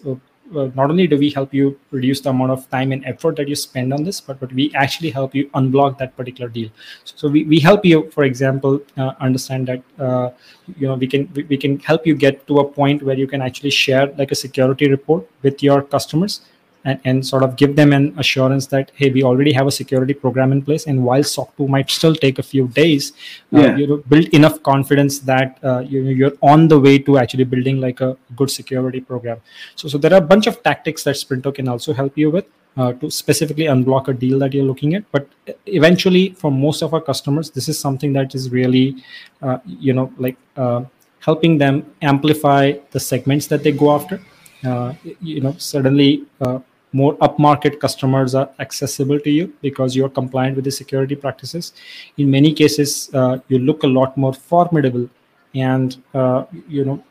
uh, 0.55 0.71
not 0.75 0.91
only 0.91 1.07
do 1.07 1.17
we 1.17 1.31
help 1.31 1.55
you 1.55 1.79
reduce 1.91 2.21
the 2.21 2.31
amount 2.31 2.51
of 2.51 2.69
time 2.71 2.93
and 2.93 3.05
effort 3.07 3.37
that 3.37 3.49
you 3.49 3.55
spend 3.55 3.93
on 3.93 4.05
this, 4.05 4.21
but, 4.21 4.39
but 4.39 4.53
we 4.53 4.71
actually 4.75 5.11
help 5.11 5.35
you 5.35 5.49
unblock 5.51 5.99
that 5.99 6.17
particular 6.17 6.49
deal. 6.49 6.69
So, 7.05 7.15
so 7.17 7.29
we, 7.29 7.45
we 7.45 7.59
help 7.59 7.85
you, 7.85 8.11
for 8.11 8.25
example, 8.25 8.81
uh, 8.97 9.13
understand 9.21 9.69
that 9.69 9.83
uh, 9.99 10.31
you 10.77 10.87
know 10.87 10.95
we 10.95 11.07
can 11.07 11.31
we, 11.35 11.45
we 11.45 11.57
can 11.57 11.79
help 11.81 12.07
you 12.07 12.15
get 12.15 12.47
to 12.47 12.59
a 12.59 12.65
point 12.65 13.03
where 13.03 13.17
you 13.17 13.27
can 13.27 13.43
actually 13.43 13.71
share 13.71 14.07
like 14.19 14.33
a 14.33 14.35
security 14.35 14.89
report 14.89 15.29
with 15.43 15.63
your 15.63 15.83
customers 15.83 16.43
and, 16.85 17.01
and 17.05 17.27
sort 17.27 17.43
of 17.43 17.57
give 17.57 17.77
them 17.77 17.93
an 17.93 18.15
assurance 18.19 18.67
that 18.67 18.91
hey 18.95 19.11
we 19.11 19.23
already 19.23 19.53
have 19.53 19.67
a 19.67 19.71
security 19.71 20.15
program 20.15 20.53
in 20.53 20.63
place. 20.63 20.87
And 20.87 21.05
while 21.05 21.23
soc 21.23 21.57
2 21.57 21.69
might 21.69 21.91
still 21.91 22.15
take 22.15 22.39
a 22.39 22.43
few 22.43 22.69
days 22.69 23.13
uh, 23.53 23.75
you 23.75 23.87
know 23.87 23.99
build 24.09 24.27
enough 24.29 24.63
confidence 24.63 25.19
that 25.21 25.59
uh, 25.63 25.81
you, 25.81 26.03
you're 26.03 26.37
on 26.43 26.69
the 26.69 26.79
way 26.79 26.99
to 26.99 27.19
actually 27.19 27.45
building 27.45 27.81
like 27.81 28.01
a 28.01 28.17
good 28.37 28.51
security 28.51 29.01
program. 29.01 29.39
So 29.77 29.89
so 29.89 29.99
there 29.99 30.13
are 30.13 30.19
a 30.19 30.29
bunch 30.33 30.47
of 30.47 30.63
tactics 30.63 31.05
that 31.05 31.17
sprinto 31.17 31.53
can 31.53 31.69
also 31.69 31.93
help 31.93 32.17
you 32.17 32.31
with 32.31 32.47
uh, 32.77 32.93
to 32.95 33.11
specifically 33.11 33.65
unblock 33.65 34.09
a 34.09 34.13
deal 34.13 34.39
that 34.39 34.53
you're 34.53 34.65
looking 34.65 34.95
at. 34.95 35.05
But 35.13 35.29
eventually 35.67 36.31
for 36.31 36.51
most 36.51 36.83
of 36.83 36.95
our 36.95 37.01
customers 37.01 37.51
this 37.51 37.69
is 37.69 37.79
something 37.79 38.13
that 38.13 38.35
is 38.35 38.51
really 38.51 39.03
uh, 39.43 39.59
you 39.65 39.93
know 39.93 40.13
like 40.19 40.37
uh, 40.57 40.85
helping 41.21 41.57
them 41.59 41.87
amplify 42.03 42.73
the 42.91 43.01
segments 43.01 43.47
that 43.47 43.63
they 43.63 43.73
go 43.73 43.95
after. 43.95 44.21
Uh, 44.65 44.95
you 45.21 45.41
know 45.43 45.55
suddenly 45.59 46.25
uh, 46.41 46.59
more 46.95 47.15
upmarket 47.27 47.81
customers 47.81 48.35
are 48.35 48.49
accessible 48.61 49.19
to 49.21 49.31
you 49.31 49.53
because 49.63 49.97
you're 49.97 50.15
compliant 50.21 50.55
with 50.57 50.65
the 50.65 50.71
security 50.71 51.17
practices. 51.17 51.73
In 52.19 52.31
many 52.31 52.53
cases, 52.53 53.11
uh, 53.13 53.39
you 53.49 53.59
look 53.59 53.83
a 53.83 53.93
lot 53.99 54.17
more 54.17 54.33
formidable, 54.33 55.09
and 55.55 55.97
uh, 56.15 56.45
you 56.69 56.85
know 56.85 57.03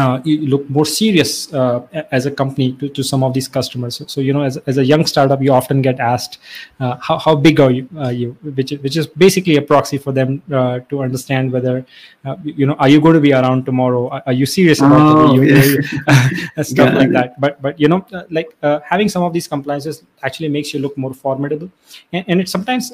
uh, 0.00 0.20
you 0.24 0.46
look 0.46 0.68
more 0.70 0.86
serious 0.86 1.52
uh, 1.52 1.86
as 2.10 2.24
a 2.24 2.30
company 2.30 2.72
to, 2.80 2.88
to 2.88 3.02
some 3.02 3.22
of 3.22 3.34
these 3.34 3.48
customers. 3.48 3.96
So, 3.96 4.06
so, 4.06 4.20
you 4.22 4.32
know, 4.32 4.42
as, 4.42 4.56
as 4.66 4.78
a 4.78 4.84
young 4.84 5.04
startup, 5.04 5.42
you 5.42 5.52
often 5.52 5.82
get 5.82 6.00
asked, 6.00 6.38
uh, 6.80 6.96
how, 6.96 7.18
how 7.18 7.34
big 7.34 7.60
are 7.60 7.70
you, 7.70 7.86
uh, 7.96 8.08
you? 8.08 8.30
Which, 8.58 8.70
which 8.84 8.96
is 8.96 9.06
basically 9.06 9.56
a 9.56 9.62
proxy 9.62 9.98
for 9.98 10.12
them 10.12 10.42
uh, 10.50 10.80
to 10.88 11.02
understand 11.02 11.52
whether, 11.52 11.84
uh, 12.24 12.36
you 12.42 12.66
know, 12.66 12.74
are 12.74 12.88
you 12.88 13.00
going 13.00 13.14
to 13.14 13.20
be 13.20 13.34
around 13.34 13.66
tomorrow? 13.66 14.08
Are, 14.08 14.22
are 14.26 14.32
you 14.32 14.46
serious 14.46 14.80
about 14.80 15.00
oh, 15.00 15.36
the 15.36 15.44
yeah. 16.08 16.62
stuff 16.62 16.94
like 16.94 17.12
that? 17.12 17.38
But, 17.38 17.60
but 17.60 17.78
you 17.78 17.88
know, 17.88 18.06
like 18.30 18.56
having 18.84 19.10
some 19.10 19.22
of 19.22 19.34
these 19.34 19.46
compliances 19.48 20.02
actually 20.22 20.48
makes 20.48 20.72
you 20.72 20.80
look 20.80 20.96
more 20.96 21.12
formidable. 21.12 21.70
And, 22.12 22.24
and 22.28 22.40
it's 22.40 22.52
sometimes 22.52 22.92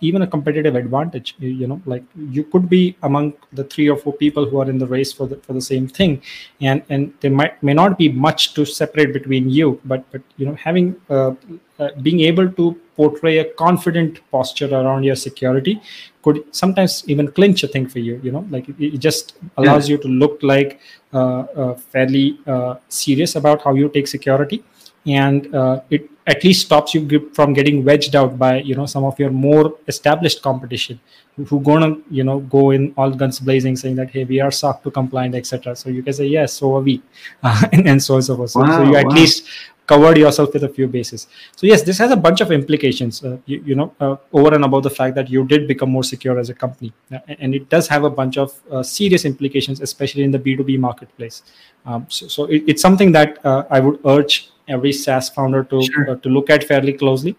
even 0.00 0.22
a 0.22 0.26
competitive 0.26 0.74
advantage, 0.74 1.36
you 1.38 1.68
know, 1.68 1.80
like 1.86 2.02
you 2.16 2.42
could 2.42 2.68
be 2.68 2.96
among 3.02 3.34
the 3.52 3.64
three 3.64 3.88
or 3.88 3.96
four 3.96 4.12
people 4.12 4.44
who 4.44 4.60
are 4.60 4.68
in 4.68 4.78
the 4.78 4.86
race 4.86 5.12
for 5.12 5.28
the, 5.28 5.36
for 5.36 5.52
the 5.52 5.60
same 5.60 5.86
thing 5.86 6.20
and 6.60 6.82
and 6.88 7.12
there 7.20 7.30
might 7.30 7.62
may 7.62 7.74
not 7.74 7.96
be 7.98 8.08
much 8.08 8.54
to 8.54 8.64
separate 8.64 9.12
between 9.12 9.48
you 9.48 9.80
but 9.84 10.04
but 10.12 10.22
you 10.36 10.46
know 10.46 10.54
having 10.54 10.96
uh, 11.10 11.32
uh, 11.78 11.90
being 12.02 12.20
able 12.20 12.50
to 12.50 12.78
portray 12.96 13.38
a 13.38 13.44
confident 13.64 14.20
posture 14.30 14.68
around 14.80 15.04
your 15.04 15.14
security 15.14 15.80
could 16.22 16.42
sometimes 16.50 17.04
even 17.06 17.30
clinch 17.30 17.62
a 17.62 17.68
thing 17.68 17.86
for 17.88 18.00
you 18.00 18.20
you 18.22 18.32
know 18.32 18.44
like 18.50 18.68
it, 18.68 18.76
it 18.80 18.98
just 18.98 19.36
allows 19.56 19.88
yeah. 19.88 19.92
you 19.92 20.02
to 20.02 20.08
look 20.08 20.42
like 20.42 20.80
uh, 21.12 21.40
uh, 21.62 21.74
fairly 21.74 22.40
uh, 22.46 22.74
serious 22.88 23.36
about 23.36 23.62
how 23.62 23.74
you 23.74 23.88
take 23.88 24.08
security 24.08 24.62
and 25.06 25.54
uh, 25.54 25.80
it 25.90 26.10
at 26.26 26.44
least 26.44 26.66
stops 26.66 26.94
you 26.94 27.30
from 27.32 27.54
getting 27.54 27.84
wedged 27.84 28.14
out 28.14 28.38
by 28.38 28.60
you 28.60 28.74
know 28.74 28.86
some 28.86 29.04
of 29.04 29.18
your 29.18 29.30
more 29.30 29.74
established 29.88 30.42
competition 30.42 31.00
who 31.46 31.60
gonna 31.60 31.96
you 32.10 32.24
know 32.24 32.40
go 32.40 32.70
in 32.70 32.92
all 32.96 33.10
guns 33.10 33.40
blazing 33.40 33.76
saying 33.76 33.96
that 33.96 34.10
hey 34.10 34.24
we 34.24 34.40
are 34.40 34.50
SOC 34.50 34.82
2 34.82 34.90
compliant 34.90 35.34
etc 35.34 35.74
so 35.74 35.88
you 35.88 36.02
can 36.02 36.12
say 36.12 36.26
yes 36.26 36.52
so 36.52 36.76
are 36.76 36.80
we. 36.80 37.02
Uh, 37.42 37.66
and, 37.72 37.88
and, 37.88 38.02
so 38.02 38.16
on 38.16 38.22
so 38.22 38.36
forth. 38.36 38.50
So, 38.50 38.60
wow, 38.60 38.78
so 38.78 38.82
you 38.90 38.96
at 38.96 39.06
wow. 39.06 39.14
least 39.14 39.46
covered 39.92 40.18
yourself 40.18 40.52
with 40.52 40.64
a 40.64 40.68
few 40.68 40.86
bases 40.86 41.26
so 41.56 41.66
yes 41.66 41.82
this 41.82 41.98
has 41.98 42.10
a 42.10 42.20
bunch 42.26 42.40
of 42.40 42.52
implications 42.52 43.24
uh, 43.24 43.36
you, 43.46 43.62
you, 43.64 43.74
know 43.74 43.92
uh, 44.00 44.16
over 44.32 44.54
and 44.54 44.64
above 44.64 44.82
the 44.82 44.94
fact 44.98 45.14
that 45.14 45.30
you 45.30 45.44
did 45.46 45.66
become 45.66 45.90
more 45.90 46.04
secure 46.04 46.38
as 46.38 46.50
a 46.50 46.54
company 46.54 46.92
and 47.40 47.54
it 47.54 47.68
does 47.68 47.88
have 47.88 48.04
a 48.04 48.10
bunch 48.10 48.36
of 48.36 48.60
uh, 48.70 48.82
serious 48.82 49.24
implications 49.24 49.80
especially 49.80 50.22
in 50.22 50.30
the 50.30 50.38
b2b 50.38 50.78
marketplace 50.78 51.42
um, 51.86 52.06
so, 52.08 52.28
so 52.28 52.44
it, 52.44 52.62
it's 52.66 52.82
something 52.82 53.12
that 53.12 53.44
uh, 53.44 53.64
i 53.70 53.80
would 53.80 53.98
urge 54.04 54.50
every 54.68 54.92
SaaS 54.92 55.28
founder 55.30 55.64
to 55.64 55.82
sure. 55.82 56.10
uh, 56.10 56.16
to 56.16 56.28
look 56.28 56.50
at 56.50 56.64
fairly 56.64 56.92
closely? 56.92 57.36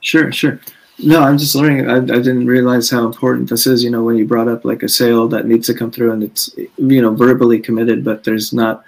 Sure, 0.00 0.30
sure. 0.32 0.60
No, 1.00 1.22
I'm 1.22 1.38
just 1.38 1.54
learning. 1.54 1.88
I, 1.88 1.96
I 1.96 2.00
didn't 2.00 2.46
realize 2.46 2.90
how 2.90 3.04
important 3.04 3.48
this 3.48 3.66
is. 3.66 3.84
You 3.84 3.90
know, 3.90 4.02
when 4.02 4.16
you 4.16 4.26
brought 4.26 4.48
up 4.48 4.64
like 4.64 4.82
a 4.82 4.88
sale 4.88 5.28
that 5.28 5.46
needs 5.46 5.66
to 5.66 5.74
come 5.74 5.90
through 5.90 6.12
and 6.12 6.22
it's 6.22 6.50
you 6.56 7.02
know 7.02 7.14
verbally 7.14 7.60
committed, 7.60 8.04
but 8.04 8.24
there's 8.24 8.52
not 8.52 8.84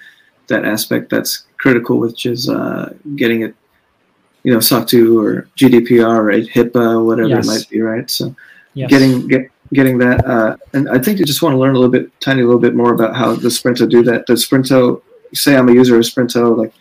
that 0.50 0.64
aspect 0.64 1.10
that's 1.10 1.44
critical, 1.56 1.98
which 1.98 2.26
is 2.26 2.48
uh, 2.48 2.92
getting 3.16 3.42
it, 3.42 3.54
you 4.42 4.52
know, 4.52 4.60
SOC 4.60 4.86
2 4.86 5.18
or 5.18 5.48
GDPR 5.56 6.18
or 6.18 6.30
HIPAA, 6.30 7.04
whatever 7.04 7.28
yes. 7.28 7.46
it 7.46 7.48
might 7.48 7.68
be, 7.70 7.80
right? 7.80 8.10
So, 8.10 8.34
yes. 8.74 8.90
getting 8.90 9.26
get 9.26 9.50
getting 9.72 9.98
that, 9.98 10.24
uh, 10.26 10.56
and 10.72 10.88
I 10.90 10.98
think 10.98 11.18
you 11.18 11.24
just 11.24 11.42
want 11.42 11.54
to 11.54 11.58
learn 11.58 11.74
a 11.74 11.78
little 11.78 11.90
bit, 11.90 12.10
tiny 12.20 12.42
little 12.42 12.60
bit 12.60 12.74
more 12.74 12.92
about 12.92 13.16
how 13.16 13.34
the 13.34 13.48
Sprinto 13.48 13.88
do 13.88 14.02
that. 14.02 14.26
Does 14.26 14.44
Sprinto 14.46 15.02
say 15.32 15.56
I'm 15.56 15.68
a 15.68 15.72
user 15.72 15.96
of 15.96 16.04
Sprinto, 16.04 16.56
like, 16.56 16.72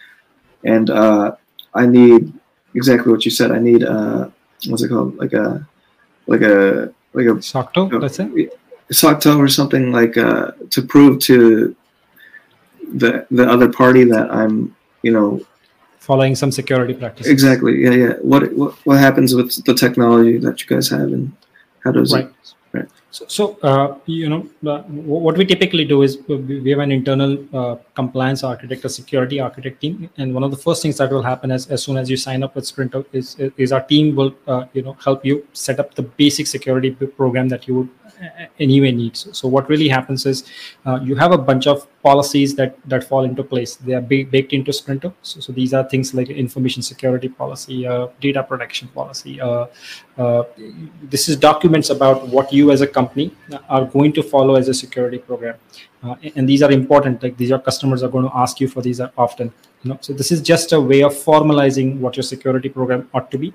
and 0.66 0.90
uh, 0.90 1.36
I 1.74 1.86
need 1.86 2.34
exactly 2.76 3.12
what 3.12 3.26
you 3.26 3.32
said. 3.32 3.52
I 3.52 3.60
need 3.60 3.84
uh, 3.84 4.30
what's 4.68 4.84
it 4.84 4.90
called? 4.90 5.18
Like 5.18 5.34
a 5.34 5.66
like 6.28 6.42
a 6.42 6.94
like 7.14 7.26
a 7.26 7.42
SOC 7.42 7.74
2. 7.74 7.82
You 7.82 7.90
know, 7.90 8.00
that's 8.00 8.20
it. 8.20 8.60
SOC 8.92 9.22
2 9.22 9.42
or 9.42 9.48
something 9.48 9.92
like 9.92 10.18
uh, 10.18 10.52
to 10.72 10.82
prove 10.82 11.20
to 11.20 11.76
the 12.94 13.26
the 13.32 13.50
other 13.50 13.72
party 13.72 14.04
that 14.06 14.32
I'm, 14.32 14.76
you 15.02 15.12
know, 15.12 15.42
following 16.00 16.36
some 16.36 16.52
security 16.52 16.94
practices. 16.94 17.32
Exactly. 17.32 17.84
Yeah, 17.84 17.92
yeah. 17.92 18.14
What 18.22 18.52
what 18.54 18.74
what 18.86 18.98
happens 18.98 19.36
with 19.36 19.64
the 19.66 19.74
technology 19.74 20.38
that 20.38 20.62
you 20.62 20.68
guys 20.68 20.90
have, 20.90 21.14
and 21.18 21.32
how 21.84 21.92
does 21.92 22.14
right. 22.14 22.26
it? 22.26 22.34
Right. 22.72 22.88
So, 23.12 23.26
so 23.28 23.58
uh, 23.64 23.98
you 24.06 24.30
know, 24.30 24.48
uh, 24.72 24.82
what 25.24 25.38
we 25.38 25.46
typically 25.46 25.86
do 25.86 26.02
is 26.04 26.18
we 26.28 26.70
have 26.70 26.80
an 26.80 26.92
internal 26.92 27.38
uh, 27.54 27.76
compliance 27.96 28.44
architect, 28.44 28.86
a 28.86 28.90
security 28.90 29.40
architect 29.40 29.82
team, 29.82 30.10
and 30.18 30.34
one 30.34 30.44
of 30.44 30.52
the 30.52 30.58
first 30.58 30.84
things 30.84 30.98
that 30.98 31.12
will 31.12 31.24
happen 31.24 31.52
as, 31.52 31.68
as 31.68 31.84
soon 31.84 31.98
as 31.98 32.10
you 32.10 32.18
sign 32.18 32.44
up 32.44 32.56
with 32.56 32.66
Sprinto 32.66 33.06
is 33.12 33.36
is 33.58 33.72
our 33.72 33.82
team 33.82 34.16
will 34.16 34.34
uh, 34.48 34.66
you 34.74 34.84
know 34.84 34.98
help 35.04 35.26
you 35.26 35.48
set 35.54 35.80
up 35.80 35.96
the 35.96 36.04
basic 36.04 36.48
security 36.48 36.92
program 36.92 37.50
that 37.50 37.68
you 37.68 37.76
would 37.80 37.90
anyway 38.60 38.92
needs. 38.92 39.28
So 39.38 39.48
what 39.48 39.70
really 39.70 39.88
happens 39.88 40.26
is 40.26 40.44
uh, 40.86 41.00
you 41.02 41.16
have 41.16 41.32
a 41.32 41.38
bunch 41.38 41.68
of 41.68 41.88
policies 42.02 42.56
that 42.56 42.78
that 42.86 43.04
fall 43.04 43.24
into 43.24 43.44
place. 43.44 43.76
They 43.76 43.94
are 43.94 44.02
baked 44.02 44.54
into 44.54 44.72
Sprinto. 44.72 45.14
So, 45.22 45.40
so 45.40 45.52
these 45.52 45.74
are 45.74 45.84
things 45.88 46.14
like 46.14 46.30
information 46.30 46.82
security 46.82 47.30
policy, 47.30 47.86
uh, 47.88 48.08
data 48.22 48.44
protection 48.44 48.88
policy. 48.90 49.40
Uh, 50.20 50.44
this 51.04 51.30
is 51.30 51.38
documents 51.38 51.90
about 51.90 52.28
what 52.28 52.52
you 52.52 52.72
as 52.72 52.82
a 52.82 52.88
company 52.88 53.32
are 53.70 53.86
going 53.86 54.12
to 54.12 54.22
follow 54.22 54.56
as 54.56 54.68
a 54.68 54.74
security 54.74 55.18
program, 55.18 55.56
uh, 56.04 56.16
and 56.36 56.48
these 56.48 56.62
are 56.62 56.72
important. 56.72 57.24
Like 57.24 57.38
these 57.38 57.52
are 57.52 57.60
customers 57.60 58.04
are 58.04 58.10
going 58.10 58.26
to 58.30 58.36
ask 58.36 58.60
you 58.60 58.68
for 58.68 58.82
these 58.82 59.00
often. 59.18 59.54
You 59.84 59.92
know, 59.92 59.98
so 60.02 60.12
this 60.12 60.32
is 60.32 60.42
just 60.42 60.74
a 60.74 60.82
way 60.82 61.04
of 61.04 61.14
formalizing 61.14 62.00
what 62.00 62.18
your 62.18 62.24
security 62.24 62.68
program 62.68 63.10
ought 63.14 63.32
to 63.32 63.38
be 63.38 63.54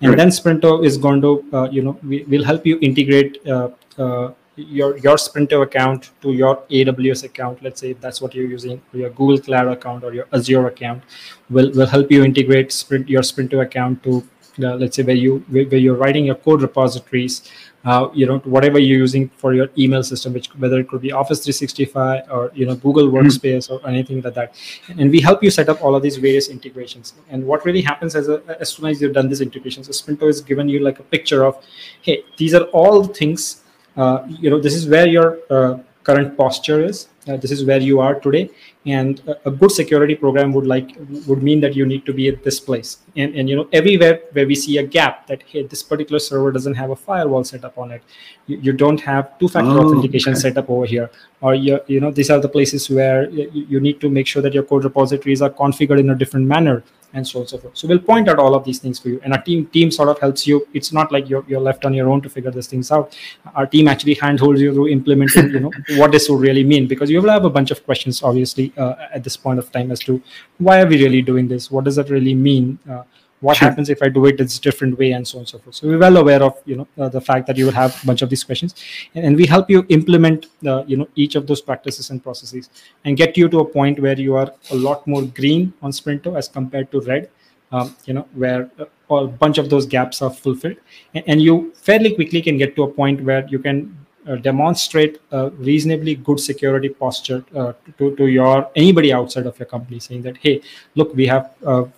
and 0.00 0.10
right. 0.10 0.16
then 0.16 0.28
sprinto 0.28 0.84
is 0.84 0.96
going 0.96 1.20
to 1.20 1.44
uh, 1.52 1.68
you 1.70 1.82
know 1.82 1.98
we, 2.02 2.24
will 2.24 2.44
help 2.44 2.66
you 2.66 2.78
integrate 2.80 3.38
uh, 3.46 3.68
uh, 3.98 4.32
your 4.56 4.96
your 4.98 5.16
sprinto 5.16 5.62
account 5.62 6.10
to 6.20 6.32
your 6.32 6.56
aws 6.70 7.24
account 7.24 7.62
let's 7.62 7.80
say 7.80 7.92
that's 7.92 8.20
what 8.20 8.34
you're 8.34 8.46
using 8.46 8.80
your 8.92 9.10
google 9.10 9.38
cloud 9.38 9.68
account 9.68 10.02
or 10.04 10.12
your 10.12 10.26
azure 10.32 10.66
account 10.66 11.02
will 11.50 11.70
will 11.72 11.86
help 11.86 12.10
you 12.10 12.24
integrate 12.24 12.72
sprint 12.72 13.08
your 13.08 13.22
sprinto 13.22 13.60
account 13.60 14.02
to 14.02 14.26
uh, 14.64 14.74
let's 14.76 14.96
say 14.96 15.02
where 15.02 15.16
you 15.16 15.44
where, 15.48 15.64
where 15.64 15.78
you're 15.78 15.96
writing 15.96 16.24
your 16.24 16.34
code 16.34 16.62
repositories 16.62 17.50
uh, 17.84 18.08
you 18.12 18.26
know 18.26 18.38
whatever 18.38 18.78
you're 18.78 18.98
using 18.98 19.28
for 19.28 19.54
your 19.54 19.68
email 19.78 20.02
system 20.02 20.32
which 20.32 20.48
whether 20.56 20.80
it 20.80 20.88
could 20.88 21.00
be 21.00 21.12
office 21.12 21.44
365 21.44 22.30
or 22.30 22.50
you 22.54 22.66
know 22.66 22.74
google 22.74 23.08
hmm. 23.08 23.16
workspace 23.16 23.68
mm-hmm. 23.68 23.86
or 23.86 23.88
anything 23.88 24.20
like 24.22 24.34
that 24.34 24.54
and 24.88 25.10
we 25.10 25.20
help 25.20 25.42
you 25.42 25.50
set 25.50 25.68
up 25.68 25.82
all 25.82 25.94
of 25.94 26.02
these 26.02 26.16
various 26.16 26.48
integrations 26.48 27.14
and 27.30 27.44
what 27.44 27.64
really 27.64 27.82
happens 27.82 28.14
as, 28.14 28.28
a, 28.28 28.42
as 28.60 28.70
soon 28.70 28.86
as 28.86 29.00
you've 29.00 29.14
done 29.14 29.28
these 29.28 29.40
integrations 29.40 29.86
so 29.86 29.92
sprinto 29.92 30.28
is 30.28 30.40
given 30.40 30.68
you 30.68 30.80
like 30.80 30.98
a 30.98 31.02
picture 31.04 31.44
of 31.44 31.64
hey 32.02 32.24
these 32.36 32.54
are 32.54 32.64
all 32.80 33.02
the 33.02 33.14
things 33.14 33.62
uh, 33.96 34.24
you 34.28 34.50
know 34.50 34.60
this 34.60 34.74
is 34.74 34.88
where 34.88 35.06
your 35.06 35.38
uh, 35.50 35.78
current 36.02 36.36
posture 36.36 36.84
is 36.84 37.08
uh, 37.28 37.36
this 37.36 37.50
is 37.50 37.64
where 37.64 37.80
you 37.80 38.00
are 38.00 38.18
today 38.20 38.48
and 38.90 39.20
a, 39.26 39.48
a, 39.48 39.50
good 39.50 39.70
security 39.70 40.14
program 40.14 40.52
would 40.52 40.66
like 40.66 40.96
would 41.26 41.42
mean 41.42 41.60
that 41.60 41.74
you 41.74 41.86
need 41.86 42.04
to 42.06 42.12
be 42.12 42.28
at 42.28 42.42
this 42.42 42.58
place. 42.60 42.98
And 43.16 43.34
and 43.34 43.48
you 43.48 43.56
know 43.56 43.68
everywhere 43.72 44.20
where 44.32 44.46
we 44.46 44.54
see 44.54 44.78
a 44.78 44.82
gap 44.82 45.26
that 45.26 45.42
hey 45.46 45.62
this 45.64 45.82
particular 45.82 46.18
server 46.18 46.52
doesn't 46.52 46.74
have 46.74 46.90
a 46.90 46.96
firewall 46.96 47.44
set 47.44 47.64
up 47.64 47.78
on 47.78 47.92
it 47.92 48.02
you, 48.46 48.58
you 48.58 48.72
don't 48.72 49.00
have 49.00 49.38
two 49.38 49.48
factor 49.48 49.70
oh, 49.70 49.86
authentication 49.86 50.32
okay. 50.32 50.40
set 50.40 50.58
up 50.58 50.68
over 50.70 50.86
here. 50.86 51.10
Or 51.40 51.54
you, 51.54 51.80
you 51.86 52.00
know 52.00 52.10
these 52.10 52.30
are 52.30 52.40
the 52.40 52.48
places 52.48 52.90
where 52.90 53.30
you, 53.30 53.50
you 53.52 53.80
need 53.80 54.00
to 54.00 54.10
make 54.10 54.26
sure 54.26 54.42
that 54.42 54.54
your 54.54 54.64
code 54.64 54.84
repositories 54.84 55.42
are 55.42 55.50
configured 55.50 56.00
in 56.00 56.10
a 56.10 56.14
different 56.14 56.46
manner 56.46 56.82
and 57.12 57.26
so 57.26 57.38
on 57.38 57.42
and 57.42 57.50
so 57.50 57.58
forth. 57.58 57.76
So 57.76 57.88
we'll 57.88 57.98
point 57.98 58.28
out 58.28 58.38
all 58.38 58.54
of 58.54 58.64
these 58.64 58.78
things 58.78 58.98
for 58.98 59.08
you, 59.08 59.20
and 59.24 59.32
our 59.32 59.42
team 59.42 59.66
team 59.66 59.90
sort 59.90 60.08
of 60.08 60.18
helps 60.18 60.46
you. 60.46 60.66
It's 60.74 60.92
not 60.92 61.12
like 61.12 61.28
you're 61.28 61.44
you're 61.48 61.60
left 61.60 61.84
on 61.84 61.94
your 61.94 62.08
own 62.08 62.20
to 62.22 62.28
figure 62.28 62.50
these 62.50 62.66
things 62.66 62.90
out. 62.92 63.16
Our 63.54 63.66
team 63.66 63.88
actually 63.88 64.14
handholds 64.14 64.60
you 64.60 64.72
through 64.72 64.88
implementing, 64.88 65.50
you 65.50 65.60
know, 65.60 65.72
what 65.96 66.12
this 66.12 66.28
would 66.28 66.40
really 66.40 66.64
mean, 66.64 66.86
because 66.86 67.10
you 67.10 67.22
will 67.22 67.30
have 67.30 67.44
a 67.44 67.50
bunch 67.50 67.70
of 67.70 67.84
questions, 67.84 68.22
obviously, 68.22 68.72
uh, 68.76 68.94
at 69.12 69.24
this 69.24 69.36
point 69.36 69.58
of 69.58 69.70
time 69.72 69.90
as 69.90 70.00
to 70.00 70.22
why 70.58 70.80
are 70.82 70.86
we 70.86 71.02
really 71.02 71.22
doing 71.22 71.48
this? 71.48 71.70
What 71.70 71.84
does 71.84 71.96
that 71.96 72.10
really 72.10 72.34
mean? 72.34 72.78
Uh, 72.88 73.02
what 73.40 73.56
sure. 73.56 73.68
happens 73.68 73.88
if 73.88 74.02
i 74.02 74.08
do 74.08 74.26
it 74.26 74.36
this 74.36 74.58
different 74.58 74.98
way 74.98 75.12
and 75.12 75.26
so 75.26 75.38
on 75.38 75.40
and 75.42 75.48
so 75.48 75.58
forth? 75.58 75.76
So 75.76 75.88
we're 75.88 75.98
well 75.98 76.16
aware 76.16 76.42
of 76.42 76.60
you 76.64 76.76
know 76.76 76.88
uh, 76.98 77.08
the 77.08 77.20
fact 77.20 77.46
that 77.46 77.56
you 77.56 77.66
will 77.66 77.72
have 77.72 78.02
a 78.02 78.06
bunch 78.06 78.22
of 78.22 78.30
these 78.30 78.44
questions. 78.44 78.74
And, 79.14 79.24
and 79.24 79.36
we 79.36 79.46
help 79.46 79.70
you 79.70 79.86
implement 79.88 80.46
the 80.62 80.84
you 80.86 80.96
know 80.96 81.08
each 81.14 81.34
of 81.34 81.46
those 81.46 81.60
practices 81.60 82.10
and 82.10 82.22
processes 82.22 82.70
and 83.04 83.16
get 83.16 83.36
you 83.36 83.48
to 83.48 83.60
a 83.60 83.64
point 83.64 84.00
where 84.00 84.18
you 84.18 84.36
are 84.36 84.52
a 84.70 84.76
lot 84.76 85.06
more 85.06 85.22
green 85.22 85.72
on 85.82 85.92
sprinto 85.92 86.34
as 86.34 86.48
compared 86.48 86.90
to 86.92 87.00
red 87.02 87.30
um, 87.72 87.94
you 88.06 88.14
know 88.14 88.26
where 88.34 88.70
a 89.10 89.26
bunch 89.26 89.58
of 89.58 89.70
those 89.70 89.86
gaps 89.86 90.20
are 90.22 90.30
fulfilled. 90.30 90.76
And, 91.14 91.24
and, 91.26 91.42
you 91.42 91.72
fairly 91.74 92.14
quickly 92.14 92.42
can 92.42 92.58
get 92.58 92.76
to 92.76 92.82
a 92.82 92.88
point 92.88 93.22
where 93.22 93.46
you 93.48 93.58
can 93.58 93.96
uh, 94.28 94.36
demonstrate 94.36 95.20
a 95.30 95.50
reasonably 95.50 96.14
good 96.14 96.40
security 96.40 96.88
posture 96.88 97.44
uh, 97.54 97.72
to, 97.96 98.14
to 98.16 98.26
your 98.26 98.70
anybody 98.76 99.12
outside 99.12 99.46
of 99.46 99.58
your 99.58 99.66
company 99.66 99.98
saying 99.98 100.22
that 100.22 100.36
hey 100.36 100.60
look 100.94 101.14
we 101.14 101.26
have 101.26 101.54
uh, 101.64 101.80
uh, 101.80 101.88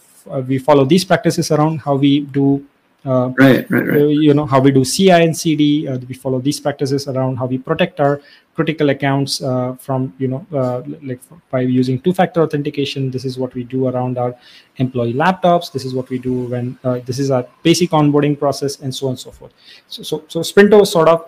we 0.47 0.59
follow 0.59 0.85
these 0.85 1.05
practices 1.05 1.51
around 1.51 1.81
how 1.81 1.97
we 1.97 2.21
do 2.21 2.65
uh, 3.07 3.33
right, 3.39 3.71
right, 3.71 3.87
right. 3.87 4.03
Uh, 4.03 4.07
you 4.09 4.35
know 4.35 4.45
how 4.45 4.61
we 4.61 4.71
do 4.71 4.85
CI 4.85 5.11
and 5.11 5.37
CD. 5.37 5.89
Uh, 5.89 5.99
we 6.07 6.15
follow 6.15 6.39
these 6.39 6.61
practices 6.61 7.09
around 7.09 7.37
how 7.37 7.47
we 7.47 7.57
protect 7.57 7.99
our 7.99 8.21
critical 8.55 8.91
accounts 8.91 9.41
uh, 9.43 9.75
from 9.77 10.13
you 10.19 10.29
know 10.29 10.47
uh, 10.53 10.83
like 11.03 11.21
by 11.51 11.61
using 11.61 11.99
two-factor 11.99 12.43
authentication. 12.43 13.11
This 13.11 13.25
is 13.25 13.39
what 13.39 13.55
we 13.55 13.65
do 13.65 13.89
around 13.89 14.19
our 14.19 14.37
employee 14.77 15.15
laptops. 15.15 15.73
This 15.73 15.87
is 15.87 15.95
what 15.95 16.11
we 16.11 16.19
do 16.19 16.43
when 16.43 16.79
this 17.07 17.19
is 17.19 17.31
our 17.31 17.47
basic 17.63 17.91
onboarding 17.91 18.39
process, 18.39 18.81
and 18.81 18.95
so 18.95 19.07
on 19.07 19.13
and 19.13 19.19
so 19.19 19.31
forth. 19.31 19.53
So, 19.89 20.03
so, 20.03 20.25
so 20.29 20.41
Sprinto 20.41 20.85
sort 20.85 21.09
of 21.09 21.25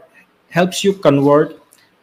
helps 0.50 0.84
you 0.84 0.92
convert 0.92 1.58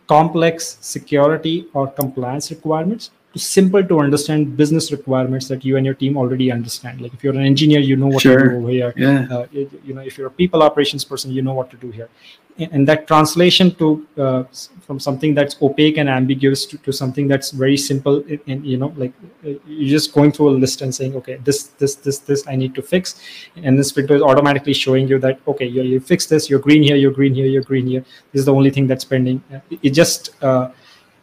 complex 0.08 0.80
security 0.82 1.68
or 1.74 1.88
compliance 1.88 2.50
requirements 2.50 3.12
simple 3.36 3.84
to 3.84 4.00
understand 4.00 4.58
business 4.58 4.92
requirements 4.92 5.48
that 5.48 5.64
you 5.64 5.78
and 5.78 5.86
your 5.86 5.96
team 5.96 6.18
already 6.18 6.52
understand. 6.52 7.00
Like 7.02 7.14
if 7.14 7.24
you're 7.24 7.34
an 7.34 7.46
engineer, 7.46 7.80
you 7.80 7.96
know 7.96 8.08
what 8.08 8.22
sure. 8.22 8.38
to 8.38 8.50
do 8.50 8.58
over 8.58 8.70
here. 8.70 8.94
Yeah. 8.98 9.28
Uh, 9.30 9.46
you 9.52 9.94
know, 9.94 10.02
if 10.02 10.18
you're 10.18 10.28
a 10.28 10.32
people 10.32 10.64
operations 10.64 11.06
person, 11.06 11.32
you 11.32 11.42
know 11.42 11.54
what 11.54 11.70
to 11.72 11.78
do 11.78 11.92
here. 11.92 12.10
And, 12.58 12.74
and 12.74 12.88
that 12.88 13.08
translation 13.08 13.74
to 13.76 14.08
uh, 14.18 14.44
from 14.82 15.00
something 15.00 15.36
that's 15.36 15.62
opaque 15.62 15.98
and 15.98 16.10
ambiguous 16.10 16.66
to, 16.66 16.78
to 16.80 16.92
something 16.92 17.28
that's 17.28 17.52
very 17.52 17.78
simple, 17.78 18.24
and 18.48 18.66
you 18.66 18.78
know, 18.78 18.94
like 18.98 19.14
uh, 19.46 19.52
you're 19.68 19.90
just 19.90 20.12
going 20.12 20.32
through 20.32 20.50
a 20.50 20.56
list 20.58 20.82
and 20.82 20.94
saying, 20.94 21.16
okay, 21.16 21.40
this, 21.44 21.66
this, 21.78 21.96
this, 21.96 22.18
this, 22.20 22.48
I 22.48 22.56
need 22.56 22.74
to 22.76 22.82
fix, 22.82 23.22
and 23.58 23.78
this 23.78 23.92
Sprinto 23.94 24.16
is 24.16 24.22
automatically 24.22 24.74
showing 24.74 25.08
you 25.08 25.20
that 25.20 25.40
okay, 25.48 25.68
you, 25.68 25.84
you 25.84 26.00
fix 26.00 26.26
this, 26.26 26.50
you're 26.50 26.60
green 26.60 26.82
here, 26.82 26.96
you're 26.96 27.12
green 27.12 27.36
here, 27.36 27.46
you're 27.46 27.62
green 27.62 27.86
here. 27.86 28.04
This 28.32 28.40
is 28.40 28.46
the 28.46 28.54
only 28.54 28.72
thing 28.72 28.88
that's 28.88 29.06
pending. 29.06 29.44
It 29.84 29.92
just 29.92 30.32
uh, 30.44 30.72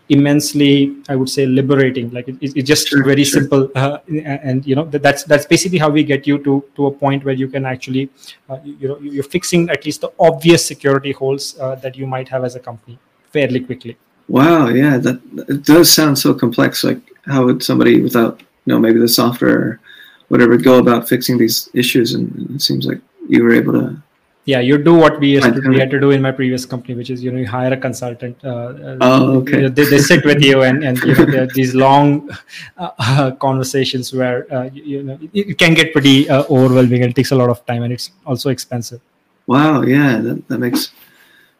immensely 0.09 0.95
i 1.09 1.17
would 1.17 1.29
say 1.29 1.47
liberating. 1.47 2.11
Like 2.11 2.29
it, 2.29 2.37
it's 2.41 2.69
just 2.69 2.89
sure, 2.89 3.05
very 3.05 3.25
sure. 3.25 3.41
simple 3.41 3.71
uh, 3.75 3.99
and 4.09 4.67
you 4.67 4.77
know 4.77 4.85
that's 4.85 5.25
that's 5.25 5.47
basically 5.47 5.79
how 5.79 5.91
we 5.91 6.05
get 6.05 6.27
you 6.27 6.39
to 6.45 6.65
to 6.77 6.87
a 6.87 6.91
point 6.91 7.25
where 7.25 7.35
you 7.35 7.49
can 7.49 7.67
actually 7.67 8.09
uh, 8.49 8.59
you, 8.65 8.77
you, 8.81 8.89
know 8.89 8.99
you're 9.01 9.31
fixing 9.37 9.69
at 9.71 9.85
least 9.85 10.01
the 10.03 10.13
obvious 10.21 10.65
security 10.65 11.13
holes 11.13 11.59
uh, 11.59 11.75
that 11.77 11.97
you 11.97 12.07
might 12.07 12.29
have 12.29 12.45
as 12.45 12.55
a 12.55 12.61
company 12.61 12.99
fairly 13.33 13.61
quickly. 13.61 13.97
Wow 14.29 14.69
yeah 14.69 14.97
that 14.99 15.21
it 15.49 15.65
does 15.65 15.93
sound 15.93 16.19
so 16.19 16.35
complex 16.35 16.85
like 16.85 17.01
how 17.27 17.45
would 17.45 17.63
somebody 17.63 18.01
without 18.01 18.41
you 18.41 18.73
know 18.73 18.79
maybe 18.79 19.01
the 19.01 19.09
software 19.09 19.59
or 19.59 19.81
whatever 20.29 20.57
go 20.57 20.79
about 20.79 21.09
fixing 21.09 21.39
these 21.39 21.69
issues? 21.75 22.15
And 22.15 22.55
it 22.55 22.63
seems 22.63 22.87
like 22.87 23.01
you 23.29 23.43
were 23.43 23.53
able 23.53 23.73
to 23.75 24.03
yeah 24.47 24.61
you 24.61 24.79
do 24.79 24.95
what 24.95 25.19
we, 25.21 25.33
used 25.33 25.53
to, 25.55 25.69
we 25.69 25.79
had 25.79 25.91
to 25.91 26.01
do 26.01 26.13
in 26.13 26.23
my 26.23 26.31
previous 26.31 26.65
company 26.65 26.95
which 26.95 27.11
is 27.11 27.23
you 27.23 27.31
know 27.31 27.39
you 27.39 27.47
hire 27.47 27.73
a 27.73 27.77
consultant 27.77 28.37
uh, 28.45 28.49
uh 28.49 28.97
oh 29.01 29.41
okay. 29.41 29.57
you 29.57 29.63
know, 29.63 29.69
they, 29.69 29.85
they 29.85 29.99
sit 29.99 30.25
with 30.25 30.43
you 30.43 30.63
and 30.63 30.85
and 30.85 30.99
you 30.99 31.15
know 31.15 31.27
there 31.27 31.43
are 31.43 31.53
these 31.55 31.75
long 31.75 32.31
uh, 32.79 33.33
conversations 33.33 34.13
where 34.15 34.47
uh, 34.55 34.71
you, 34.73 34.83
you, 34.85 35.03
know 35.03 35.19
it, 35.35 35.59
can 35.59 35.75
get 35.75 35.93
pretty 35.93 36.31
uh, 36.31 36.45
overwhelming 36.49 37.03
and 37.03 37.11
it 37.11 37.17
takes 37.17 37.33
a 37.33 37.37
lot 37.37 37.51
of 37.51 37.65
time 37.67 37.83
and 37.83 37.93
it's 37.93 38.11
also 38.25 38.49
expensive. 38.49 39.01
Wow 39.47 39.83
yeah 39.83 40.19
that, 40.19 40.49
that 40.49 40.59
makes 40.59 40.93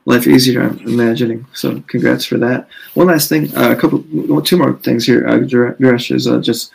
life 0.05 0.27
easier 0.29 0.63
i'm 0.63 0.79
imagining. 0.87 1.45
So 1.53 1.83
congrats 1.89 2.25
for 2.25 2.39
that. 2.39 2.69
One 2.95 3.09
last 3.09 3.29
thing 3.29 3.55
uh, 3.57 3.73
a 3.73 3.77
couple 3.77 4.05
two 4.43 4.57
more 4.57 4.75
things 4.75 5.05
here 5.05 5.27
uh, 5.27 5.39
Girish, 5.39 6.15
is 6.15 6.25
just 6.47 6.71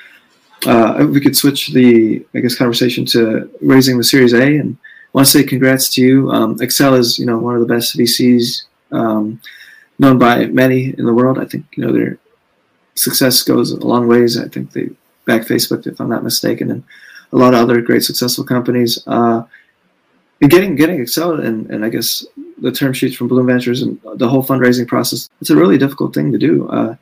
uh, 0.66 1.08
we 1.10 1.22
could 1.22 1.38
switch 1.38 1.70
the 1.70 2.26
I 2.36 2.40
guess 2.42 2.56
conversation 2.56 3.06
to 3.14 3.50
raising 3.62 3.98
the 3.98 4.04
Series 4.04 4.34
A 4.34 4.58
and 4.58 4.78
want 5.14 5.28
to 5.28 5.32
say 5.32 5.44
congrats 5.44 5.94
to 5.96 6.02
you. 6.02 6.32
Um, 6.32 6.58
Accel 6.60 6.98
is, 6.98 7.20
you 7.20 7.26
know, 7.26 7.38
one 7.38 7.56
of 7.56 7.62
the 7.62 7.74
best 7.74 7.98
VCs 7.98 8.64
um, 8.92 9.42
known 10.00 10.18
by 10.18 10.46
many 10.46 10.94
in 10.98 11.06
the 11.06 11.14
world. 11.14 11.38
I 11.38 11.46
think, 11.46 11.66
you 11.76 11.86
know, 11.86 11.92
their 11.92 12.18
success 12.96 13.44
goes 13.44 13.72
a 13.72 13.78
long 13.78 14.08
ways. 14.08 14.40
I 14.40 14.48
think 14.48 14.72
they 14.72 14.90
back 15.26 15.42
Facebook, 15.42 15.86
if 15.88 16.00
I'm 16.00 16.10
not 16.10 16.24
mistaken, 16.24 16.72
and 16.72 16.84
a 17.34 17.38
lot 17.38 17.54
of 17.54 17.60
other 17.62 17.82
great 17.82 18.04
successful 18.04 18.44
companies. 18.44 19.04
Uh, 19.08 19.44
and 20.42 20.50
getting 20.50 20.76
getting 20.76 21.00
Accel 21.00 21.44
and, 21.46 21.70
and 21.70 21.86
I 21.86 21.90
guess 21.90 22.26
the 22.58 22.72
term 22.72 22.94
sheets 22.94 23.16
from 23.16 23.28
Blume 23.28 23.48
Ventures 23.48 23.82
and 23.82 24.00
the 24.16 24.28
whole 24.28 24.44
fundraising 24.44 24.88
process, 24.88 25.30
it's 25.40 25.50
a 25.50 25.56
really 25.56 25.78
difficult 25.78 26.14
thing 26.14 26.32
to 26.32 26.38
do. 26.38 26.68
Uh, 26.70 26.96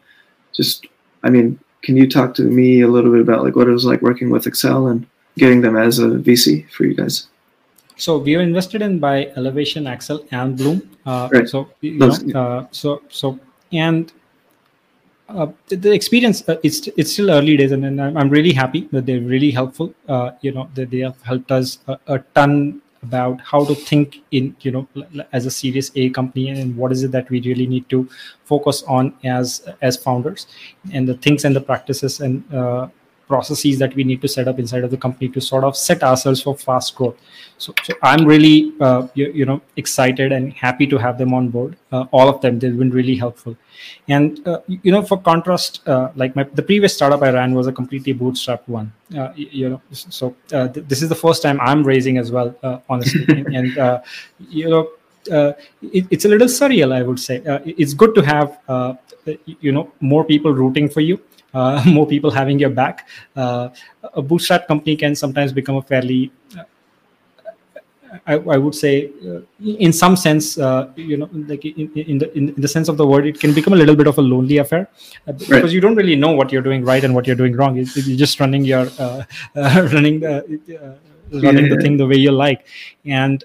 just, 0.53 0.87
I 1.23 1.29
mean, 1.29 1.59
can 1.81 1.95
you 1.95 2.09
talk 2.09 2.33
to 2.35 2.43
me 2.43 2.81
a 2.81 2.87
little 2.87 3.11
bit 3.11 3.21
about 3.21 3.43
like 3.43 3.55
what 3.55 3.67
it 3.67 3.71
was 3.71 3.85
like 3.85 4.01
working 4.01 4.29
with 4.29 4.45
Accel 4.45 4.91
and 4.91 5.05
getting 5.37 5.61
them 5.61 5.77
as 5.77 5.99
a 5.99 6.07
VC 6.07 6.69
for 6.69 6.85
you 6.85 6.93
guys? 6.93 7.27
So 7.99 8.17
we 8.17 8.35
are 8.35 8.41
invested 8.41 8.81
in 8.81 8.99
by 8.99 9.25
Elevation, 9.35 9.83
Accel, 9.83 10.25
and 10.31 10.57
Blume. 10.57 10.89
Uh, 11.05 11.27
right. 11.31 11.47
So 11.47 11.69
you 11.81 11.97
know, 11.99 12.11
uh, 12.33 12.67
so 12.71 13.01
so 13.09 13.37
and 13.73 14.11
uh, 15.27 15.47
the, 15.67 15.75
the, 15.75 15.91
experience 15.91 16.47
uh, 16.47 16.57
it's 16.63 16.87
it's 16.95 17.11
still 17.11 17.29
early 17.29 17.57
days, 17.57 17.71
and, 17.71 17.85
and 17.85 18.01
I'm 18.01 18.29
really 18.29 18.53
happy 18.53 18.87
that 18.91 19.05
they're 19.05 19.21
really 19.21 19.51
helpful. 19.51 19.93
Uh, 20.07 20.31
you 20.41 20.51
know 20.51 20.69
that 20.75 20.91
they 20.91 20.99
have 20.99 21.21
helped 21.23 21.51
us 21.51 21.79
a, 21.87 21.99
a, 22.07 22.19
ton 22.35 22.81
about 23.03 23.41
how 23.41 23.65
to 23.65 23.75
think 23.75 24.23
in 24.31 24.55
you 24.61 24.71
know 24.71 24.87
as 25.33 25.45
a 25.45 25.51
Series 25.51 25.91
A 25.95 26.09
company 26.09 26.49
and 26.49 26.75
what 26.75 26.91
is 26.91 27.03
it 27.03 27.11
that 27.11 27.29
we 27.29 27.41
really 27.41 27.67
need 27.67 27.87
to 27.89 28.09
focus 28.45 28.81
on 28.83 29.13
as 29.23 29.67
as 29.81 29.97
founders, 29.97 30.47
and 30.93 31.07
the 31.07 31.15
things 31.15 31.43
and 31.43 31.55
the 31.55 31.61
practices 31.61 32.21
and 32.21 32.43
uh, 32.53 32.87
processes 33.29 33.77
that 33.79 33.95
we 33.95 34.03
need 34.03 34.21
to 34.23 34.27
set 34.27 34.47
up 34.51 34.59
inside 34.59 34.83
of 34.83 34.91
the 34.91 34.97
company 35.05 35.29
to 35.35 35.39
sort 35.39 35.63
of 35.63 35.77
set 35.77 36.03
ourselves 36.03 36.41
for 36.41 36.55
fast 36.57 36.95
growth. 36.95 37.17
So, 37.57 37.73
so 37.83 37.93
I'm 38.01 38.25
really, 38.25 38.73
uh, 38.81 39.07
you, 39.13 39.31
you, 39.39 39.45
know, 39.45 39.61
excited 39.77 40.31
and 40.31 40.51
happy 40.51 40.87
to 40.87 40.97
have 40.97 41.17
them 41.17 41.33
on 41.33 41.49
board. 41.49 41.77
Uh, 41.91 42.05
all 42.11 42.27
of 42.27 42.41
them, 42.41 42.59
they've 42.59 42.77
been 42.77 42.89
really 42.89 43.15
helpful. 43.15 43.55
And 44.07 44.45
uh, 44.47 44.59
you 44.67 44.91
know, 44.91 45.03
for 45.03 45.17
contrast, 45.17 45.87
uh, 45.87 46.11
like 46.15 46.35
my 46.35 46.43
the 46.59 46.63
previous 46.63 46.95
startup 46.95 47.21
I 47.21 47.31
ran 47.31 47.53
was 47.53 47.67
a 47.67 47.71
completely 47.71 48.13
bootstrapped 48.13 48.67
one. 48.67 48.91
Uh, 49.17 49.31
you 49.35 49.69
know, 49.69 49.81
so 49.91 50.35
uh, 50.51 50.67
th- 50.67 50.87
this 50.87 51.01
is 51.01 51.09
the 51.09 51.21
first 51.25 51.43
time 51.43 51.59
I'm 51.61 51.83
raising 51.83 52.17
as 52.17 52.31
well, 52.31 52.55
honestly. 52.89 53.25
and, 53.29 53.47
and 53.55 54.03
you 54.49 54.69
know, 54.69 54.89
it, 55.99 56.05
it's 56.09 56.25
a 56.25 56.29
little 56.29 56.47
surreal, 56.47 56.91
I 56.91 57.03
would 57.03 57.19
say. 57.19 57.41
it's 57.81 57.93
good 57.93 58.15
to 58.15 58.21
have, 58.21 58.59
you 59.67 59.71
know, 59.71 59.91
more 59.99 60.23
people 60.23 60.53
rooting 60.53 60.89
for 60.89 61.01
you 61.01 61.19
uh, 61.53 61.83
more 61.87 62.07
people 62.07 62.31
having 62.31 62.59
your 62.59 62.69
back. 62.69 63.07
Uh, 63.35 63.69
a 64.13 64.21
bootstrap 64.21 64.67
company 64.67 64.95
can 64.95 65.15
sometimes 65.15 65.51
become 65.53 65.75
a 65.75 65.81
fairly 65.81 66.31
uh, 66.57 66.63
I, 68.25 68.33
I, 68.33 68.57
would 68.57 68.73
say, 68.73 69.11
uh, 69.27 69.41
in 69.63 69.93
some 69.93 70.15
sense, 70.15 70.57
uh, 70.57 70.89
you 70.95 71.17
know, 71.17 71.29
like 71.31 71.63
in, 71.63 71.91
in 71.93 72.17
the 72.17 72.35
in, 72.35 72.55
the 72.57 72.67
sense 72.67 72.89
of 72.89 72.97
the 72.97 73.05
word, 73.05 73.27
it 73.27 73.39
can 73.39 73.53
become 73.53 73.73
a 73.73 73.75
little 73.75 73.95
bit 73.95 74.07
of 74.07 74.17
a 74.17 74.21
lonely 74.21 74.57
affair 74.57 74.89
because 75.27 75.49
right. 75.49 75.69
you 75.69 75.79
don't 75.79 75.95
really 75.95 76.15
know 76.15 76.31
what 76.31 76.51
you're 76.51 76.63
doing 76.63 76.83
right 76.83 77.03
and 77.03 77.13
what 77.13 77.27
you're 77.27 77.35
doing 77.35 77.55
wrong. 77.55 77.75
You're, 77.75 77.85
just 77.85 78.39
running 78.39 78.63
your 78.63 78.85
running 79.55 80.21
the 80.21 80.43
running 81.31 81.65
yeah. 81.65 81.75
the 81.75 81.77
thing 81.81 81.97
the 81.97 82.07
way 82.07 82.15
you 82.15 82.31
like, 82.31 82.65
and 83.05 83.43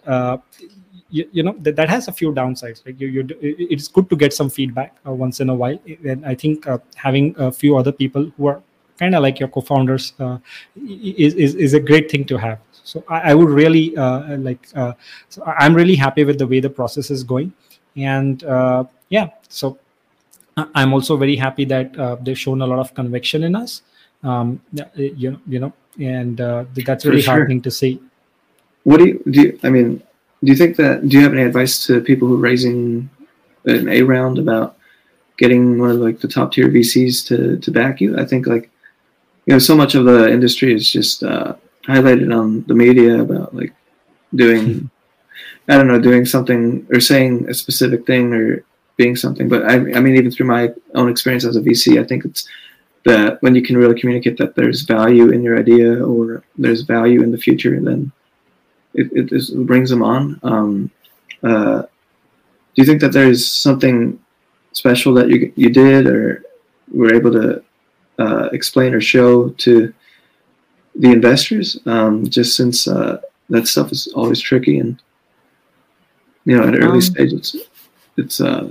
you, 1.14 1.28
you 1.30 1.42
know 1.44 1.54
that, 1.60 1.76
that 1.76 1.88
has 1.88 2.08
a 2.08 2.12
few 2.12 2.32
downsides. 2.32 2.84
Like 2.84 3.00
you, 3.00 3.08
you 3.08 3.26
it's 3.40 3.86
good 3.86 4.10
to 4.10 4.16
get 4.16 4.32
some 4.32 4.50
feedback 4.50 4.96
uh, 5.06 5.12
once 5.12 5.40
in 5.40 5.48
a 5.48 5.54
while. 5.54 5.78
And 6.12 6.26
i 6.26 6.34
think 6.34 6.66
uh, 6.66 6.78
having 6.96 7.34
a 7.38 7.50
few 7.52 7.76
other 7.80 7.92
people 7.92 8.30
who 8.36 8.46
are 8.52 8.60
kind 8.98 9.14
of 9.14 9.22
like 9.22 9.38
your 9.40 9.48
co-founders 9.48 10.12
uh, 10.18 10.38
is, 10.76 11.34
is 11.34 11.54
is 11.66 11.74
a 11.74 11.80
great 11.80 12.10
thing 12.10 12.24
to 12.32 12.36
have. 12.36 12.58
So 12.72 13.04
i, 13.08 13.20
I 13.30 13.34
would 13.34 13.52
really 13.60 13.96
uh, 13.96 14.36
like 14.48 14.68
uh, 14.74 14.92
so 15.28 15.44
i'm 15.64 15.74
really 15.80 15.96
happy 16.04 16.24
with 16.24 16.38
the 16.38 16.48
way 16.52 16.60
the 16.60 16.74
process 16.80 17.10
is 17.10 17.22
going. 17.22 17.52
And 17.96 18.42
uh, 18.42 18.84
yeah 19.08 19.28
so 19.48 19.78
i'm 20.80 20.92
also 20.92 21.16
very 21.16 21.36
happy 21.36 21.64
that 21.74 21.94
they've 22.24 22.42
shown 22.46 22.62
a 22.62 22.66
lot 22.66 22.80
of 22.80 22.92
conviction 22.94 23.44
in 23.44 23.54
us. 23.54 23.82
Um, 24.24 24.60
you 24.96 25.30
know 25.30 25.40
you 25.54 25.60
know 25.60 25.72
and 26.16 26.38
that's 26.88 27.06
really 27.06 27.22
sure. 27.22 27.34
heartening 27.34 27.62
to 27.62 27.70
see 27.70 27.92
what 28.82 28.98
do 29.00 29.06
you 29.10 29.22
do 29.34 29.42
you, 29.42 29.58
i 29.62 29.70
mean 29.74 30.02
do 30.44 30.52
you 30.52 30.56
think 30.56 30.76
that? 30.76 31.08
Do 31.08 31.16
you 31.16 31.22
have 31.22 31.32
any 31.32 31.42
advice 31.42 31.86
to 31.86 32.00
people 32.00 32.28
who 32.28 32.34
are 32.34 32.48
raising 32.48 33.08
an 33.64 33.88
A 33.88 34.02
round 34.02 34.38
about 34.38 34.76
getting 35.38 35.78
one 35.78 35.90
of 35.90 35.96
like 35.96 36.20
the 36.20 36.28
top 36.28 36.52
tier 36.52 36.68
VCs 36.68 37.26
to 37.28 37.58
to 37.58 37.70
back 37.70 38.00
you? 38.00 38.18
I 38.18 38.24
think 38.24 38.46
like 38.46 38.70
you 39.46 39.54
know 39.54 39.58
so 39.58 39.74
much 39.74 39.94
of 39.94 40.04
the 40.04 40.30
industry 40.30 40.74
is 40.74 40.90
just 40.90 41.22
uh, 41.22 41.54
highlighted 41.86 42.36
on 42.38 42.64
the 42.66 42.74
media 42.74 43.20
about 43.20 43.54
like 43.54 43.72
doing 44.34 44.90
I 45.68 45.76
don't 45.76 45.88
know 45.88 46.00
doing 46.00 46.26
something 46.26 46.86
or 46.92 47.00
saying 47.00 47.48
a 47.48 47.54
specific 47.54 48.06
thing 48.06 48.34
or 48.34 48.64
being 48.96 49.16
something. 49.16 49.48
But 49.48 49.64
I 49.64 49.74
I 49.74 50.00
mean 50.00 50.16
even 50.16 50.30
through 50.30 50.46
my 50.46 50.72
own 50.94 51.08
experience 51.08 51.44
as 51.44 51.56
a 51.56 51.62
VC, 51.62 52.00
I 52.00 52.04
think 52.04 52.24
it's 52.24 52.46
that 53.06 53.42
when 53.42 53.54
you 53.54 53.62
can 53.62 53.76
really 53.76 53.98
communicate 53.98 54.38
that 54.38 54.54
there's 54.56 54.82
value 54.82 55.30
in 55.30 55.42
your 55.42 55.58
idea 55.58 56.04
or 56.04 56.42
there's 56.56 56.82
value 56.82 57.22
in 57.22 57.32
the 57.32 57.38
future, 57.38 57.78
then 57.80 58.12
it, 58.94 59.10
it, 59.12 59.32
it 59.32 59.66
brings 59.66 59.90
them 59.90 60.02
on. 60.02 60.40
Um, 60.42 60.90
uh, 61.42 61.82
do 61.82 62.82
you 62.82 62.84
think 62.84 63.00
that 63.00 63.12
there's 63.12 63.46
something 63.46 64.18
special 64.72 65.14
that 65.14 65.28
you 65.28 65.52
you 65.56 65.70
did 65.70 66.06
or 66.06 66.44
were 66.92 67.14
able 67.14 67.32
to 67.32 67.62
uh, 68.18 68.48
explain 68.52 68.94
or 68.94 69.00
show 69.00 69.50
to 69.50 69.92
the 70.94 71.12
investors? 71.12 71.78
Um, 71.86 72.26
just 72.28 72.56
since 72.56 72.88
uh, 72.88 73.20
that 73.50 73.68
stuff 73.68 73.92
is 73.92 74.08
always 74.14 74.40
tricky 74.40 74.78
and 74.78 75.00
you 76.44 76.56
know 76.56 76.66
at 76.66 76.74
early 76.74 76.94
um, 76.94 77.00
stage 77.00 77.32
it's 77.32 77.56
it's 78.16 78.40
uh, 78.40 78.70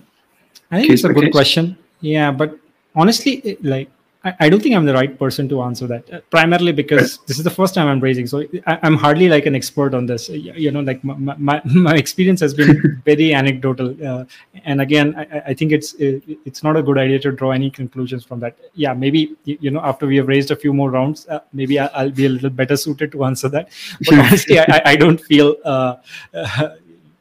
I 0.71 0.81
think 0.81 0.93
it's 0.93 1.03
a 1.03 1.13
good 1.13 1.25
case. 1.25 1.31
question. 1.31 1.77
Yeah, 2.01 2.31
but 2.31 2.57
honestly, 2.95 3.33
it, 3.35 3.63
like 3.63 3.89
I, 4.25 4.49
don't 4.49 4.63
think 4.63 4.73
I'm 4.73 4.85
the 4.85 4.93
right 4.93 5.19
person 5.19 5.49
to 5.49 5.61
answer 5.63 5.85
that. 5.87 6.13
Uh, 6.13 6.21
primarily 6.29 6.71
because 6.71 7.17
this 7.27 7.37
is 7.37 7.43
the 7.43 7.49
first 7.49 7.75
time 7.75 7.87
I'm 7.87 7.99
raising, 7.99 8.25
so 8.25 8.43
I, 8.65 8.79
am 8.83 8.95
hardly 8.95 9.27
like 9.27 9.45
an 9.45 9.53
expert 9.53 9.93
on 9.93 10.05
this. 10.05 10.29
You 10.29 10.71
know, 10.71 10.79
like 10.79 11.03
my 11.03 11.35
my, 11.35 11.61
my 11.65 11.95
experience 12.03 12.39
has 12.39 12.53
been 12.53 13.01
very 13.05 13.33
anecdotal, 13.33 13.95
uh, 14.05 14.23
and 14.63 14.79
again, 14.79 15.13
I, 15.17 15.39
I 15.47 15.53
think 15.53 15.73
it's 15.73 15.93
it's 15.99 16.63
not 16.63 16.77
a 16.77 16.83
good 16.83 16.97
idea 16.97 17.19
to 17.19 17.33
draw 17.33 17.51
any 17.51 17.69
conclusions 17.69 18.23
from 18.23 18.39
that. 18.39 18.57
Yeah, 18.75 18.93
maybe 18.93 19.35
you 19.43 19.71
know 19.71 19.81
after 19.81 20.07
we 20.07 20.15
have 20.17 20.27
raised 20.29 20.51
a 20.51 20.55
few 20.55 20.73
more 20.73 20.89
rounds, 20.89 21.27
uh, 21.27 21.39
maybe 21.51 21.77
I'll 21.77 22.11
be 22.11 22.25
a 22.25 22.29
little 22.29 22.49
better 22.49 22.77
suited 22.77 23.11
to 23.11 23.25
answer 23.25 23.49
that. 23.49 23.69
But 24.05 24.19
honestly, 24.19 24.59
I, 24.59 24.81
I 24.85 24.95
don't 24.95 25.19
feel 25.19 25.57
uh, 25.65 25.97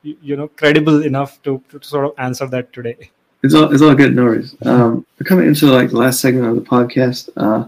you 0.02 0.36
know 0.36 0.46
credible 0.48 1.02
enough 1.02 1.42
to, 1.42 1.62
to 1.70 1.82
sort 1.82 2.04
of 2.04 2.12
answer 2.18 2.46
that 2.46 2.72
today. 2.72 3.10
It's 3.42 3.54
all 3.54 3.72
it's 3.72 3.82
all 3.82 3.94
good, 3.94 4.14
no 4.14 4.24
worries. 4.24 4.54
Um, 4.62 5.04
we're 5.18 5.24
coming 5.24 5.48
into 5.48 5.66
like 5.66 5.90
the 5.90 5.98
last 5.98 6.20
segment 6.20 6.46
of 6.46 6.54
the 6.54 6.62
podcast. 6.62 7.28
Uh, 7.36 7.66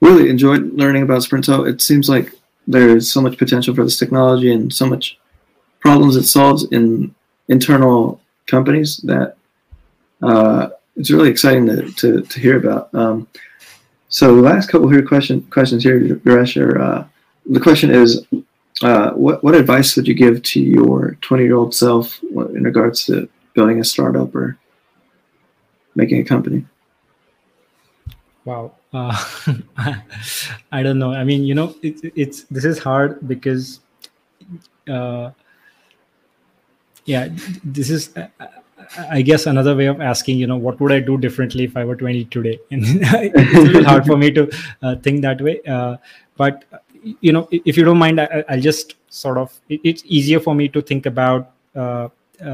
really 0.00 0.30
enjoyed 0.30 0.72
learning 0.72 1.02
about 1.02 1.22
Sprinto. 1.22 1.64
It 1.64 1.82
seems 1.82 2.08
like 2.08 2.32
there's 2.66 3.12
so 3.12 3.20
much 3.20 3.36
potential 3.36 3.74
for 3.74 3.84
this 3.84 3.98
technology 3.98 4.52
and 4.52 4.72
so 4.72 4.86
much 4.86 5.18
problems 5.80 6.16
it 6.16 6.24
solves 6.24 6.70
in 6.70 7.14
internal 7.48 8.20
companies 8.46 8.98
that 8.98 9.36
uh, 10.22 10.68
it's 10.96 11.10
really 11.10 11.30
exciting 11.30 11.66
to, 11.66 11.90
to, 11.92 12.20
to 12.22 12.40
hear 12.40 12.58
about. 12.58 12.94
Um, 12.94 13.26
so 14.08 14.36
the 14.36 14.42
last 14.42 14.68
couple 14.68 14.88
here 14.88 15.02
question 15.02 15.42
questions 15.50 15.82
here, 15.82 16.00
Girish, 16.00 16.60
are, 16.60 16.80
uh, 16.80 17.06
the 17.46 17.60
question 17.60 17.90
is, 17.90 18.24
uh, 18.82 19.10
what 19.12 19.42
what 19.42 19.54
advice 19.54 19.96
would 19.96 20.06
you 20.06 20.14
give 20.14 20.42
to 20.42 20.60
your 20.60 21.16
20 21.20 21.42
year 21.44 21.56
old 21.56 21.74
self 21.74 22.22
in 22.22 22.62
regards 22.62 23.04
to 23.06 23.28
building 23.54 23.80
a 23.80 23.84
startup 23.84 24.34
or 24.34 24.56
making 25.94 26.20
a 26.20 26.24
company? 26.24 26.64
Wow. 28.44 28.72
Uh, 28.92 29.16
I 30.72 30.82
don't 30.82 30.98
know. 30.98 31.12
I 31.12 31.24
mean, 31.24 31.44
you 31.44 31.54
know, 31.54 31.74
it, 31.82 32.12
it's 32.16 32.44
this 32.44 32.64
is 32.64 32.78
hard 32.78 33.26
because, 33.28 33.80
uh, 34.88 35.30
yeah, 37.04 37.28
this 37.62 37.90
is, 37.90 38.16
uh, 38.16 38.28
I 38.98 39.22
guess, 39.22 39.46
another 39.46 39.76
way 39.76 39.86
of 39.86 40.00
asking. 40.00 40.38
You 40.38 40.46
know, 40.46 40.56
what 40.56 40.80
would 40.80 40.90
I 40.90 41.00
do 41.00 41.18
differently 41.18 41.64
if 41.64 41.76
I 41.76 41.84
were 41.84 41.96
20 41.96 42.24
today? 42.26 42.58
And 42.70 42.82
it's 42.84 43.54
a 43.54 43.60
little 43.60 43.84
hard 43.84 44.06
for 44.06 44.16
me 44.16 44.30
to 44.32 44.50
uh, 44.82 44.96
think 44.96 45.22
that 45.22 45.40
way. 45.40 45.60
Uh, 45.62 45.98
but 46.36 46.64
you 47.20 47.32
know, 47.32 47.48
if 47.50 47.76
you 47.76 47.84
don't 47.84 47.98
mind, 47.98 48.20
I, 48.20 48.44
will 48.48 48.60
just 48.60 48.96
sort 49.08 49.38
of. 49.38 49.58
It, 49.68 49.80
it's 49.84 50.02
easier 50.06 50.40
for 50.40 50.54
me 50.54 50.68
to 50.68 50.82
think 50.82 51.06
about 51.06 51.52
uh, 51.74 52.08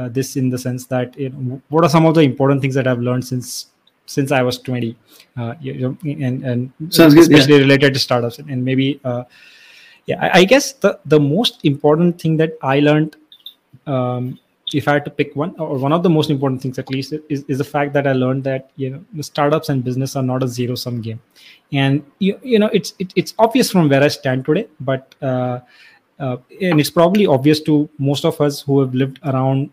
this 0.09 0.37
in 0.37 0.51
the 0.51 0.59
sense 0.59 0.87
that 0.87 1.17
you 1.19 1.31
know, 1.31 1.61
what 1.69 1.85
are 1.85 1.91
some 1.91 2.07
of 2.07 2.15
the 2.15 2.23
important 2.23 2.61
things 2.61 2.75
that 2.75 2.87
I've 2.87 3.01
learned 3.01 3.27
since 3.27 3.67
since 4.07 4.33
I 4.33 4.43
was 4.43 4.59
20, 4.59 4.97
uh, 5.37 5.55
you 5.61 5.75
know, 5.81 5.99
and 6.05 6.45
and 6.45 6.73
Sounds 6.91 7.15
especially 7.15 7.47
good, 7.47 7.51
yeah. 7.51 7.63
related 7.63 7.95
to 7.95 8.01
startups, 8.01 8.39
and 8.39 8.65
maybe 8.65 9.01
uh, 9.05 9.25
yeah, 10.07 10.25
I, 10.25 10.41
I, 10.41 10.45
guess 10.45 10.73
the 10.73 10.99
the 11.05 11.21
most 11.21 11.65
important 11.65 12.21
thing 12.21 12.37
that 12.39 12.57
I 12.63 12.81
learned, 12.81 13.17
um, 13.87 14.39
if 14.73 14.89
I 14.89 14.95
had 14.95 15.05
to 15.05 15.11
pick 15.11 15.35
one, 15.35 15.55
or 15.59 15.79
one 15.79 15.93
of 15.93 16.03
the 16.03 16.11
most 16.11 16.31
important 16.31 16.63
things 16.63 16.79
at 16.79 16.89
least, 16.91 17.13
is, 17.29 17.45
is 17.49 17.59
the 17.59 17.65
fact 17.65 17.93
that 17.95 18.07
I 18.07 18.13
learned 18.13 18.45
that 18.45 18.71
you 18.77 18.91
know 18.91 19.23
startups 19.23 19.69
and 19.69 19.83
business 19.83 20.17
are 20.17 20.23
not 20.23 20.43
a 20.43 20.49
zero 20.49 20.77
sum 20.77 21.01
game, 21.01 21.21
and 21.73 22.05
you 22.21 22.39
you 22.43 22.59
know 22.59 22.71
it's 22.73 22.95
it, 22.99 23.13
it's 23.17 23.35
obvious 23.39 23.71
from 23.71 23.89
where 23.89 24.03
I 24.03 24.09
stand 24.09 24.45
today, 24.45 24.69
but 24.81 25.15
uh, 25.21 25.61
uh, 26.19 26.37
and 26.61 26.81
it's 26.81 26.91
probably 26.91 27.27
obvious 27.27 27.61
to 27.63 27.89
most 27.99 28.25
of 28.25 28.41
us 28.41 28.61
who 28.63 28.81
have 28.81 28.95
lived 28.95 29.19
around 29.25 29.71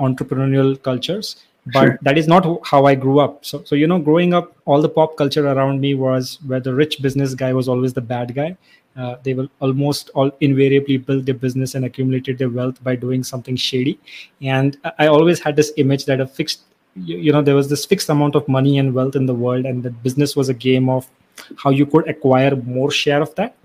entrepreneurial 0.00 0.80
cultures 0.82 1.36
but 1.66 1.86
sure. 1.86 1.98
that 2.02 2.18
is 2.18 2.28
not 2.28 2.46
how 2.66 2.84
i 2.84 2.94
grew 2.94 3.20
up. 3.20 3.44
So 3.44 3.62
so 3.64 3.74
you 3.74 3.86
know 3.86 3.98
growing 3.98 4.34
up 4.34 4.56
all 4.66 4.82
the 4.82 4.88
pop 4.88 5.16
culture 5.16 5.46
around 5.48 5.80
me 5.80 5.94
was 5.94 6.38
where 6.46 6.60
the 6.60 6.74
rich 6.74 7.00
business 7.00 7.34
guy 7.34 7.52
was 7.52 7.68
always 7.68 7.94
the 7.94 8.02
bad 8.02 8.34
guy. 8.34 8.56
Uh, 8.96 9.16
they 9.24 9.34
will 9.34 9.48
almost 9.60 10.10
all 10.14 10.30
invariably 10.40 10.98
build 10.98 11.26
their 11.26 11.34
business 11.34 11.74
and 11.74 11.84
accumulated 11.84 12.38
their 12.38 12.50
wealth 12.50 12.82
by 12.84 12.94
doing 12.94 13.24
something 13.24 13.56
shady. 13.56 13.98
And 14.42 14.76
i 14.98 15.06
always 15.06 15.40
had 15.40 15.56
this 15.56 15.72
image 15.78 16.04
that 16.04 16.20
a 16.20 16.26
fixed 16.26 16.62
you, 16.96 17.16
you 17.16 17.32
know 17.32 17.42
there 17.42 17.56
was 17.56 17.68
this 17.68 17.86
fixed 17.86 18.10
amount 18.10 18.34
of 18.36 18.46
money 18.46 18.78
and 18.78 18.94
wealth 18.94 19.16
in 19.16 19.26
the 19.26 19.34
world 19.34 19.64
and 19.64 19.82
that 19.82 20.02
business 20.02 20.36
was 20.36 20.48
a 20.48 20.54
game 20.54 20.88
of 20.88 21.08
how 21.56 21.70
you 21.70 21.86
could 21.86 22.06
acquire 22.08 22.54
more 22.56 22.90
share 22.90 23.22
of 23.22 23.34
that 23.34 23.56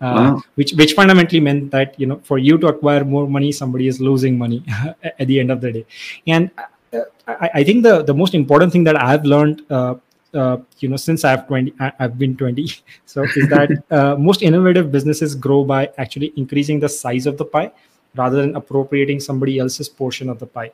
wow. 0.00 0.40
which 0.54 0.72
which 0.72 0.92
fundamentally 0.94 1.40
meant 1.40 1.70
that 1.70 1.98
you 1.98 2.06
know 2.06 2.20
for 2.22 2.38
you 2.38 2.58
to 2.58 2.68
acquire 2.68 3.04
more 3.04 3.26
money 3.26 3.50
somebody 3.50 3.88
is 3.88 4.00
losing 4.00 4.38
money 4.38 4.64
at 5.02 5.26
the 5.26 5.40
end 5.40 5.50
of 5.50 5.60
the 5.60 5.72
day 5.72 5.86
and 6.26 6.50
I, 6.92 7.50
I, 7.54 7.64
think 7.64 7.82
the 7.82 8.02
the 8.02 8.14
most 8.14 8.34
important 8.34 8.72
thing 8.72 8.84
that 8.84 9.00
I've 9.00 9.24
learned, 9.24 9.62
uh, 9.70 9.96
uh, 10.32 10.58
you 10.78 10.88
know, 10.88 10.96
since 10.96 11.24
I've 11.24 11.46
twenty, 11.46 11.74
I, 11.78 11.92
have 11.98 12.18
been 12.18 12.36
twenty, 12.36 12.72
so 13.06 13.22
is 13.22 13.48
that 13.48 13.70
uh, 13.90 14.16
most 14.16 14.42
innovative 14.42 14.90
businesses 14.90 15.34
grow 15.34 15.64
by 15.64 15.90
actually 15.98 16.32
increasing 16.36 16.80
the 16.80 16.88
size 16.88 17.26
of 17.26 17.36
the 17.36 17.44
pie 17.44 17.72
rather 18.16 18.40
than 18.40 18.56
appropriating 18.56 19.20
somebody 19.20 19.58
else's 19.58 19.88
portion 19.88 20.28
of 20.28 20.38
the 20.38 20.46
pie, 20.46 20.72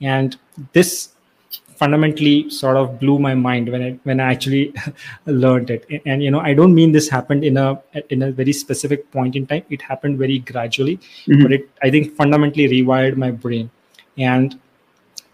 and 0.00 0.36
this 0.72 1.15
fundamentally 1.76 2.50
sort 2.50 2.76
of 2.76 2.98
blew 2.98 3.18
my 3.18 3.34
mind 3.34 3.70
when 3.70 3.82
I 3.82 3.90
when 4.04 4.20
I 4.20 4.32
actually 4.32 4.74
learned 5.26 5.70
it. 5.70 5.86
And, 5.90 6.00
and, 6.06 6.22
you 6.22 6.30
know, 6.30 6.40
I 6.40 6.54
don't 6.54 6.74
mean 6.74 6.92
this 6.92 7.08
happened 7.08 7.44
in 7.44 7.56
a 7.56 7.80
in 8.10 8.22
a 8.22 8.30
very 8.32 8.52
specific 8.52 9.10
point 9.10 9.36
in 9.36 9.46
time. 9.46 9.64
It 9.70 9.82
happened 9.82 10.18
very 10.18 10.38
gradually, 10.38 10.96
mm-hmm. 10.98 11.42
but 11.42 11.52
it 11.52 11.70
I 11.82 11.90
think 11.90 12.14
fundamentally 12.14 12.68
rewired 12.68 13.16
my 13.16 13.30
brain. 13.30 13.70
And 14.16 14.58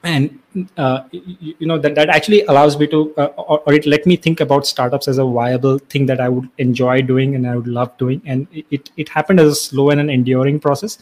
and 0.05 0.38
uh, 0.76 1.05
you, 1.12 1.55
you, 1.59 1.66
know 1.66 1.78
that 1.78 1.95
that 1.95 2.09
actually 2.09 2.43
allows 2.47 2.76
me 2.78 2.86
to 2.88 3.14
uh, 3.16 3.26
or, 3.36 3.61
or, 3.61 3.72
it 3.72 3.86
let 3.86 4.05
me 4.05 4.16
think 4.16 4.40
about 4.40 4.66
startups 4.66 5.07
as 5.07 5.18
a 5.18 5.24
viable 5.24 5.78
thing 5.78 6.07
that 6.07 6.20
i 6.20 6.28
would 6.28 6.49
enjoy 6.59 7.01
doing 7.01 7.36
and 7.36 7.47
i 7.47 7.55
would 7.55 7.68
love 7.68 7.97
doing 7.99 8.20
and 8.26 8.49
it 8.70 8.90
it 8.97 9.09
happened 9.09 9.38
as 9.38 9.53
a 9.53 9.55
slow 9.55 9.90
and 9.90 10.01
an 10.01 10.11
enduring 10.11 10.59
process 10.59 10.99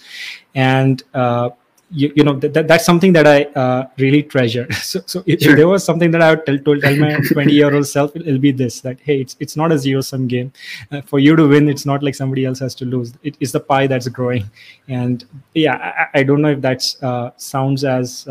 and 0.54 1.02
uh, 1.14 1.48
you, 1.90 2.12
you 2.14 2.24
know 2.24 2.34
that, 2.34 2.68
that's 2.68 2.84
something 2.84 3.12
that 3.12 3.26
i 3.26 3.44
uh, 3.60 3.88
really 3.98 4.22
treasure 4.22 4.70
so, 4.72 5.00
so 5.06 5.22
if, 5.26 5.40
sure. 5.40 5.52
if, 5.52 5.56
there 5.56 5.68
was 5.68 5.84
something 5.84 6.10
that 6.10 6.22
i 6.22 6.30
would 6.30 6.46
tell, 6.46 6.58
tell, 6.58 6.80
tell 6.80 6.96
my 6.96 7.18
20 7.32 7.52
year 7.52 7.74
old 7.74 7.86
self 7.86 8.14
it'll 8.14 8.38
be 8.38 8.52
this 8.52 8.80
that 8.80 8.98
hey 9.00 9.20
it's, 9.20 9.36
it's 9.40 9.56
not 9.56 9.72
a 9.72 9.78
zero 9.78 10.00
sum 10.00 10.26
game 10.28 10.52
uh, 10.92 11.00
for 11.02 11.18
you 11.18 11.34
to 11.36 11.46
win 11.48 11.68
it's 11.68 11.86
not 11.86 12.02
like 12.02 12.14
somebody 12.14 12.44
else 12.44 12.58
has 12.58 12.74
to 12.74 12.84
lose 12.84 13.12
it 13.22 13.36
is 13.40 13.52
the 13.52 13.60
pie 13.60 13.86
that's 13.86 14.08
growing 14.08 14.48
and 14.88 15.24
yeah 15.54 16.08
i, 16.14 16.20
I 16.20 16.22
don't 16.22 16.42
know 16.42 16.50
if 16.50 16.60
that 16.60 16.84
uh, 17.02 17.30
sounds 17.36 17.84
as 17.84 18.26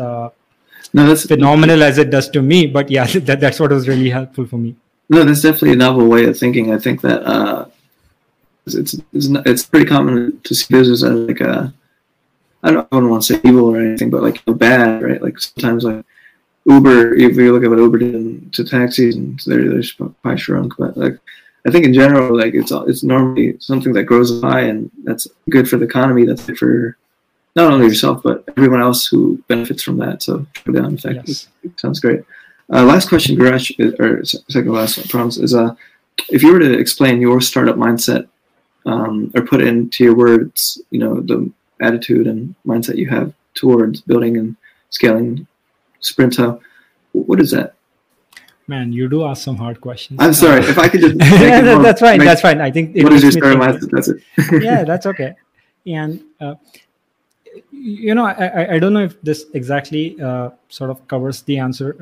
no, 0.92 1.06
that's 1.06 1.26
phenomenal 1.26 1.82
as 1.82 1.98
it 1.98 2.10
does 2.10 2.28
to 2.30 2.42
me. 2.42 2.66
But 2.66 2.90
yeah, 2.90 3.06
that, 3.20 3.40
that's 3.40 3.60
what 3.60 3.70
was 3.70 3.88
really 3.88 4.10
helpful 4.10 4.46
for 4.46 4.56
me. 4.56 4.76
No, 5.08 5.24
that's 5.24 5.42
definitely 5.42 5.72
a 5.72 5.76
novel 5.76 6.06
way 6.06 6.24
of 6.24 6.38
thinking. 6.38 6.72
I 6.72 6.78
think 6.78 7.00
that 7.02 7.22
uh, 7.24 7.66
it's 8.66 8.94
it's 9.12 9.28
it's 9.46 9.66
pretty 9.66 9.86
common 9.86 10.40
to 10.42 10.54
see 10.54 10.72
business 10.72 11.02
as 11.02 11.12
like 11.12 11.40
a 11.40 11.72
I 12.62 12.70
don't, 12.72 12.88
I 12.92 12.96
don't 12.96 13.10
want 13.10 13.22
to 13.24 13.34
say 13.34 13.40
evil 13.44 13.74
or 13.74 13.80
anything, 13.80 14.10
but 14.10 14.22
like 14.22 14.42
bad, 14.46 15.02
right? 15.02 15.22
Like 15.22 15.38
sometimes 15.38 15.84
like 15.84 16.04
Uber, 16.66 17.14
if 17.14 17.36
you 17.36 17.52
look 17.52 17.64
at 17.64 17.70
what 17.70 17.78
Uber 17.78 17.98
did 17.98 18.52
to 18.52 18.64
taxis, 18.64 19.16
and 19.16 19.40
they're 19.46 19.68
they're 19.68 19.82
probably 19.98 20.38
shrunk, 20.38 20.74
but 20.78 20.96
like 20.96 21.18
I 21.66 21.70
think 21.70 21.84
in 21.84 21.94
general, 21.94 22.36
like 22.36 22.54
it's 22.54 22.70
it's 22.70 23.02
normally 23.02 23.56
something 23.60 23.92
that 23.94 24.04
grows 24.04 24.40
high, 24.42 24.62
and 24.62 24.90
that's 25.04 25.26
good 25.48 25.68
for 25.68 25.78
the 25.78 25.86
economy. 25.86 26.24
That's 26.24 26.44
good 26.44 26.58
for 26.58 26.96
not 27.56 27.72
only 27.72 27.86
yourself 27.86 28.22
but 28.22 28.44
everyone 28.56 28.80
else 28.80 29.06
who 29.06 29.42
benefits 29.48 29.82
from 29.82 29.98
that. 29.98 30.22
So 30.22 30.46
trickle 30.52 30.82
down 30.82 30.94
effect 30.94 31.28
yes. 31.28 31.48
sounds 31.76 32.00
great. 32.00 32.22
Uh, 32.72 32.84
last 32.84 33.08
question, 33.08 33.36
Girish, 33.36 33.76
or 33.98 34.24
second 34.24 34.72
last, 34.72 34.98
I 34.98 35.02
promise, 35.08 35.38
is 35.38 35.54
uh, 35.54 35.74
if 36.28 36.42
you 36.42 36.52
were 36.52 36.60
to 36.60 36.78
explain 36.78 37.20
your 37.20 37.40
startup 37.40 37.74
mindset 37.74 38.28
um, 38.86 39.32
or 39.34 39.42
put 39.42 39.60
into 39.60 40.04
your 40.04 40.14
words, 40.14 40.80
you 40.90 41.00
know, 41.00 41.20
the 41.20 41.50
attitude 41.80 42.26
and 42.26 42.54
mindset 42.66 42.96
you 42.96 43.08
have 43.08 43.32
towards 43.54 44.00
building 44.00 44.36
and 44.36 44.56
scaling 44.90 45.46
Sprinto, 46.00 46.60
what 47.12 47.40
is 47.40 47.50
that? 47.50 47.74
Man, 48.66 48.92
you 48.92 49.08
do 49.08 49.24
ask 49.24 49.42
some 49.42 49.56
hard 49.56 49.80
questions. 49.80 50.18
I'm 50.22 50.32
sorry. 50.32 50.60
if 50.60 50.78
I 50.78 50.88
could 50.88 51.00
just. 51.00 51.16
yeah, 51.16 51.60
that's 51.82 52.00
fine. 52.00 52.20
That's 52.20 52.40
fine. 52.40 52.60
I 52.60 52.70
think. 52.70 52.94
It 52.94 53.02
what 53.02 53.12
is 53.12 53.22
your 53.22 53.32
mindset? 53.32 53.90
That's 53.90 54.08
it. 54.08 54.62
yeah, 54.62 54.84
that's 54.90 55.06
okay. 55.06 55.34
And 55.86 56.22
uh, 56.40 56.54
you 57.72 58.14
know 58.14 58.26
I, 58.26 58.74
I 58.74 58.78
don't 58.78 58.92
know 58.92 59.02
if 59.02 59.20
this 59.22 59.46
exactly 59.54 60.20
uh, 60.20 60.50
sort 60.68 60.90
of 60.90 61.06
covers 61.08 61.42
the 61.42 61.58
answer 61.58 61.96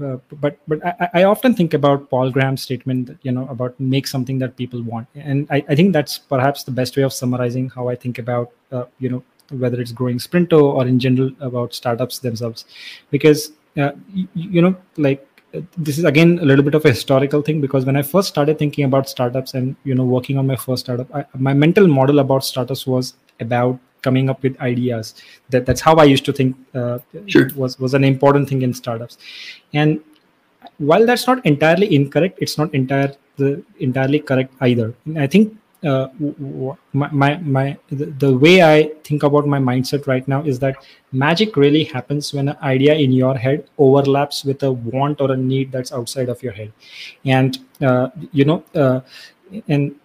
uh, 0.00 0.04
uh, 0.04 0.18
but 0.40 0.58
but 0.68 0.84
I, 0.86 1.08
I, 1.14 1.24
often 1.24 1.54
think 1.54 1.74
about 1.74 2.08
paul 2.10 2.30
graham's 2.30 2.62
statement 2.62 3.06
that, 3.06 3.18
you 3.22 3.32
know 3.32 3.46
about 3.48 3.78
make 3.80 4.06
something 4.06 4.38
that 4.38 4.56
people 4.56 4.82
want. 4.82 5.08
And 5.14 5.46
I, 5.50 5.64
I 5.68 5.74
think 5.74 5.92
that's 5.92 6.18
perhaps 6.18 6.64
the 6.64 6.70
best 6.70 6.96
way 6.96 7.02
of 7.02 7.12
summarizing 7.12 7.70
how 7.70 7.88
i 7.88 7.96
think 7.96 8.18
about 8.18 8.52
uh, 8.70 8.84
you 8.98 9.08
know 9.08 9.22
whether 9.50 9.80
it's 9.80 9.92
growing 9.92 10.18
sprinto 10.18 10.70
or 10.70 10.86
in 10.86 10.98
general 10.98 11.30
about 11.40 11.74
startups 11.74 12.20
themselves. 12.20 12.64
Because 13.10 13.52
uh, 13.76 13.92
you, 14.12 14.28
you 14.34 14.62
know 14.62 14.76
like 14.96 15.26
this 15.76 15.98
is 15.98 16.04
again 16.04 16.38
a 16.40 16.44
little 16.44 16.64
bit 16.64 16.74
of 16.74 16.84
a 16.84 16.88
historical 16.88 17.42
thing 17.42 17.60
because 17.60 17.84
when 17.84 17.96
i 17.96 18.02
first 18.02 18.28
started 18.28 18.58
thinking 18.58 18.84
about 18.84 19.08
startups 19.08 19.52
and 19.54 19.76
you 19.84 19.94
know 19.94 20.04
working 20.04 20.38
on 20.38 20.46
my 20.46 20.56
first 20.56 20.84
startup 20.84 21.14
I, 21.14 21.24
my 21.34 21.52
mental 21.52 21.86
model 21.86 22.20
about 22.20 22.44
startups 22.44 22.86
was 22.86 23.14
about 23.40 23.78
coming 24.02 24.28
up 24.28 24.42
with 24.42 24.60
ideas. 24.60 25.14
That 25.50 25.66
that's 25.66 25.80
how 25.80 25.96
i 25.96 26.04
used 26.04 26.24
to 26.26 26.32
think 26.32 26.56
uh, 26.74 26.98
sure. 27.26 27.48
was 27.56 27.78
was 27.78 27.94
an 27.94 28.04
important 28.04 28.48
thing 28.48 28.62
in 28.62 28.74
startups. 28.74 29.18
And 29.72 30.00
while 30.78 31.06
that's 31.06 31.26
not 31.26 31.44
entirely 31.46 31.94
incorrect 31.94 32.38
it's 32.40 32.56
not 32.58 32.74
entire 32.74 33.14
the 33.36 33.62
entirely 33.78 34.20
correct 34.20 34.54
either. 34.60 34.94
And 35.06 35.18
i 35.18 35.26
think 35.26 35.58
uh, 35.84 36.08
my, 36.92 37.10
my, 37.10 37.36
my 37.38 37.76
the, 37.90 38.06
the, 38.06 38.36
way 38.36 38.62
i 38.62 38.84
think 39.02 39.24
about 39.24 39.48
my 39.48 39.58
mindset 39.58 40.06
right 40.06 40.26
now 40.28 40.40
is 40.42 40.60
that 40.60 40.76
magic 41.10 41.56
really 41.56 41.82
happens 41.82 42.32
when 42.32 42.48
an 42.48 42.56
idea 42.62 42.94
in 42.94 43.12
your 43.12 43.36
head 43.36 43.68
overlaps 43.78 44.44
with 44.44 44.62
a 44.62 44.70
want 44.70 45.20
or 45.20 45.32
a 45.32 45.36
need 45.36 45.72
that's 45.72 45.92
outside 45.92 46.28
of 46.28 46.40
your 46.40 46.52
head. 46.52 46.72
And 47.24 47.58
uh, 47.80 48.10
you 48.30 48.44
know 48.44 48.62
uh, 48.74 49.00
and 49.68 49.96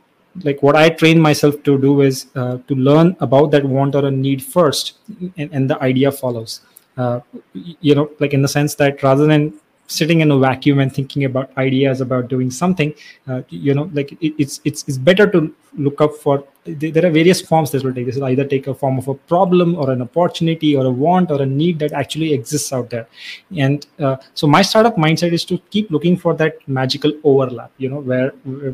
like 0.43 0.61
what 0.61 0.75
i 0.75 0.89
train 0.89 1.19
myself 1.19 1.61
to 1.63 1.77
do 1.77 2.01
is 2.01 2.27
uh, 2.35 2.57
to 2.67 2.75
learn 2.75 3.15
about 3.19 3.51
that 3.51 3.63
want 3.63 3.95
or 3.95 4.05
a 4.05 4.11
need 4.11 4.43
first 4.43 4.97
and, 5.37 5.49
and 5.51 5.69
the 5.69 5.81
idea 5.81 6.11
follows. 6.11 6.61
Uh, 6.97 7.19
you 7.53 7.93
know 7.93 8.09
like 8.19 8.33
in 8.33 8.41
the 8.41 8.47
sense 8.47 8.73
that 8.73 9.03
rather 9.03 9.27
than 9.27 9.53
sitting 9.85 10.21
in 10.21 10.31
a 10.31 10.37
vacuum 10.37 10.79
and 10.79 10.91
thinking 10.91 11.25
about 11.25 11.55
ideas 11.55 12.01
about 12.01 12.27
doing 12.27 12.49
something 12.49 12.91
uh, 13.27 13.43
you 13.49 13.75
know 13.75 13.87
like 13.93 14.11
it, 14.13 14.33
it's 14.39 14.59
it's 14.65 14.83
it's 14.87 14.97
better 14.97 15.29
to 15.29 15.53
look 15.77 16.01
up 16.01 16.15
for 16.15 16.43
there 16.65 17.05
are 17.05 17.09
various 17.09 17.41
forms 17.41 17.71
this 17.71 17.83
will 17.83 17.93
take. 17.93 18.05
This 18.05 18.15
will 18.15 18.25
either 18.25 18.43
take 18.43 18.67
a 18.67 18.73
form 18.73 18.97
of 18.97 19.07
a 19.07 19.13
problem 19.13 19.75
or 19.75 19.89
an 19.91 20.01
opportunity 20.01 20.75
or 20.75 20.85
a 20.85 20.89
want 20.89 21.31
or 21.31 21.41
a 21.41 21.45
need 21.45 21.79
that 21.79 21.93
actually 21.93 22.33
exists 22.33 22.73
out 22.73 22.89
there. 22.89 23.07
And 23.55 23.85
uh, 23.99 24.17
so 24.33 24.47
my 24.47 24.61
startup 24.61 24.97
mindset 24.97 25.31
is 25.31 25.45
to 25.45 25.57
keep 25.69 25.89
looking 25.89 26.17
for 26.17 26.33
that 26.35 26.67
magical 26.67 27.13
overlap 27.23 27.71
you 27.77 27.89
know 27.89 27.99
where 27.99 28.29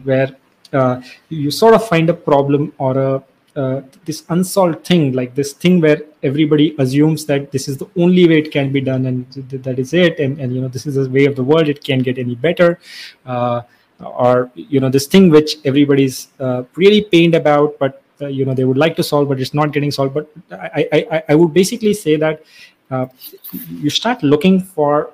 where 0.10 0.36
uh, 0.74 1.02
you 1.30 1.52
sort 1.52 1.74
of 1.74 1.88
find 1.88 2.10
a 2.10 2.14
problem 2.14 2.74
or 2.78 2.98
a 2.98 3.24
uh, 3.56 3.82
this 4.06 4.24
unsolved 4.30 4.84
thing 4.84 5.12
like 5.14 5.36
this 5.36 5.54
thing 5.54 5.80
where 5.80 6.02
everybody 6.24 6.76
assumes 6.80 7.24
that 7.28 7.52
this 7.52 7.68
is 7.68 7.78
the 7.78 7.88
only 7.98 8.28
way 8.28 8.40
it 8.40 8.52
can 8.52 8.72
be 8.72 8.82
done 8.82 9.06
and 9.06 9.32
th- 9.32 9.62
that 9.62 9.78
is 9.78 9.94
it 9.94 10.20
and, 10.20 10.40
and 10.40 10.56
you 10.56 10.60
know 10.60 10.68
this 10.68 10.88
is 10.88 10.96
the 10.96 11.08
way 11.10 11.26
of 11.26 11.36
the 11.36 11.44
world 11.44 11.70
it 11.70 11.84
can't 11.84 12.04
get 12.04 12.18
any 12.18 12.34
better. 12.34 12.80
Uh, 13.26 13.62
or 14.00 14.52
you 14.56 14.80
know 14.80 14.90
this 14.90 15.06
thing 15.06 15.30
which 15.30 15.58
everybody's 15.66 16.30
uh, 16.40 16.64
really 16.76 17.02
pained 17.02 17.36
about 17.36 17.78
but 17.78 18.02
uh, 18.22 18.28
you 18.28 18.44
know 18.44 18.56
they 18.56 18.64
would 18.64 18.78
like 18.78 18.96
to 18.96 19.04
solve 19.04 19.30
but 19.30 19.40
it's 19.40 19.54
not 19.54 19.72
getting 19.72 19.92
solved. 19.92 20.16
But 20.16 20.30
i 20.52 20.88
i, 20.92 21.24
I 21.30 21.36
would 21.36 21.54
basically 21.54 21.94
say 21.94 22.16
that 22.16 22.44
uh, 22.90 23.06
you 23.70 23.90
start 23.90 24.24
looking 24.24 24.60
for 24.60 25.12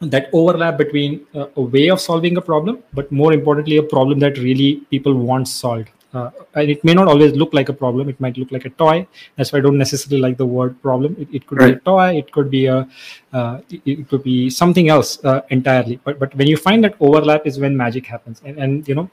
that 0.00 0.28
overlap 0.32 0.76
between 0.76 1.26
uh, 1.34 1.46
a 1.56 1.60
way 1.60 1.88
of 1.88 2.00
solving 2.00 2.36
a 2.36 2.40
problem 2.40 2.82
but 2.92 3.10
more 3.10 3.32
importantly 3.32 3.76
a 3.78 3.82
problem 3.82 4.18
that 4.18 4.38
really 4.38 4.76
people 4.90 5.14
want 5.14 5.48
solved. 5.48 5.90
Uh, 6.12 6.30
and 6.54 6.70
it 6.70 6.84
may 6.84 6.94
not 6.94 7.08
always 7.08 7.32
look 7.32 7.52
like 7.52 7.68
a 7.68 7.72
problem. 7.72 8.08
It 8.08 8.20
might 8.20 8.36
look 8.36 8.52
like 8.52 8.64
a 8.64 8.70
toy. 8.70 9.04
That's 9.34 9.52
why 9.52 9.58
i 9.58 9.62
don't 9.62 9.76
necessarily 9.76 10.20
like 10.20 10.36
the 10.36 10.46
word 10.46 10.80
problem. 10.80 11.16
It, 11.18 11.28
it 11.32 11.46
could 11.48 11.58
right. 11.58 11.66
be 11.66 11.72
a 11.72 11.80
toy. 11.80 12.18
It 12.18 12.30
could 12.30 12.50
be 12.52 12.66
a 12.66 12.88
uh, 13.32 13.60
it, 13.68 13.82
it, 13.84 14.08
could 14.08 14.22
be 14.22 14.48
something 14.48 14.88
else 14.88 15.18
uh, 15.24 15.40
entirely. 15.50 15.98
But 16.04 16.20
but 16.20 16.32
when 16.36 16.46
you 16.46 16.56
find 16.56 16.84
that 16.84 16.94
overlap 17.00 17.48
is 17.48 17.58
when 17.58 17.76
magic 17.76 18.06
happens. 18.06 18.40
And, 18.44 18.58
and 18.58 18.88
you 18.88 18.94
know 18.94 19.10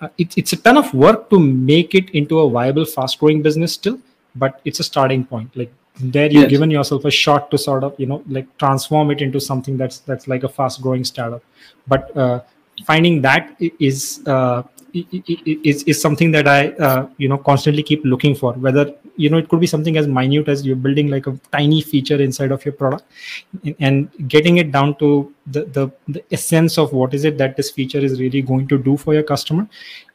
uh, 0.00 0.08
it, 0.18 0.36
it's 0.36 0.52
a 0.52 0.56
ton 0.56 0.76
of 0.76 0.92
work 0.92 1.30
to 1.30 1.38
make 1.38 1.94
it 1.94 2.10
into 2.10 2.40
a 2.40 2.50
viable 2.50 2.86
fast 2.86 3.20
growing 3.20 3.40
business 3.40 3.74
still 3.74 4.00
but 4.34 4.60
it's 4.64 4.80
a 4.80 4.84
starting 4.84 5.24
point. 5.24 5.56
Like 5.56 5.72
there 6.00 6.24
you've 6.24 6.42
yes. 6.42 6.50
given 6.50 6.70
yourself 6.70 7.04
a 7.04 7.10
shot 7.10 7.50
to 7.50 7.58
sort 7.58 7.84
of 7.84 7.94
you 7.98 8.06
know 8.06 8.22
like 8.28 8.46
transform 8.58 9.10
it 9.10 9.20
into 9.20 9.40
something 9.40 9.76
that's 9.76 9.98
that's 10.00 10.26
like 10.26 10.42
a 10.42 10.48
fast 10.48 10.80
growing 10.80 11.04
startup 11.04 11.42
but 11.86 12.16
uh, 12.16 12.40
finding 12.86 13.20
that 13.20 13.56
is 13.78 14.22
uh, 14.26 14.62
is, 14.94 15.82
is 15.84 16.00
something 16.00 16.30
that 16.32 16.46
I 16.46 16.68
uh, 16.72 17.08
you 17.16 17.28
know 17.28 17.38
constantly 17.38 17.82
keep 17.82 18.04
looking 18.04 18.34
for. 18.34 18.52
Whether 18.52 18.94
you 19.16 19.30
know 19.30 19.38
it 19.38 19.48
could 19.48 19.60
be 19.60 19.66
something 19.66 19.96
as 19.96 20.06
minute 20.06 20.48
as 20.48 20.66
you're 20.66 20.76
building 20.76 21.08
like 21.08 21.26
a 21.26 21.38
tiny 21.50 21.80
feature 21.80 22.20
inside 22.20 22.52
of 22.52 22.64
your 22.64 22.74
product, 22.74 23.04
and 23.80 24.10
getting 24.28 24.58
it 24.58 24.70
down 24.72 24.96
to 24.98 25.32
the 25.46 25.64
the, 25.64 25.90
the 26.08 26.22
essence 26.30 26.78
of 26.78 26.92
what 26.92 27.14
is 27.14 27.24
it 27.24 27.38
that 27.38 27.56
this 27.56 27.70
feature 27.70 27.98
is 27.98 28.20
really 28.20 28.42
going 28.42 28.68
to 28.68 28.78
do 28.78 28.96
for 28.96 29.14
your 29.14 29.22
customer, 29.22 29.66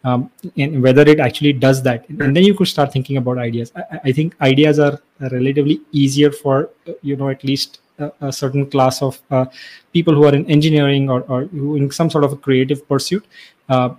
um, 0.03 0.29
and 0.57 0.81
whether 0.81 1.01
it 1.01 1.19
actually 1.19 1.53
does 1.53 1.81
that. 1.83 2.07
And 2.09 2.35
then 2.35 2.43
you 2.43 2.53
could 2.53 2.67
start 2.67 2.93
thinking 2.93 3.17
about 3.17 3.37
ideas. 3.37 3.71
I, 3.75 3.99
I 4.05 4.11
think 4.11 4.35
ideas 4.41 4.79
are 4.79 4.99
relatively 5.19 5.81
easier 5.91 6.31
for 6.31 6.69
you 7.01 7.15
know 7.15 7.29
at 7.29 7.43
least 7.43 7.79
a, 7.99 8.11
a 8.21 8.31
certain 8.31 8.69
class 8.69 9.01
of 9.01 9.19
uh, 9.31 9.45
people 9.91 10.13
who 10.13 10.25
are 10.25 10.35
in 10.35 10.45
engineering 10.51 11.09
or, 11.09 11.21
or 11.21 11.43
in 11.53 11.89
some 11.91 12.09
sort 12.09 12.23
of 12.23 12.33
a 12.33 12.37
creative 12.37 12.87
pursuit 12.87 13.25
uh, 13.69 13.89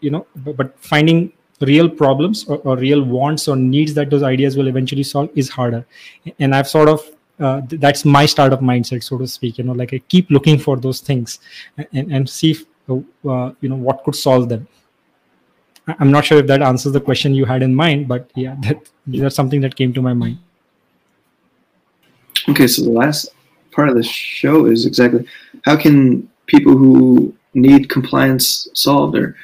you 0.00 0.10
know 0.10 0.26
but, 0.36 0.56
but 0.56 0.78
finding 0.80 1.32
real 1.60 1.88
problems 1.88 2.44
or, 2.44 2.58
or, 2.58 2.76
real 2.76 3.02
wants 3.02 3.48
or 3.48 3.56
needs 3.56 3.92
that 3.94 4.10
those 4.10 4.22
ideas 4.22 4.56
will 4.56 4.68
eventually 4.68 5.02
solve 5.02 5.28
is 5.34 5.48
harder. 5.48 5.84
And 6.38 6.54
i've 6.54 6.68
sort 6.68 6.88
of 6.88 7.08
uh, 7.40 7.62
that's 7.68 8.04
my 8.04 8.26
startup 8.26 8.60
mindset 8.60 9.02
so 9.02 9.16
to 9.16 9.26
speak 9.26 9.58
you 9.58 9.64
know 9.64 9.72
like 9.72 9.94
i 9.94 9.98
keep 10.08 10.28
looking 10.28 10.58
for 10.58 10.76
those 10.76 10.98
things 11.00 11.38
and, 11.92 12.12
and 12.12 12.28
see 12.28 12.50
if, 12.50 12.64
uh, 12.90 13.52
you 13.60 13.68
know 13.68 13.76
what 13.76 14.02
could 14.02 14.16
solve 14.16 14.48
them. 14.48 14.66
I'm 16.00 16.10
not 16.10 16.24
sure 16.24 16.38
if 16.38 16.46
that 16.48 16.62
answers 16.62 16.92
the 16.92 17.00
question 17.00 17.34
you 17.34 17.44
had 17.44 17.62
in 17.62 17.74
mind 17.74 18.08
but 18.08 18.30
yeah 18.34 18.56
that 18.62 18.90
that's 19.06 19.36
something 19.36 19.60
that 19.62 19.76
came 19.76 19.92
to 19.94 20.02
my 20.02 20.14
mind. 20.14 20.38
Okay 22.48 22.66
so 22.66 22.82
the 22.82 22.90
last 22.90 23.28
part 23.72 23.88
of 23.88 23.94
the 23.94 24.02
show 24.02 24.66
is 24.66 24.86
exactly 24.86 25.26
how 25.64 25.76
can 25.76 26.28
people 26.46 26.76
who 26.76 27.34
need 27.54 27.88
compliance 27.88 28.68
solved 28.74 29.16
or 29.16 29.36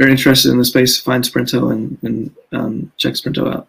are 0.00 0.08
interested 0.08 0.50
in 0.50 0.58
the 0.58 0.64
space, 0.64 0.98
find 0.98 1.24
Sprinto 1.24 1.70
and, 1.70 1.98
and 2.02 2.34
um, 2.52 2.92
check 2.96 3.14
Sprinto 3.14 3.52
out. 3.52 3.68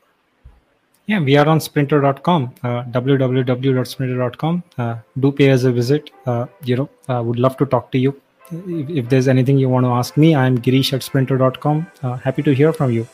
Yeah, 1.07 1.19
we 1.19 1.35
are 1.35 1.47
on 1.47 1.59
sprinto.com, 1.59 2.53
uh, 2.63 2.83
www.sprinto.com. 2.83 4.63
Uh, 4.77 4.95
do 5.19 5.31
pay 5.31 5.51
us 5.51 5.63
a 5.63 5.71
visit. 5.71 6.09
Uh, 6.25 6.45
you 6.63 6.75
know, 6.77 6.89
uh, 7.09 7.21
would 7.21 7.39
love 7.39 7.57
to 7.57 7.65
talk 7.65 7.91
to 7.91 7.97
you. 7.97 8.21
If, 8.51 8.89
if, 8.89 9.09
there's 9.09 9.27
anything 9.27 9.57
you 9.57 9.67
want 9.67 9.85
to 9.85 9.89
ask 9.89 10.15
me, 10.15 10.35
I'm 10.35 10.57
Girish 10.57 10.93
at 10.93 11.01
sprinto.com. 11.01 11.87
Uh, 12.03 12.15
happy 12.17 12.43
to 12.43 12.53
hear 12.53 12.71
from 12.71 12.91
you. 12.91 13.07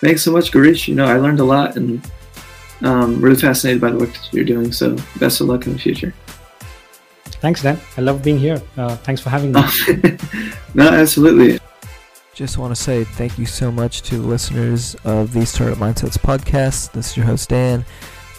Thanks 0.00 0.22
so 0.22 0.30
much, 0.30 0.52
Girish. 0.52 0.86
You 0.88 0.94
know, 0.94 1.06
I 1.06 1.16
learned 1.16 1.40
a 1.40 1.44
lot 1.44 1.76
and 1.76 2.04
um, 2.82 3.20
really 3.20 3.36
fascinated 3.36 3.80
by 3.80 3.90
the 3.90 3.98
work 3.98 4.12
that 4.12 4.28
you're 4.32 4.44
doing. 4.44 4.70
So 4.70 4.96
best 5.18 5.40
of 5.40 5.48
luck 5.48 5.66
in 5.66 5.72
the 5.72 5.78
future. 5.78 6.14
Thanks, 7.40 7.62
Dan. 7.62 7.78
I 7.96 8.00
love 8.00 8.22
being 8.22 8.38
here. 8.38 8.60
Uh, 8.76 8.96
thanks 8.96 9.20
for 9.20 9.30
having 9.30 9.52
me. 9.52 9.62
no, 10.74 10.88
absolutely. 10.88 11.60
Just 12.34 12.58
want 12.58 12.74
to 12.74 12.80
say 12.80 13.04
thank 13.04 13.38
you 13.38 13.46
so 13.46 13.72
much 13.72 14.02
to 14.02 14.18
the 14.18 14.26
listeners 14.26 14.94
of 15.04 15.32
the 15.32 15.46
Startup 15.46 15.78
Mindsets 15.78 16.18
podcast. 16.18 16.92
This 16.92 17.10
is 17.10 17.16
your 17.16 17.26
host, 17.26 17.48
Dan. 17.48 17.84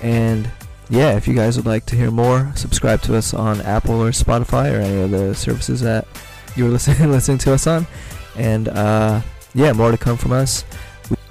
And 0.03 0.49
yeah, 0.89 1.15
if 1.15 1.27
you 1.27 1.33
guys 1.33 1.57
would 1.57 1.65
like 1.65 1.85
to 1.87 1.95
hear 1.95 2.11
more, 2.11 2.51
subscribe 2.55 3.01
to 3.03 3.15
us 3.15 3.33
on 3.33 3.61
Apple 3.61 4.01
or 4.01 4.11
Spotify 4.11 4.71
or 4.71 4.81
any 4.81 5.01
of 5.01 5.11
the 5.11 5.33
services 5.33 5.81
that 5.81 6.07
you're 6.55 6.69
listening 6.77 7.11
listening 7.11 7.39
to 7.39 7.53
us 7.53 7.65
on. 7.65 7.87
And 8.35 8.67
uh, 8.69 9.21
yeah, 9.53 9.73
more 9.73 9.91
to 9.91 9.97
come 9.97 10.17
from 10.17 10.31
us. 10.31 10.63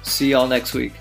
See 0.03 0.31
y'all 0.31 0.47
next 0.47 0.73
week. 0.73 0.93